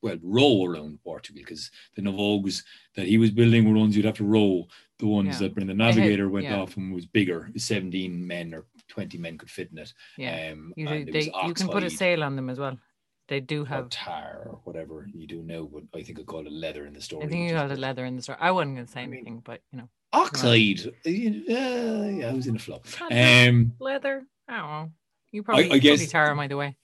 well 0.00 0.18
row 0.22 0.64
around 0.64 0.98
portugal 1.02 1.40
because 1.44 1.70
the 1.96 2.02
naomhógs 2.02 2.62
that 2.94 3.06
he 3.06 3.18
was 3.18 3.30
building 3.30 3.64
were 3.68 3.78
ones 3.78 3.96
you'd 3.96 4.04
have 4.06 4.14
to 4.14 4.24
row. 4.24 4.66
The 5.00 5.06
ones 5.06 5.40
Yeah. 5.40 5.48
that 5.48 5.56
when 5.56 5.66
the 5.66 5.72
had- 5.72 5.78
navigator 5.96 6.28
went 6.28 6.46
yeah. 6.46 6.60
off 6.60 6.76
and 6.76 6.94
was 6.94 7.06
bigger 7.06 7.50
17 7.56 8.26
men 8.26 8.54
or 8.54 8.64
20 8.88 9.18
men 9.18 9.38
could 9.38 9.50
fit 9.50 9.70
in 9.72 9.78
it 9.78 9.92
Yeah. 10.16 10.50
um, 10.52 10.72
You, 10.76 10.88
it 10.88 11.12
they, 11.12 11.32
you 11.46 11.54
can 11.54 11.68
put 11.68 11.84
a 11.84 11.90
sail 11.90 12.22
on 12.24 12.36
them 12.36 12.50
as 12.50 12.58
well. 12.58 12.78
They 13.28 13.40
do 13.40 13.62
or 13.62 13.66
have. 13.66 13.90
tar 13.90 14.42
or 14.46 14.60
whatever 14.64 15.06
you 15.12 15.26
do 15.26 15.42
know, 15.42 15.66
but 15.66 15.82
I 15.98 16.02
think 16.02 16.18
I 16.18 16.22
call 16.22 16.46
it 16.46 16.52
leather 16.52 16.86
in 16.86 16.94
the 16.94 17.00
story. 17.02 17.26
I 17.26 17.28
think 17.28 17.50
you 17.50 17.56
called 17.56 17.72
it 17.72 17.78
leather 17.78 18.06
in 18.06 18.16
the 18.16 18.22
store. 18.22 18.38
I 18.40 18.50
wasn't 18.50 18.76
going 18.76 18.86
to 18.86 18.92
say 18.92 19.02
I 19.02 19.06
mean- 19.06 19.18
anything, 19.18 19.42
but 19.44 19.60
you 19.70 19.78
know, 19.80 19.88
Oxide. 20.14 20.80
Uh, 21.06 21.10
yeah, 21.10 22.30
I 22.30 22.32
was 22.32 22.46
in 22.46 22.56
a. 22.56 22.70
Leather. 22.70 23.48
Um, 23.50 23.72
leather. 23.78 24.26
I 24.48 24.56
don't 24.56 24.70
know. 24.70 24.90
You 25.30 25.42
probably, 25.42 25.70
I 25.70 25.74
I 25.74 25.78
guess- 25.78 26.10
tar 26.10 26.30
'em 26.30 26.40
either 26.40 26.56
way. 26.56 26.76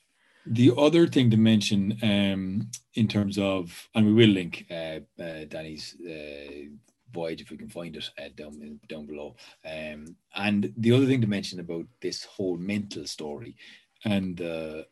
the 0.47 0.71
other 0.77 1.07
thing 1.07 1.31
to 1.31 1.39
mention, 1.39 1.99
um, 2.03 2.69
in 2.93 3.09
terms 3.09 3.39
of, 3.39 3.89
and 3.95 4.05
we 4.05 4.13
will 4.13 4.29
link 4.29 4.67
uh, 4.71 5.01
uh, 5.19 5.45
Danny's 5.49 5.97
uh, 6.07 6.69
voyage 7.15 7.41
if 7.41 7.51
we 7.51 7.57
can 7.57 7.69
find 7.69 7.97
it 7.97 8.11
uh, 8.19 8.29
down 8.37 8.81
down 8.89 9.07
below. 9.07 9.37
Um, 9.65 10.17
and 10.35 10.73
the 10.77 10.93
other 10.93 11.07
thing 11.07 11.21
to 11.21 11.27
mention 11.27 11.61
about 11.61 11.87
this 12.03 12.25
whole 12.25 12.59
mental 12.59 13.07
story, 13.07 13.57
and 14.05 14.41
uh, 14.43 14.83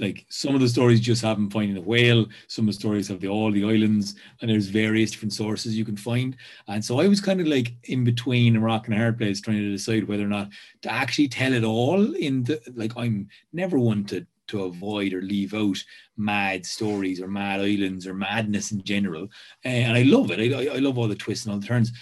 like 0.00 0.26
some 0.28 0.54
of 0.54 0.60
the 0.60 0.68
stories 0.68 1.00
just 1.00 1.22
have 1.22 1.38
him 1.38 1.50
finding 1.50 1.76
a 1.76 1.80
whale, 1.80 2.26
some 2.48 2.68
of 2.68 2.74
the 2.74 2.80
stories 2.80 3.08
have 3.08 3.20
the 3.20 3.28
all 3.28 3.50
the 3.50 3.64
islands, 3.64 4.14
and 4.40 4.50
there's 4.50 4.66
various 4.66 5.10
different 5.10 5.32
sources 5.32 5.76
you 5.76 5.84
can 5.84 5.96
find. 5.96 6.36
And 6.68 6.84
so 6.84 7.00
I 7.00 7.08
was 7.08 7.20
kind 7.20 7.40
of 7.40 7.46
like 7.46 7.72
in 7.84 8.04
between 8.04 8.56
a 8.56 8.60
rock 8.60 8.86
and 8.86 8.94
a 8.94 8.98
hard 8.98 9.18
place, 9.18 9.40
trying 9.40 9.58
to 9.58 9.70
decide 9.70 10.06
whether 10.06 10.24
or 10.24 10.28
not 10.28 10.50
to 10.82 10.92
actually 10.92 11.28
tell 11.28 11.52
it 11.52 11.64
all. 11.64 12.14
In 12.14 12.44
the 12.44 12.60
like, 12.74 12.92
I'm 12.96 13.28
never 13.52 13.78
one 13.78 14.04
to 14.06 14.26
to 14.48 14.64
avoid 14.64 15.12
or 15.12 15.22
leave 15.22 15.54
out 15.54 15.82
mad 16.16 16.64
stories 16.66 17.20
or 17.20 17.28
mad 17.28 17.60
islands 17.60 18.06
or 18.06 18.14
madness 18.14 18.72
in 18.72 18.82
general. 18.82 19.24
Uh, 19.64 19.68
and 19.68 19.96
I 19.96 20.02
love 20.02 20.30
it. 20.30 20.40
I, 20.54 20.74
I- 20.76 20.78
love 20.78 20.98
all 20.98 21.08
the 21.08 21.14
twists 21.14 21.44
and 21.46 21.54
all 21.54 21.60
the 21.60 21.66
turns. 21.66 21.92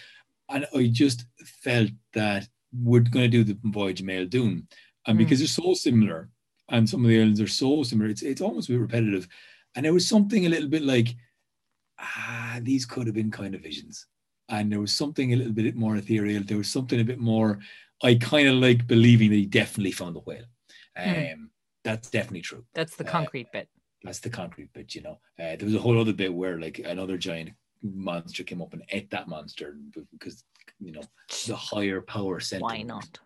And 0.48 0.66
I 0.74 0.88
just 0.88 1.24
felt 1.64 1.90
that 2.14 2.48
we're 2.72 3.00
going 3.00 3.30
to 3.30 3.36
do 3.36 3.44
the 3.44 3.58
voyage 3.64 4.00
of 4.00 4.06
Máel 4.06 4.28
Dúin. 4.28 4.64
And 5.06 5.16
Mm. 5.16 5.18
because 5.18 5.38
they're 5.40 5.48
so 5.48 5.74
similar, 5.74 6.28
and 6.68 6.88
some 6.88 7.04
of 7.04 7.08
the 7.08 7.18
islands 7.20 7.40
are 7.40 7.46
so 7.48 7.82
similar, 7.82 8.08
it's, 8.10 8.22
it's 8.22 8.40
almost 8.40 8.68
a 8.68 8.72
bit 8.72 8.80
repetitive. 8.80 9.28
And 9.74 9.84
there 9.84 9.92
was 9.92 10.08
something 10.08 10.46
a 10.46 10.48
little 10.48 10.68
bit 10.68 10.82
like, 10.82 11.08
ah, 11.98 12.58
these 12.62 12.86
could 12.86 13.06
have 13.06 13.14
been 13.14 13.30
kind 13.30 13.54
of 13.54 13.62
visions. 13.62 14.06
And 14.48 14.70
there 14.70 14.80
was 14.80 14.92
something 14.94 15.32
a 15.32 15.36
little 15.36 15.52
bit 15.52 15.76
more 15.76 15.96
ethereal. 15.96 16.42
There 16.42 16.58
was 16.58 16.68
something 16.70 17.00
a 17.00 17.04
bit 17.04 17.18
more, 17.18 17.58
I 18.02 18.14
kind 18.16 18.48
of 18.48 18.56
like 18.56 18.86
believing 18.86 19.30
that 19.30 19.36
he 19.36 19.46
definitely 19.46 19.92
found 19.92 20.16
the 20.16 20.20
whale. 20.20 20.44
Um, 20.96 21.04
Hmm. 21.14 21.44
That's 21.84 22.10
definitely 22.10 22.42
true. 22.42 22.64
That's 22.74 22.96
the 22.96 23.06
Uh, 23.06 23.10
concrete 23.10 23.48
bit. 23.52 23.68
That's 24.04 24.20
the 24.20 24.30
concrete 24.30 24.72
bit, 24.72 24.94
you 24.94 25.02
know. 25.02 25.18
Uh, 25.38 25.56
there 25.56 25.64
was 25.64 25.74
a 25.74 25.80
whole 25.80 26.00
other 26.00 26.12
bit 26.12 26.32
where 26.32 26.58
like 26.58 26.78
another 26.80 27.16
giant 27.16 27.50
monster 27.82 28.44
came 28.44 28.62
up 28.62 28.72
and 28.72 28.82
ate 28.90 29.10
that 29.10 29.28
monster 29.28 29.76
because 30.12 30.44
you 30.80 30.92
know 30.92 31.02
the 31.46 31.56
higher 31.56 32.00
power 32.00 32.40
sent 32.40 32.62
Why 32.62 32.82
not? 32.82 33.18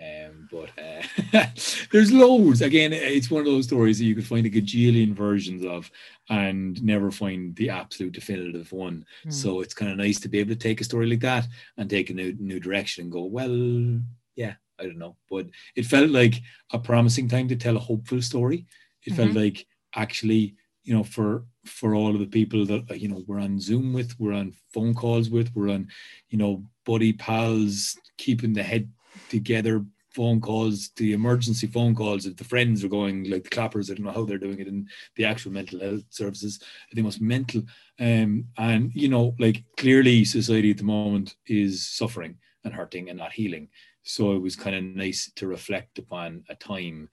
Um, 0.00 0.48
but 0.52 0.70
uh, 0.78 1.46
there's 1.92 2.12
loads. 2.12 2.62
Again, 2.62 2.92
it's 2.92 3.30
one 3.32 3.40
of 3.40 3.46
those 3.46 3.64
stories 3.64 3.98
that 3.98 4.04
you 4.04 4.14
could 4.14 4.26
find 4.26 4.46
a 4.46 4.50
gajillion 4.50 5.12
versions 5.12 5.64
of 5.64 5.90
and 6.28 6.80
never 6.84 7.10
find 7.10 7.56
the 7.56 7.70
absolute 7.70 8.12
definitive 8.12 8.70
one. 8.70 9.04
Hmm. 9.24 9.30
So 9.30 9.60
it's 9.60 9.74
kind 9.74 9.90
of 9.90 9.98
nice 9.98 10.20
to 10.20 10.28
be 10.28 10.38
able 10.38 10.50
to 10.50 10.56
take 10.56 10.80
a 10.80 10.84
story 10.84 11.06
like 11.06 11.20
that 11.20 11.48
and 11.76 11.90
take 11.90 12.10
a 12.10 12.14
new 12.14 12.32
new 12.38 12.60
direction 12.60 13.04
and 13.04 13.12
go, 13.12 13.24
well, 13.24 14.00
yeah, 14.36 14.54
I 14.78 14.84
don't 14.84 14.98
know. 14.98 15.16
But 15.30 15.46
it 15.76 15.86
felt 15.86 16.10
like 16.10 16.34
a 16.72 16.78
promising 16.78 17.28
time 17.28 17.48
to 17.48 17.56
tell 17.56 17.76
a 17.76 17.80
hopeful 17.80 18.22
story. 18.22 18.66
It 19.04 19.14
felt 19.14 19.32
like 19.32 19.66
actually, 19.94 20.54
you 20.84 20.94
know, 20.94 21.04
for 21.04 21.44
for 21.64 21.94
all 21.94 22.14
of 22.14 22.20
the 22.20 22.26
people 22.26 22.66
that 22.66 22.90
uh, 22.90 22.94
you 22.94 23.08
know 23.08 23.22
we're 23.26 23.40
on 23.40 23.60
Zoom 23.60 23.92
with, 23.92 24.18
we're 24.18 24.34
on 24.34 24.54
phone 24.72 24.94
calls 24.94 25.30
with, 25.30 25.50
we're 25.54 25.70
on, 25.70 25.88
you 26.28 26.38
know, 26.38 26.64
buddy 26.84 27.12
pals, 27.12 27.96
keeping 28.16 28.52
the 28.52 28.62
head 28.62 28.90
together 29.28 29.84
phone 30.18 30.40
calls, 30.40 30.90
the 30.96 31.12
emergency 31.12 31.68
phone 31.68 31.94
calls, 31.94 32.26
if 32.26 32.36
the 32.36 32.42
friends 32.42 32.82
are 32.82 32.88
going 32.88 33.30
like 33.30 33.44
the 33.44 33.50
clappers, 33.50 33.88
I 33.88 33.94
don't 33.94 34.04
know 34.04 34.10
how 34.12 34.24
they're 34.24 34.36
doing 34.36 34.58
it 34.58 34.66
in 34.66 34.88
the 35.14 35.24
actual 35.24 35.52
mental 35.52 35.78
health 35.78 36.02
services. 36.10 36.60
They 36.92 37.02
must 37.02 37.20
mental. 37.20 37.62
Um, 38.00 38.46
and 38.56 38.90
you 38.94 39.08
know, 39.08 39.36
like 39.38 39.62
clearly 39.76 40.24
society 40.24 40.72
at 40.72 40.78
the 40.78 40.84
moment 40.84 41.36
is 41.46 41.86
suffering 41.86 42.36
and 42.64 42.74
hurting 42.74 43.10
and 43.10 43.18
not 43.18 43.32
healing. 43.32 43.68
So 44.08 44.32
it 44.32 44.40
was 44.40 44.56
kind 44.56 44.74
of 44.74 44.82
nice 44.84 45.30
to 45.36 45.46
reflect 45.46 45.98
upon 45.98 46.42
a 46.48 46.54
time 46.54 47.10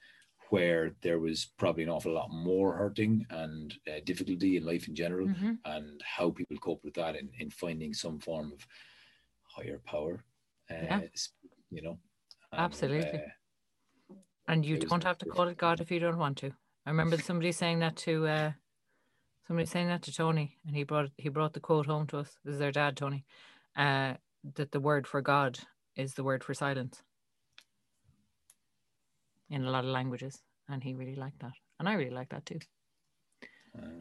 where 0.49 0.95
there 1.01 1.19
was 1.19 1.51
probably 1.57 1.83
an 1.83 1.89
awful 1.89 2.13
lot 2.13 2.31
more 2.31 2.71
hurting 2.71 3.25
and 3.31 3.73
uh, 3.89 3.99
difficulty 4.05 4.55
in 4.55 4.65
life 4.65 4.87
in 4.87 4.95
general 4.95 5.27
Mm-hmm. 5.27 5.53
and 5.65 6.01
how 6.05 6.29
people 6.29 6.55
cope 6.57 6.81
with 6.85 6.93
that 6.93 7.17
in, 7.17 7.29
in 7.37 7.49
finding 7.49 7.93
some 7.93 8.17
form 8.19 8.53
of 8.53 8.65
higher 9.43 9.81
power 9.85 10.23
uh, 10.71 10.75
Yeah. 10.83 11.01
you 11.69 11.81
know 11.81 11.97
And, 12.53 12.61
Absolutely. 12.61 13.19
uh, 13.19 14.15
And 14.47 14.65
you 14.65 14.77
don't 14.77 15.03
have 15.03 15.17
to 15.17 15.25
call 15.25 15.49
it 15.49 15.57
God 15.57 15.81
if 15.81 15.91
you 15.91 15.99
don't 15.99 16.17
want 16.17 16.37
to. 16.37 16.51
I 16.85 16.91
remember 16.91 17.17
somebody 17.29 17.51
saying 17.51 17.79
that 17.79 17.97
to 18.07 18.25
uh, 18.25 18.51
somebody 19.47 19.65
saying 19.65 19.89
that 19.89 20.03
to 20.03 20.13
Tony, 20.13 20.57
and 20.65 20.73
he 20.73 20.83
brought 20.85 21.09
he 21.17 21.27
brought 21.27 21.51
the 21.51 21.59
quote 21.59 21.87
home 21.87 22.07
to 22.07 22.19
us. 22.19 22.37
This 22.45 22.53
is 22.53 22.59
their 22.59 22.71
dad, 22.71 22.95
Tony, 22.95 23.25
uh, 23.75 24.13
that 24.53 24.71
the 24.71 24.79
word 24.79 25.07
for 25.07 25.21
God 25.21 25.59
is 25.95 26.13
the 26.13 26.23
word 26.23 26.43
for 26.43 26.53
silence 26.53 27.01
in 29.49 29.63
a 29.65 29.69
lot 29.71 29.83
of 29.83 29.91
languages, 29.91 30.41
and 30.69 30.83
he 30.83 30.93
really 30.93 31.15
liked 31.15 31.39
that, 31.39 31.53
and 31.79 31.87
I 31.87 31.93
really 31.93 32.11
like 32.15 32.29
that 32.29 32.45
too, 32.45 32.59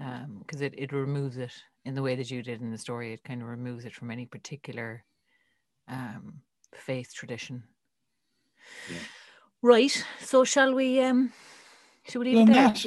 uh, 0.03 0.25
because 0.39 0.61
it 0.63 0.75
it 0.77 0.93
removes 0.93 1.37
it 1.37 1.53
in 1.85 1.95
the 1.95 2.03
way 2.03 2.17
that 2.17 2.31
you 2.31 2.43
did 2.43 2.61
in 2.63 2.71
the 2.71 2.79
story. 2.79 3.13
It 3.13 3.25
kind 3.25 3.43
of 3.43 3.49
removes 3.49 3.85
it 3.85 3.95
from 3.95 4.11
any 4.11 4.27
particular 4.27 5.05
um, 5.89 6.41
faith 6.75 7.13
tradition. 7.15 7.63
Yeah. 8.87 9.01
Right. 9.63 10.05
So 10.21 10.45
shall 10.45 10.75
we 10.75 11.01
um 11.03 11.33
shall 12.09 12.21
we 12.21 12.27
leave 12.31 12.39
on 12.39 12.49
it 12.49 12.53
there? 12.53 12.69
that 12.73 12.85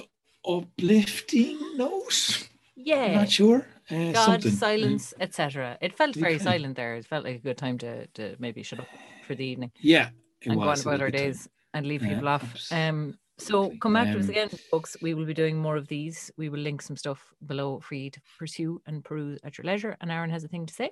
uplifting 0.48 1.60
note 1.78 2.50
I'm 2.94 3.12
Yeah. 3.12 3.14
not 3.14 3.30
sure 3.30 3.68
uh, 3.92 4.12
God, 4.12 4.26
something. 4.26 4.52
silence, 4.52 5.14
etc. 5.20 5.78
It 5.82 5.94
felt 5.98 6.16
very 6.16 6.38
can- 6.38 6.44
silent 6.44 6.76
there. 6.76 6.96
It 6.96 7.06
felt 7.06 7.24
like 7.26 7.36
a 7.36 7.40
good 7.40 7.58
time 7.58 7.78
to 7.80 8.08
to 8.08 8.36
maybe 8.40 8.64
shut 8.64 8.80
up 8.80 8.88
for 9.26 9.36
the 9.36 9.46
evening 9.46 9.72
yeah 9.82 10.10
it 10.42 10.48
and 10.50 10.56
go 10.56 10.62
on 10.62 10.68
was. 10.68 10.80
It 10.80 10.86
was 10.86 10.96
about 10.96 11.02
our 11.02 11.12
good 11.12 11.18
time. 11.18 11.28
days 11.28 11.50
and 11.74 11.86
leave 11.86 12.04
Yeah, 12.04 12.10
people 12.14 12.28
off. 12.30 12.72
Um 12.72 13.18
so 13.40 13.72
come 13.82 13.94
back 13.94 14.08
to 14.14 14.18
us 14.20 14.26
Um, 14.26 14.32
again, 14.32 14.50
folks. 14.72 14.98
We 15.02 15.14
will 15.14 15.26
be 15.26 15.34
doing 15.36 15.58
more 15.58 15.78
of 15.78 15.88
these. 15.88 16.32
We 16.38 16.50
will 16.50 16.60
link 16.60 16.82
some 16.82 16.98
stuff 16.98 17.22
below 17.46 17.80
for 17.82 17.94
you 17.96 18.10
to 18.10 18.20
pursue 18.40 18.82
and 18.88 19.04
peruse 19.04 19.40
at 19.44 19.58
your 19.60 19.66
leisure. 19.66 19.96
And 20.02 20.12
Aaron 20.12 20.32
has 20.32 20.44
a 20.44 20.48
thing 20.48 20.66
to 20.66 20.74
say. 20.74 20.90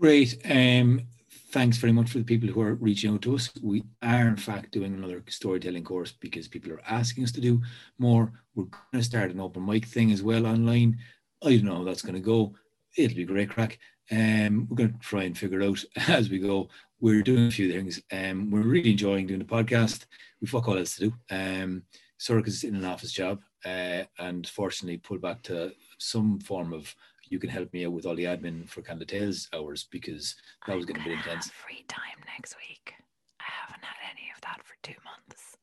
Great. 0.00 0.36
Um, 0.48 1.02
thanks 1.50 1.76
very 1.78 1.92
much 1.92 2.10
for 2.10 2.18
the 2.18 2.24
people 2.24 2.48
who 2.48 2.60
are 2.60 2.74
reaching 2.74 3.12
out 3.12 3.22
to 3.22 3.34
us. 3.34 3.50
We 3.62 3.82
are, 4.02 4.26
in 4.28 4.36
fact, 4.36 4.70
doing 4.72 4.94
another 4.94 5.22
storytelling 5.28 5.84
course 5.84 6.12
because 6.12 6.48
people 6.48 6.72
are 6.72 6.82
asking 6.88 7.24
us 7.24 7.32
to 7.32 7.40
do 7.40 7.60
more. 7.98 8.32
We're 8.54 8.64
going 8.64 8.82
to 8.94 9.02
start 9.02 9.30
an 9.30 9.40
open 9.40 9.66
mic 9.66 9.84
thing 9.86 10.12
as 10.12 10.22
well 10.22 10.46
online. 10.46 10.98
I 11.42 11.56
don't 11.56 11.64
know 11.64 11.76
how 11.76 11.84
that's 11.84 12.02
going 12.02 12.14
to 12.14 12.20
go. 12.20 12.54
It'll 12.96 13.16
be 13.16 13.24
great 13.24 13.50
crack. 13.50 13.78
Um, 14.10 14.66
we're 14.68 14.76
going 14.76 14.92
to 14.92 14.98
try 14.98 15.24
and 15.24 15.36
figure 15.36 15.62
out 15.62 15.84
as 16.08 16.30
we 16.30 16.38
go. 16.38 16.68
We're 17.00 17.22
doing 17.22 17.46
a 17.46 17.50
few 17.50 17.72
things. 17.72 18.00
Um, 18.10 18.50
we're 18.50 18.62
really 18.62 18.92
enjoying 18.92 19.26
doing 19.26 19.38
the 19.38 19.44
podcast. 19.44 20.06
We 20.40 20.48
fuck 20.48 20.68
all 20.68 20.78
else 20.78 20.96
to 20.96 21.10
do. 21.10 21.14
Um, 21.30 21.82
Circus 22.16 22.54
is 22.54 22.64
in 22.64 22.74
an 22.74 22.84
office 22.84 23.12
job, 23.12 23.40
uh, 23.64 24.02
and 24.18 24.48
fortunately, 24.48 24.96
pulled 24.96 25.22
back 25.22 25.42
to 25.44 25.72
some 25.98 26.40
form 26.40 26.72
of 26.72 26.92
you 27.30 27.38
can 27.38 27.50
help 27.50 27.72
me 27.72 27.84
out 27.84 27.92
with 27.92 28.06
all 28.06 28.16
the 28.16 28.24
admin 28.24 28.68
for 28.68 28.82
Canada 28.82 29.04
Tales 29.04 29.48
hours 29.54 29.86
because 29.90 30.34
that 30.66 30.74
was 30.74 30.84
I'm 30.84 30.94
getting 30.94 31.02
a 31.02 31.04
bit 31.04 31.10
gonna 31.10 31.22
be 31.22 31.28
intense. 31.28 31.46
have 31.46 31.54
free 31.54 31.84
time 31.86 32.24
next 32.26 32.56
week. 32.56 32.94
I 33.40 33.44
haven't 33.44 33.84
had 33.84 33.96
any 34.10 34.32
of 34.34 34.40
that 34.40 34.62
for 34.64 34.74
two 34.82 34.98
months. 35.04 35.57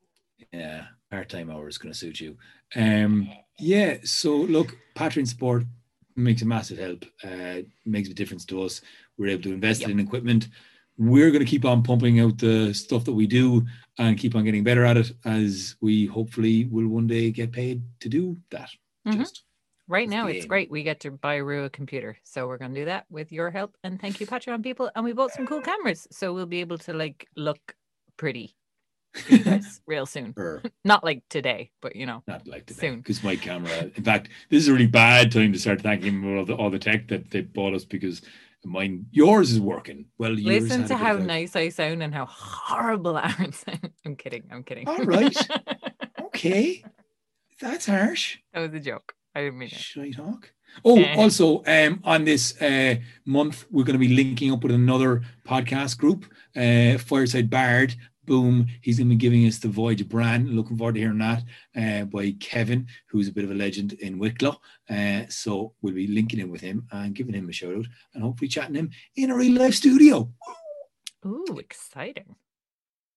Yeah, 0.51 0.85
part 1.09 1.29
time 1.29 1.49
hours 1.49 1.77
going 1.77 1.93
to 1.93 1.97
suit 1.97 2.19
you. 2.19 2.37
Um, 2.75 3.29
yeah, 3.59 3.97
so 4.03 4.35
look, 4.35 4.75
Patreon 4.95 5.27
support 5.27 5.63
makes 6.15 6.41
a 6.41 6.45
massive 6.45 6.77
help. 6.77 7.05
Uh, 7.23 7.61
makes 7.85 8.09
a 8.09 8.13
difference 8.13 8.45
to 8.45 8.63
us. 8.63 8.81
We're 9.17 9.29
able 9.29 9.43
to 9.43 9.53
invest 9.53 9.81
Yep. 9.81 9.89
in 9.91 9.99
equipment. 9.99 10.47
We're 10.97 11.29
going 11.31 11.43
to 11.43 11.49
keep 11.49 11.65
on 11.65 11.83
pumping 11.83 12.21
out 12.21 12.37
the 12.37 12.73
stuff 12.73 13.03
that 13.05 13.13
we 13.13 13.27
do 13.27 13.65
and 13.97 14.17
keep 14.17 14.33
on 14.35 14.45
getting 14.45 14.63
better 14.63 14.85
at 14.85 14.95
it 14.97 15.11
as 15.25 15.75
we 15.81 16.05
hopefully 16.05 16.65
will 16.65 16.87
one 16.87 17.07
day 17.07 17.31
get 17.31 17.51
paid 17.51 17.81
to 17.99 18.07
do 18.09 18.37
that. 18.51 18.69
Mhm. 19.05 19.17
Just 19.17 19.43
Right 19.87 20.09
now, 20.09 20.25
it's 20.25 20.47
great. 20.47 20.71
We 20.71 20.81
get 20.81 21.01
to 21.01 21.11
buy 21.11 21.35
Rue 21.35 21.65
a 21.65 21.69
computer. 21.69 22.17
So 22.23 22.47
we're 22.47 22.57
going 22.57 22.73
to 22.73 22.81
do 22.81 22.85
that 22.85 23.05
with 23.11 23.31
your 23.31 23.51
help. 23.51 23.77
And 23.83 24.01
thank 24.01 24.19
you, 24.19 24.25
Patreon 24.25 24.63
people. 24.63 24.89
And 24.95 25.05
we 25.05 25.13
bought 25.13 25.31
some 25.31 25.45
cool 25.45 25.61
cameras. 25.61 26.07
So 26.11 26.33
we'll 26.33 26.47
be 26.47 26.61
able 26.61 26.79
to 26.79 26.93
like 26.93 27.27
look 27.35 27.75
pretty 28.17 28.47
for 28.47 28.47
you 28.47 28.47
guys 28.47 28.64
real 29.87 30.05
soon. 30.05 30.33
or 30.37 30.61
Not 30.83 31.03
like 31.03 31.23
today, 31.29 31.71
but 31.81 31.95
you 31.95 32.05
know. 32.05 32.23
not 32.27 32.47
like 32.47 32.65
today 32.65 32.79
Soon. 32.89 32.97
because 32.97 33.23
my 33.23 33.35
camera. 33.35 33.89
In 33.95 34.03
fact, 34.03 34.29
this 34.49 34.63
is 34.63 34.67
a 34.69 34.73
really 34.73 34.87
bad 34.87 35.31
time 35.31 35.53
to 35.53 35.59
start 35.59 35.81
thanking 35.81 36.21
them 36.21 36.37
all 36.37 36.45
the, 36.45 36.53
all 36.55 36.69
the 36.69 36.79
tech 36.79 37.07
that 37.09 37.31
they 37.31 37.41
bought 37.41 37.73
us 37.73 37.85
because 37.85 38.21
mine, 38.63 39.05
yours 39.11 39.51
is 39.51 39.59
working. 39.59 40.05
Well, 40.17 40.37
yours 40.37 40.63
Listen 40.63 40.85
to 40.87 40.97
how 40.97 41.13
nice 41.17 41.55
I 41.55 41.69
sound 41.69 42.01
and 42.03 42.13
how 42.13 42.25
horrible 42.25 43.17
Aaron 43.25 43.53
sounds. 43.53 43.89
I'm 44.05 44.15
kidding. 44.15 44.43
I'm 44.51 44.63
kidding. 44.63 44.87
All 44.87 44.97
right. 45.05 45.35
Okay, 46.25 46.83
that's 47.61 47.85
harsh. 47.85 48.37
that 48.53 48.59
was 48.59 48.73
a 48.73 48.79
joke. 48.79 49.13
I 49.33 49.41
didn't 49.41 49.57
mean 49.59 49.69
it. 49.69 49.75
Should 49.75 50.03
I 50.03 50.11
talk? 50.11 50.51
Oh, 50.83 50.97
Eh. 50.99 51.15
also, 51.15 51.63
um, 51.65 52.01
on 52.03 52.25
this 52.25 52.59
uh, 52.61 52.95
month, 53.25 53.65
we're 53.71 53.83
going 53.85 53.97
to 53.99 54.07
be 54.07 54.13
linking 54.13 54.51
up 54.51 54.61
with 54.63 54.73
another 54.73 55.21
podcast 55.47 55.97
group, 55.97 56.25
uh, 56.55 56.97
Fireside 56.97 57.49
Bard. 57.49 57.95
Boom, 58.25 58.67
he's 58.81 58.97
going 58.97 59.09
to 59.09 59.15
be 59.15 59.19
giving 59.19 59.45
us 59.45 59.59
the 59.59 59.67
Voyage 59.67 60.07
brand. 60.07 60.49
Looking 60.49 60.77
forward 60.77 60.95
to 60.95 61.01
hearing 61.01 61.19
that 61.19 61.43
uh, 61.75 62.05
by 62.05 62.31
Kevin, 62.39 62.87
who's 63.07 63.27
a 63.27 63.31
bit 63.31 63.43
of 63.43 63.51
a 63.51 63.55
legend 63.55 63.93
in 63.93 64.17
Wicklow. 64.17 64.59
Uh, 64.89 65.23
so 65.29 65.73
we'll 65.81 65.93
be 65.93 66.07
linking 66.07 66.39
in 66.39 66.49
with 66.49 66.61
him 66.61 66.87
and 66.91 67.13
giving 67.13 67.35
him 67.35 67.49
a 67.49 67.53
shout 67.53 67.75
out 67.75 67.85
and 68.13 68.23
hopefully 68.23 68.47
chatting 68.47 68.75
him 68.75 68.89
in 69.15 69.31
a 69.31 69.35
real 69.35 69.59
life 69.61 69.75
studio. 69.75 70.31
Ooh, 71.25 71.57
exciting. 71.59 72.35